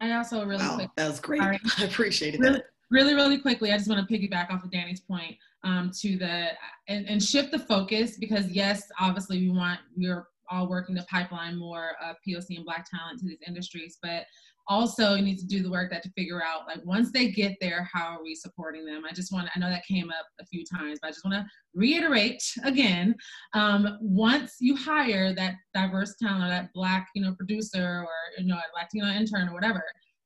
I 0.00 0.12
also 0.14 0.44
really 0.44 0.64
wow, 0.64 0.74
quick, 0.74 0.90
that 0.96 1.08
was 1.08 1.20
great. 1.20 1.40
Sorry. 1.40 1.60
I 1.78 1.84
appreciated 1.84 2.40
really, 2.40 2.54
that. 2.54 2.64
Really, 2.92 3.14
really 3.14 3.38
quickly, 3.38 3.72
I 3.72 3.78
just 3.78 3.88
want 3.88 4.06
to 4.06 4.14
piggyback 4.14 4.50
off 4.50 4.64
of 4.64 4.70
Danny's 4.70 5.00
point 5.00 5.34
um, 5.64 5.90
to 6.00 6.18
the 6.18 6.48
and, 6.88 7.08
and 7.08 7.22
shift 7.22 7.50
the 7.50 7.58
focus 7.58 8.18
because 8.18 8.46
yes, 8.48 8.82
obviously 9.00 9.38
we 9.38 9.48
want 9.48 9.80
we're 9.96 10.26
all 10.50 10.68
working 10.68 10.94
to 10.96 11.02
pipeline 11.04 11.58
more 11.58 11.92
uh, 12.04 12.12
POC 12.28 12.56
and 12.56 12.66
Black 12.66 12.84
talent 12.90 13.18
to 13.20 13.26
these 13.26 13.38
industries, 13.46 13.96
but 14.02 14.26
also 14.68 15.14
you 15.14 15.22
need 15.22 15.38
to 15.38 15.46
do 15.46 15.62
the 15.62 15.70
work 15.70 15.90
that 15.90 16.02
to 16.02 16.10
figure 16.10 16.42
out 16.42 16.66
like 16.66 16.84
once 16.84 17.10
they 17.10 17.30
get 17.30 17.56
there 17.62 17.88
how 17.90 18.14
are 18.14 18.22
we 18.22 18.34
supporting 18.34 18.84
them? 18.84 19.04
I 19.08 19.12
just 19.12 19.32
want 19.32 19.48
i 19.56 19.58
know 19.58 19.68
that 19.68 19.84
came 19.86 20.08
up 20.10 20.26
a 20.40 20.46
few 20.46 20.64
times 20.64 21.00
but 21.02 21.08
i 21.08 21.10
just 21.10 21.24
want 21.24 21.34
to 21.34 21.44
reiterate 21.74 22.40
again 22.62 23.16
um, 23.54 23.98
once 24.00 24.58
you 24.60 24.76
hire 24.76 25.34
that 25.34 25.54
diverse 25.74 26.14
talent 26.22 26.50
that 26.50 26.72
black 26.74 27.08
you 27.16 27.22
know 27.22 27.34
producer 27.34 28.04
or 28.06 28.38
you 28.38 28.46
know 28.46 28.54
a 28.54 28.78
latino 28.78 29.06
intern 29.06 29.48
or 29.48 29.52
whatever 29.52 29.82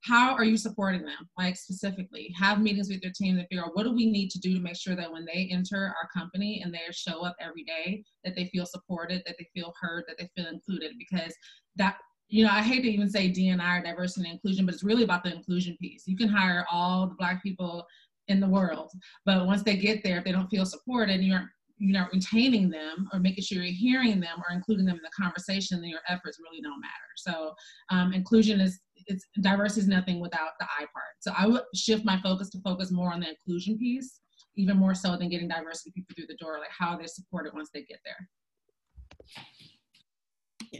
how 0.07 0.33
are 0.33 0.43
you 0.43 0.57
supporting 0.57 1.03
them 1.03 1.27
like 1.37 1.55
specifically 1.55 2.33
have 2.37 2.61
meetings 2.61 2.89
with 2.89 3.01
your 3.01 3.11
team 3.13 3.35
to 3.35 3.45
figure 3.47 3.63
out 3.63 3.75
what 3.75 3.83
do 3.83 3.93
we 3.93 4.09
need 4.09 4.29
to 4.29 4.39
do 4.39 4.53
to 4.53 4.59
make 4.59 4.75
sure 4.75 4.95
that 4.95 5.11
when 5.11 5.25
they 5.25 5.49
enter 5.51 5.93
our 6.01 6.09
company 6.15 6.61
and 6.63 6.73
they 6.73 6.79
show 6.91 7.25
up 7.25 7.35
every 7.39 7.63
day 7.63 8.03
that 8.23 8.35
they 8.35 8.45
feel 8.45 8.65
supported 8.65 9.21
that 9.25 9.35
they 9.37 9.47
feel 9.53 9.73
heard 9.81 10.03
that 10.07 10.17
they 10.17 10.29
feel 10.35 10.51
included 10.51 10.91
because 10.97 11.33
that 11.75 11.97
you 12.29 12.43
know, 12.43 12.51
I 12.51 12.61
hate 12.61 12.81
to 12.81 12.89
even 12.89 13.09
say 13.09 13.29
D&I 13.29 13.77
or 13.77 13.81
diversity 13.81 14.27
and 14.27 14.35
inclusion, 14.35 14.65
but 14.65 14.73
it's 14.73 14.83
really 14.83 15.03
about 15.03 15.23
the 15.23 15.33
inclusion 15.33 15.77
piece. 15.79 16.03
You 16.07 16.17
can 16.17 16.27
hire 16.27 16.65
all 16.69 17.07
the 17.07 17.15
black 17.15 17.41
people 17.41 17.85
in 18.27 18.41
the 18.41 18.49
world, 18.49 18.91
but 19.25 19.45
once 19.45 19.63
they 19.63 19.77
get 19.77 20.03
there, 20.03 20.17
if 20.17 20.25
they 20.25 20.33
don't 20.33 20.49
feel 20.49 20.65
supported, 20.65 21.21
you 21.21 21.33
aren't 21.33 21.49
you 21.79 21.93
know 21.93 22.07
retaining 22.11 22.69
them 22.69 23.07
or 23.13 23.19
making 23.19 23.43
sure 23.43 23.61
you're 23.61 23.71
hearing 23.71 24.19
them 24.19 24.39
or 24.39 24.53
including 24.53 24.85
them 24.85 24.97
in 24.97 25.01
the 25.03 25.23
conversation, 25.23 25.79
then 25.79 25.89
your 25.89 26.01
efforts 26.09 26.39
really 26.43 26.61
don't 26.61 26.81
matter. 26.81 26.91
So 27.15 27.53
um, 27.89 28.13
inclusion 28.13 28.59
is 28.59 28.79
it's 29.05 29.25
diversity 29.41 29.81
is 29.81 29.87
nothing 29.87 30.19
without 30.19 30.51
the 30.59 30.65
I 30.65 30.81
part. 30.93 31.15
So 31.19 31.31
I 31.37 31.47
would 31.47 31.61
shift 31.75 32.05
my 32.05 32.19
focus 32.21 32.49
to 32.51 32.61
focus 32.61 32.91
more 32.91 33.13
on 33.13 33.19
the 33.19 33.29
inclusion 33.29 33.77
piece, 33.77 34.19
even 34.55 34.77
more 34.77 34.95
so 34.95 35.15
than 35.17 35.29
getting 35.29 35.47
diversity 35.47 35.91
people 35.91 36.15
through 36.15 36.27
the 36.27 36.35
door, 36.35 36.59
like 36.59 36.69
how 36.77 36.97
they're 36.97 37.07
supported 37.07 37.53
once 37.53 37.69
they 37.73 37.83
get 37.83 37.99
there. 38.03 38.29
Yeah, 40.71 40.79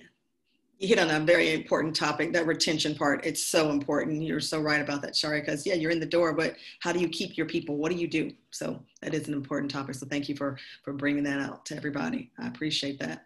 you 0.79 0.87
hit 0.87 0.99
on 0.99 1.09
a 1.09 1.19
very 1.19 1.53
important 1.53 1.95
topic 1.95 2.33
that 2.33 2.47
retention 2.47 2.95
part. 2.95 3.25
It's 3.25 3.43
so 3.43 3.69
important. 3.69 4.23
You're 4.23 4.39
so 4.39 4.59
right 4.59 4.81
about 4.81 5.01
that 5.03 5.15
shari 5.15 5.41
because 5.41 5.65
yeah 5.65 5.75
you're 5.75 5.91
in 5.91 5.99
the 5.99 6.05
door 6.05 6.33
but 6.33 6.55
how 6.81 6.91
do 6.91 6.99
you 6.99 7.09
keep 7.09 7.37
your 7.37 7.45
people? 7.45 7.77
What 7.77 7.91
do 7.91 7.97
you 7.97 8.07
do? 8.07 8.31
So 8.51 8.83
that 9.01 9.13
is 9.13 9.27
an 9.27 9.33
important 9.33 9.71
topic. 9.71 9.95
So 9.95 10.05
thank 10.07 10.29
you 10.29 10.35
for 10.35 10.57
for 10.83 10.93
bringing 10.93 11.23
that 11.23 11.39
out 11.39 11.65
to 11.67 11.75
everybody. 11.75 12.31
I 12.39 12.47
appreciate 12.47 12.99
that 12.99 13.25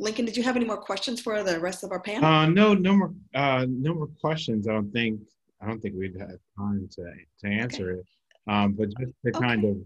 lincoln 0.00 0.24
did 0.24 0.36
you 0.36 0.42
have 0.42 0.56
any 0.56 0.64
more 0.64 0.76
questions 0.76 1.20
for 1.20 1.42
the 1.42 1.58
rest 1.60 1.84
of 1.84 1.92
our 1.92 2.00
panel 2.00 2.24
uh, 2.24 2.46
no 2.46 2.74
no 2.74 2.94
more 2.94 3.14
uh, 3.34 3.66
no 3.68 3.94
more 3.94 4.08
questions 4.20 4.66
i 4.66 4.72
don't 4.72 4.90
think 4.92 5.20
i 5.60 5.66
don't 5.66 5.80
think 5.80 5.94
we'd 5.96 6.18
have 6.18 6.38
time 6.58 6.88
to 6.90 7.04
to 7.38 7.46
answer 7.46 7.92
okay. 7.92 8.00
it 8.00 8.06
um, 8.52 8.72
but 8.72 8.88
just 8.98 9.12
to 9.24 9.30
okay. 9.30 9.46
kind 9.46 9.64
of 9.64 9.76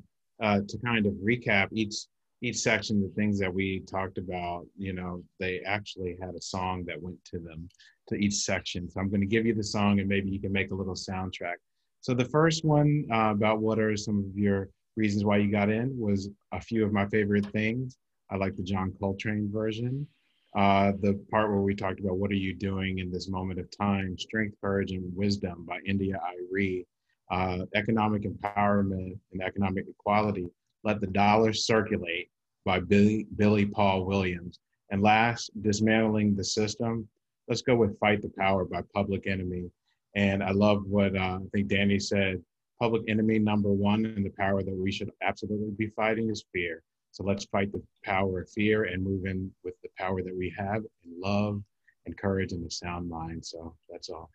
uh, 0.43 0.61
to 0.67 0.79
kind 0.79 1.07
of 1.07 1.13
recap 1.15 1.69
each 1.73 2.07
each 2.45 2.59
section, 2.59 3.01
the 3.01 3.09
things 3.17 3.39
that 3.39 3.53
we 3.53 3.81
talked 3.81 4.19
about, 4.19 4.67
you 4.77 4.93
know, 4.93 5.23
they 5.41 5.61
actually 5.61 6.19
had 6.21 6.35
a 6.35 6.41
song 6.43 6.85
that 6.87 7.01
went 7.01 7.17
to 7.25 7.39
them 7.39 7.69
to 8.09 8.17
each 8.17 8.35
section. 8.35 8.91
So 8.91 9.01
I'm 9.01 9.09
going 9.09 9.23
to 9.23 9.27
give 9.27 9.47
you 9.47 9.55
the 9.55 9.65
song 9.65 9.99
and 9.99 10.09
maybe 10.09 10.29
you 10.29 10.39
can 10.39 10.53
make 10.53 10.71
a 10.71 10.75
little 10.75 10.95
soundtrack. 10.95 11.55
So 12.03 12.13
the 12.13 12.27
first 12.27 12.63
one 12.63 13.07
uh, 13.11 13.31
about 13.31 13.61
what 13.61 13.79
are 13.79 13.97
some 13.97 14.19
of 14.19 14.39
your 14.39 14.69
reasons 14.95 15.25
why 15.25 15.39
you 15.39 15.51
got 15.51 15.71
in 15.71 15.99
was 15.99 16.29
a 16.53 16.61
few 16.61 16.85
of 16.85 16.93
my 16.93 17.07
favorite 17.07 17.47
things. 17.47 17.97
I 18.31 18.37
like 18.37 18.57
the 18.57 18.63
John 18.63 18.93
Coltrane 18.99 19.51
version. 19.53 20.07
Uh, 20.57 20.93
the 21.01 21.21
part 21.31 21.51
where 21.51 21.61
we 21.61 21.75
talked 21.75 22.01
about 22.01 22.17
what 22.17 22.31
are 22.31 22.35
you 22.35 22.55
doing 22.55 23.01
in 23.01 23.11
this 23.11 23.29
moment 23.29 23.59
of 23.59 23.69
time, 23.77 24.17
strength, 24.17 24.57
courage, 24.61 24.93
and 24.93 25.15
wisdom 25.17 25.65
by 25.67 25.79
India.Arie, 25.85 26.87
uh, 27.31 27.59
economic 27.75 28.23
empowerment 28.23 29.19
and 29.33 29.43
economic 29.43 29.87
equality. 29.89 30.47
Let 30.85 31.01
the 31.01 31.09
dollar 31.09 31.53
circulate 31.53 32.31
by 32.65 32.81
Billy, 32.81 33.27
Billy 33.37 33.67
Paul 33.67 34.05
Williams. 34.05 34.61
And 34.91 35.03
last, 35.03 35.51
Dismantling 35.61 36.37
the 36.37 36.45
System 36.45 37.09
let's 37.49 37.63
go 37.63 37.77
with 37.77 37.99
"Fight 37.99 38.23
the 38.23 38.33
Power" 38.39 38.65
by 38.65 38.83
Public 38.95 39.27
Enemy. 39.27 39.71
And 40.17 40.43
I 40.43 40.53
love 40.53 40.85
what 40.87 41.17
uh, 41.17 41.39
I 41.43 41.47
think 41.53 41.69
Danny 41.69 41.99
said. 41.99 42.43
Public 42.81 43.03
enemy 43.09 43.39
number 43.39 43.71
one 43.71 44.05
and 44.05 44.27
the 44.27 44.31
power 44.31 44.63
that 44.63 44.75
we 44.75 44.91
should 44.91 45.11
absolutely 45.23 45.71
be 45.71 45.93
fighting 45.95 46.29
is 46.29 46.45
fear. 46.53 46.83
So 47.15 47.23
let's 47.23 47.45
fight 47.45 47.71
the 47.71 47.81
power 48.03 48.41
of 48.41 48.51
fear 48.51 48.85
and 48.85 49.01
move 49.01 49.25
in 49.25 49.49
with 49.63 49.75
the 49.85 49.89
power 49.97 50.21
that 50.21 50.37
we 50.37 50.53
have 50.59 50.79
in 50.79 51.21
love 51.21 51.63
and 52.07 52.19
courage 52.19 52.51
and 52.51 52.67
a 52.67 52.71
sound 52.71 53.09
mind. 53.09 53.47
So 53.47 53.77
that's 53.89 54.09
all. 54.09 54.31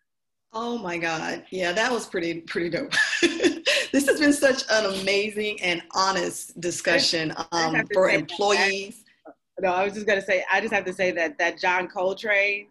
Oh 0.54 0.78
my 0.78 0.96
God. 0.96 1.44
Yeah, 1.50 1.72
that 1.72 1.92
was 1.92 2.06
pretty, 2.06 2.40
pretty 2.40 2.70
dope. 2.70 2.94
this 3.20 4.08
has 4.08 4.18
been 4.18 4.32
such 4.32 4.62
an 4.70 4.98
amazing 4.98 5.60
and 5.60 5.82
honest 5.94 6.58
discussion 6.58 7.34
um, 7.52 7.86
for 7.92 8.08
employees. 8.08 9.04
That, 9.26 9.34
no, 9.60 9.74
I 9.74 9.84
was 9.84 9.92
just 9.92 10.06
gonna 10.06 10.22
say, 10.22 10.42
I 10.50 10.62
just 10.62 10.72
have 10.72 10.86
to 10.86 10.94
say 10.94 11.10
that 11.10 11.36
that 11.36 11.60
John 11.60 11.86
Coltrane, 11.86 12.68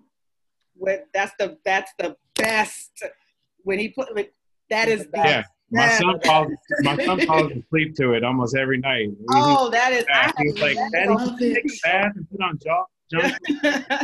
with 0.75 1.01
that's 1.13 1.33
the 1.37 1.55
that's 1.63 1.93
the 1.99 2.17
best 2.33 3.03
when 3.61 3.77
he 3.77 3.89
put 3.89 4.07
that 4.71 4.87
is 4.87 5.05
the 5.05 5.11
yeah. 5.17 5.43
My 5.71 5.89
son 5.89 6.19
falls. 6.21 6.51
My 6.81 6.97
son 7.05 7.19
falls 7.27 7.51
asleep 7.51 7.95
to 7.97 8.13
it 8.13 8.23
almost 8.23 8.55
every 8.55 8.79
night. 8.79 9.09
Oh, 9.31 9.69
that 9.69 9.91
is. 9.91 10.05
He's 10.37 10.59
like, 10.59 10.77
Daddy, 10.91 11.15
can 11.15 11.37
you 11.39 11.55
take 11.55 11.65
a 11.65 11.77
bath 11.83 12.11
and 12.15 12.29
put 12.29 12.41
on 12.41 12.57
jaw, 13.11 13.19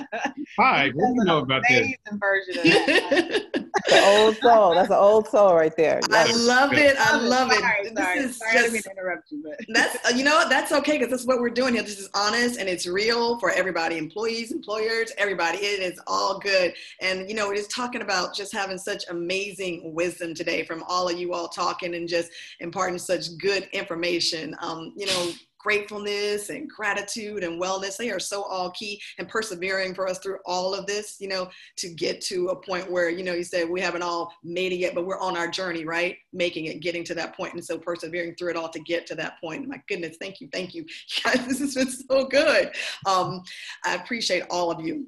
Hi, 0.58 0.90
what 0.94 1.08
do 1.08 1.14
you 1.16 1.24
know 1.26 1.40
about 1.40 1.64
this? 1.70 1.92
Version 2.14 2.64
the 3.88 4.02
old 4.04 4.38
soul. 4.38 4.76
That's 4.76 4.90
an 4.90 4.96
old 4.96 5.28
soul 5.28 5.54
right 5.54 5.76
there. 5.76 6.00
I 6.12 6.32
love 6.34 6.74
it. 6.74 6.96
I 6.98 7.18
love 7.18 7.52
it. 7.52 7.60
Sorry, 7.60 7.90
sorry. 7.96 8.20
This 8.20 8.32
is 8.32 8.38
sorry 8.38 8.54
just, 8.54 8.84
to 8.86 8.92
interrupt 8.92 9.32
you, 9.32 9.44
but 9.44 9.60
that's 9.70 9.98
uh, 10.06 10.16
you 10.16 10.24
know 10.24 10.36
what 10.36 10.50
that's 10.50 10.72
okay 10.72 10.94
because 10.94 11.10
that's 11.10 11.26
what 11.26 11.40
we're 11.40 11.50
doing 11.50 11.74
here. 11.74 11.84
This 11.84 12.00
is 12.00 12.10
honest 12.16 12.60
and 12.60 12.68
it's 12.68 12.88
real 12.88 13.40
for 13.40 13.52
everybody, 13.52 13.98
employees, 13.98 14.52
employers, 14.52 15.12
everybody. 15.18 15.58
It 15.60 15.82
is 15.82 16.00
all 16.08 16.40
good. 16.40 16.74
And 17.02 17.30
you 17.30 17.36
know, 17.36 17.48
we're 17.48 17.56
just 17.56 17.72
talking 17.72 18.02
about 18.02 18.36
just 18.36 18.54
having 18.54 18.78
such 18.78 19.04
amazing 19.10 19.94
wisdom 19.94 20.34
today 20.34 20.64
from 20.66 20.84
all 20.88 21.10
of 21.10 21.18
you 21.18 21.34
all 21.34 21.48
talking 21.48 21.96
and 21.96 22.08
just 22.08 22.32
imparting 22.60 22.98
such 22.98 23.38
good 23.38 23.68
information. 23.74 24.56
Um, 24.62 24.94
you 24.96 25.06
know, 25.06 25.32
gratefulness 25.66 26.50
and 26.52 26.70
gratitude 26.70 27.44
and 27.44 27.60
wellness. 27.60 27.98
They 27.98 28.12
are 28.12 28.20
so 28.20 28.44
all 28.44 28.70
key 28.70 29.02
and 29.18 29.28
persevering 29.28 29.96
for 29.96 30.08
us 30.08 30.20
through 30.20 30.38
all 30.46 30.76
of 30.76 30.86
this 30.86 31.16
you 31.20 31.28
know 31.28 31.50
to 31.78 31.90
get 31.90 32.22
to 32.22 32.50
a 32.50 32.56
point 32.56 32.90
where 32.90 33.10
you 33.10 33.24
know 33.24 33.34
you 33.34 33.44
said 33.44 33.68
we 33.68 33.82
haven't 33.82 34.04
all 34.04 34.32
made 34.44 34.74
it 34.74 34.76
yet 34.76 34.94
but 34.94 35.08
we're 35.08 35.20
on 35.20 35.36
our 35.36 35.48
journey 35.48 35.84
right? 35.84 36.18
Making 36.34 36.66
it 36.66 36.82
getting 36.82 37.04
to 37.06 37.16
that 37.16 37.36
point 37.36 37.56
and 37.56 37.66
so 37.66 37.80
persevering 37.80 38.36
through 38.36 38.52
it 38.52 38.58
all 38.58 38.70
to 38.70 38.80
get 38.80 39.08
to 39.08 39.16
that 39.16 39.42
point. 39.42 39.68
My 39.68 39.82
goodness 39.88 40.18
thank 40.22 40.40
you 40.40 40.50
thank 40.54 40.76
you. 40.76 40.86
Guys 41.24 41.48
this 41.48 41.60
has 41.60 41.74
been 41.74 41.90
so 41.90 42.26
good. 42.26 42.72
Um, 43.08 43.42
i 43.84 43.96
appreciate 43.96 44.44
all 44.52 44.70
of 44.70 44.86
you. 44.86 45.08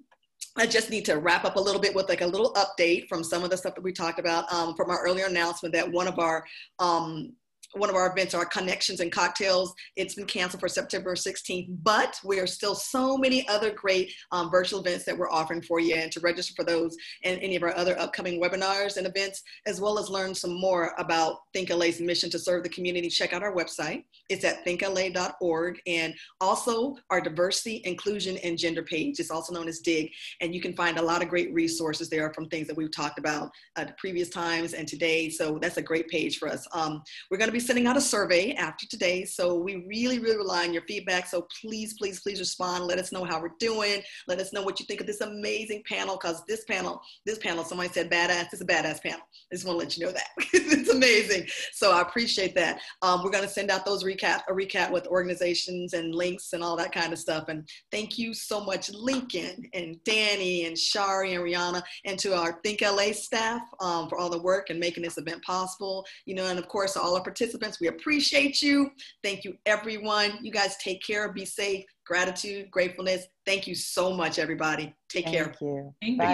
I 0.58 0.66
just 0.66 0.90
need 0.90 1.06
to 1.06 1.20
wrap 1.20 1.46
up 1.46 1.56
a 1.58 1.60
little 1.60 1.80
bit 1.80 1.94
with 1.94 2.10
like 2.10 2.22
a 2.22 2.26
little 2.26 2.52
update 2.56 3.08
from 3.08 3.24
some 3.24 3.44
of 3.44 3.52
the 3.52 3.58
stuff 3.58 3.76
that 3.76 3.84
we 3.84 3.92
talked 3.92 4.18
about 4.18 4.52
um, 4.52 4.74
from 4.74 4.90
our 4.90 5.04
earlier 5.04 5.28
announcement 5.28 5.72
that 5.76 5.92
one 5.92 6.08
of 6.08 6.18
our 6.18 6.44
um, 6.80 7.34
one 7.78 7.90
of 7.90 7.96
our 7.96 8.12
events, 8.12 8.34
our 8.34 8.46
connections 8.46 9.00
and 9.00 9.12
cocktails. 9.12 9.74
It's 9.96 10.16
been 10.16 10.26
canceled 10.26 10.62
for 10.62 10.68
September 10.68 11.16
16th, 11.16 11.68
but 11.84 12.20
we 12.24 12.40
are 12.40 12.48
still 12.48 12.76
so 12.76 13.18
many 13.18 13.48
other 13.48 13.72
great 13.72 14.14
um, 14.32 14.50
virtual 14.50 14.80
events 14.80 15.06
that 15.06 15.18
we're 15.18 15.30
offering 15.30 15.62
for 15.62 15.80
you. 15.80 15.96
And 15.96 16.12
to 16.12 16.20
register 16.20 16.54
for 16.56 16.64
those 16.64 16.96
and 17.24 17.40
any 17.42 17.56
of 17.56 17.64
our 17.64 17.76
other 17.76 17.98
upcoming 18.00 18.42
webinars 18.42 18.98
and 18.98 19.08
events, 19.08 19.44
as 19.66 19.80
well 19.82 20.00
as 20.00 20.10
learn 20.10 20.34
some 20.34 20.60
more 20.60 20.94
about 20.98 21.38
Think 21.54 21.70
LA's 21.70 22.00
mission 22.00 22.30
to 22.32 22.40
serve 22.40 22.64
the 22.64 22.70
community, 22.70 23.10
check 23.10 23.34
out 23.34 23.44
our 23.44 23.54
website. 23.54 24.04
It's 24.30 24.44
at 24.44 24.66
thinkla.org 24.66 25.80
and 25.88 26.14
also 26.42 26.96
our 27.10 27.22
diversity, 27.22 27.82
inclusion, 27.86 28.38
and 28.38 28.58
gender 28.58 28.84
page. 28.84 29.20
It's 29.20 29.32
also 29.32 29.54
known 29.54 29.68
as 29.68 29.80
DIG. 29.80 30.12
And 30.42 30.54
you 30.54 30.62
can 30.62 30.74
find 30.74 30.98
a 30.98 31.02
lot 31.02 31.22
of 31.22 31.30
great 31.30 31.54
resources 31.54 32.10
there 32.10 32.32
from 32.34 32.48
things 32.50 32.68
that 32.68 32.78
we've 32.78 32.92
talked 32.92 33.20
about 33.20 33.52
at 33.76 33.98
previous 33.98 34.30
times 34.30 34.74
and 34.74 34.88
today. 34.88 35.30
So 35.30 35.58
that's 35.60 35.78
a 35.78 35.82
great 35.82 36.08
page 36.08 36.38
for 36.38 36.48
us. 36.48 36.68
Um, 36.74 37.02
we're 37.30 37.38
going 37.38 37.50
to 37.50 37.54
be 37.54 37.60
sending 37.68 37.86
out 37.86 37.98
a 37.98 38.02
survey 38.02 38.54
after 38.54 38.88
today. 38.88 39.26
So 39.26 39.56
we 39.56 39.86
really, 39.88 40.20
really 40.20 40.38
rely 40.38 40.66
on 40.66 40.74
your 40.74 40.84
feedback. 40.84 41.28
So 41.28 41.46
please, 41.62 41.96
please, 41.98 42.22
please 42.22 42.40
respond. 42.40 42.86
Let 42.86 42.98
us 42.98 43.12
know 43.12 43.26
how 43.26 43.42
we're 43.42 43.52
doing. 43.60 44.02
Let 44.28 44.40
us 44.40 44.54
know 44.54 44.64
what 44.64 44.80
you 44.80 44.86
think 44.86 45.02
of 45.02 45.08
this 45.08 45.20
amazing 45.20 45.84
panel 45.88 46.18
because 46.20 46.44
this 46.48 46.64
panel, 46.64 47.02
this 47.26 47.38
panel, 47.40 47.66
somebody 47.66 47.90
said 47.90 48.10
badass, 48.10 48.48
it's 48.54 48.62
a 48.62 48.66
badass 48.66 49.02
panel. 49.04 49.20
I 49.20 49.56
just 49.56 49.66
want 49.66 49.80
to 49.80 49.86
let 49.86 49.98
you 49.98 50.06
know 50.06 50.14
that. 50.14 50.28
it's 50.54 50.90
amazing. 50.90 51.48
So 51.74 51.92
I 51.92 52.02
appreciate 52.02 52.56
that. 52.56 52.80
Um, 53.02 53.22
we're 53.24 53.32
going 53.32 53.44
to 53.44 53.50
send 53.50 53.70
out 53.70 53.86
those 53.86 54.06
recap, 54.06 54.42
a 54.48 54.54
recap 54.54 54.92
with 54.92 55.06
organizations 55.08 55.94
and 55.94 56.16
links 56.16 56.54
and 56.54 56.64
all 56.64 56.78
that 56.78 56.94
kind 56.94 57.12
of 57.12 57.20
stuff. 57.20 57.50
And 57.50 57.68
thank 57.92 58.18
you 58.18 58.34
so 58.34 58.64
much, 58.64 58.92
Lincoln 58.94 59.70
and 59.74 60.02
Danny 60.06 60.66
and 60.66 60.78
Shari 60.78 61.34
and 61.34 61.44
Rihanna, 61.44 61.84
and 62.06 62.18
to 62.20 62.34
our 62.34 62.60
Think 62.64 62.82
LA 62.82 63.12
staff 63.12 63.62
um, 63.82 64.08
for 64.08 64.18
all 64.18 64.30
the 64.30 64.42
work 64.42 64.70
and 64.70 64.80
making 64.80 65.04
this 65.04 65.18
event 65.18 65.44
possible. 65.44 66.06
You 66.26 66.36
know, 66.36 66.48
and 66.48 66.58
of 66.58 66.70
course, 66.70 66.96
all 66.96 67.16
our 67.16 67.22
participants 67.22 67.47
participants. 67.48 67.80
We 67.80 67.88
appreciate 67.88 68.62
you. 68.62 68.92
Thank 69.24 69.44
you, 69.44 69.56
everyone. 69.66 70.40
You 70.42 70.52
guys 70.52 70.76
take 70.78 71.02
care, 71.06 71.32
be 71.32 71.46
safe, 71.46 71.86
gratitude, 72.06 72.70
gratefulness. 72.72 73.26
Thank 73.46 73.68
you 73.68 73.76
so 73.76 74.14
much, 74.14 74.40
everybody. 74.40 74.94
Take 75.10 75.26
Thank 75.26 75.36
care. 75.36 75.56
You. 75.62 75.94
Thank 76.02 76.20
Bye. 76.20 76.26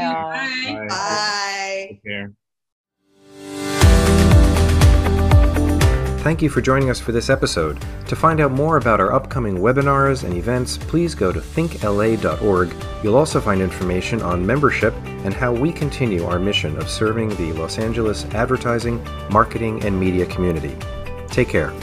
you. 0.65 0.73
Bye. 0.73 0.87
Bye. 0.87 0.87
Bye. 0.87 1.87
Take 1.89 2.03
care. 2.03 2.31
Thank 6.23 6.41
you 6.41 6.49
for 6.49 6.61
joining 6.61 6.89
us 6.89 7.01
for 7.01 7.11
this 7.11 7.29
episode. 7.29 7.81
To 8.07 8.15
find 8.15 8.39
out 8.39 8.53
more 8.53 8.77
about 8.77 9.01
our 9.01 9.11
upcoming 9.11 9.57
webinars 9.57 10.23
and 10.23 10.33
events, 10.33 10.77
please 10.77 11.13
go 11.15 11.33
to 11.33 11.41
thinkla.org. 11.41 12.73
You'll 13.03 13.17
also 13.17 13.41
find 13.41 13.61
information 13.61 14.21
on 14.21 14.45
membership 14.45 14.93
and 15.25 15.33
how 15.33 15.51
we 15.51 15.73
continue 15.73 16.23
our 16.23 16.39
mission 16.39 16.77
of 16.77 16.89
serving 16.89 17.27
the 17.35 17.51
Los 17.51 17.77
Angeles 17.77 18.23
advertising, 18.33 19.03
marketing, 19.31 19.83
and 19.83 19.99
media 19.99 20.25
community. 20.25 20.73
Take 21.33 21.49
care. 21.49 21.73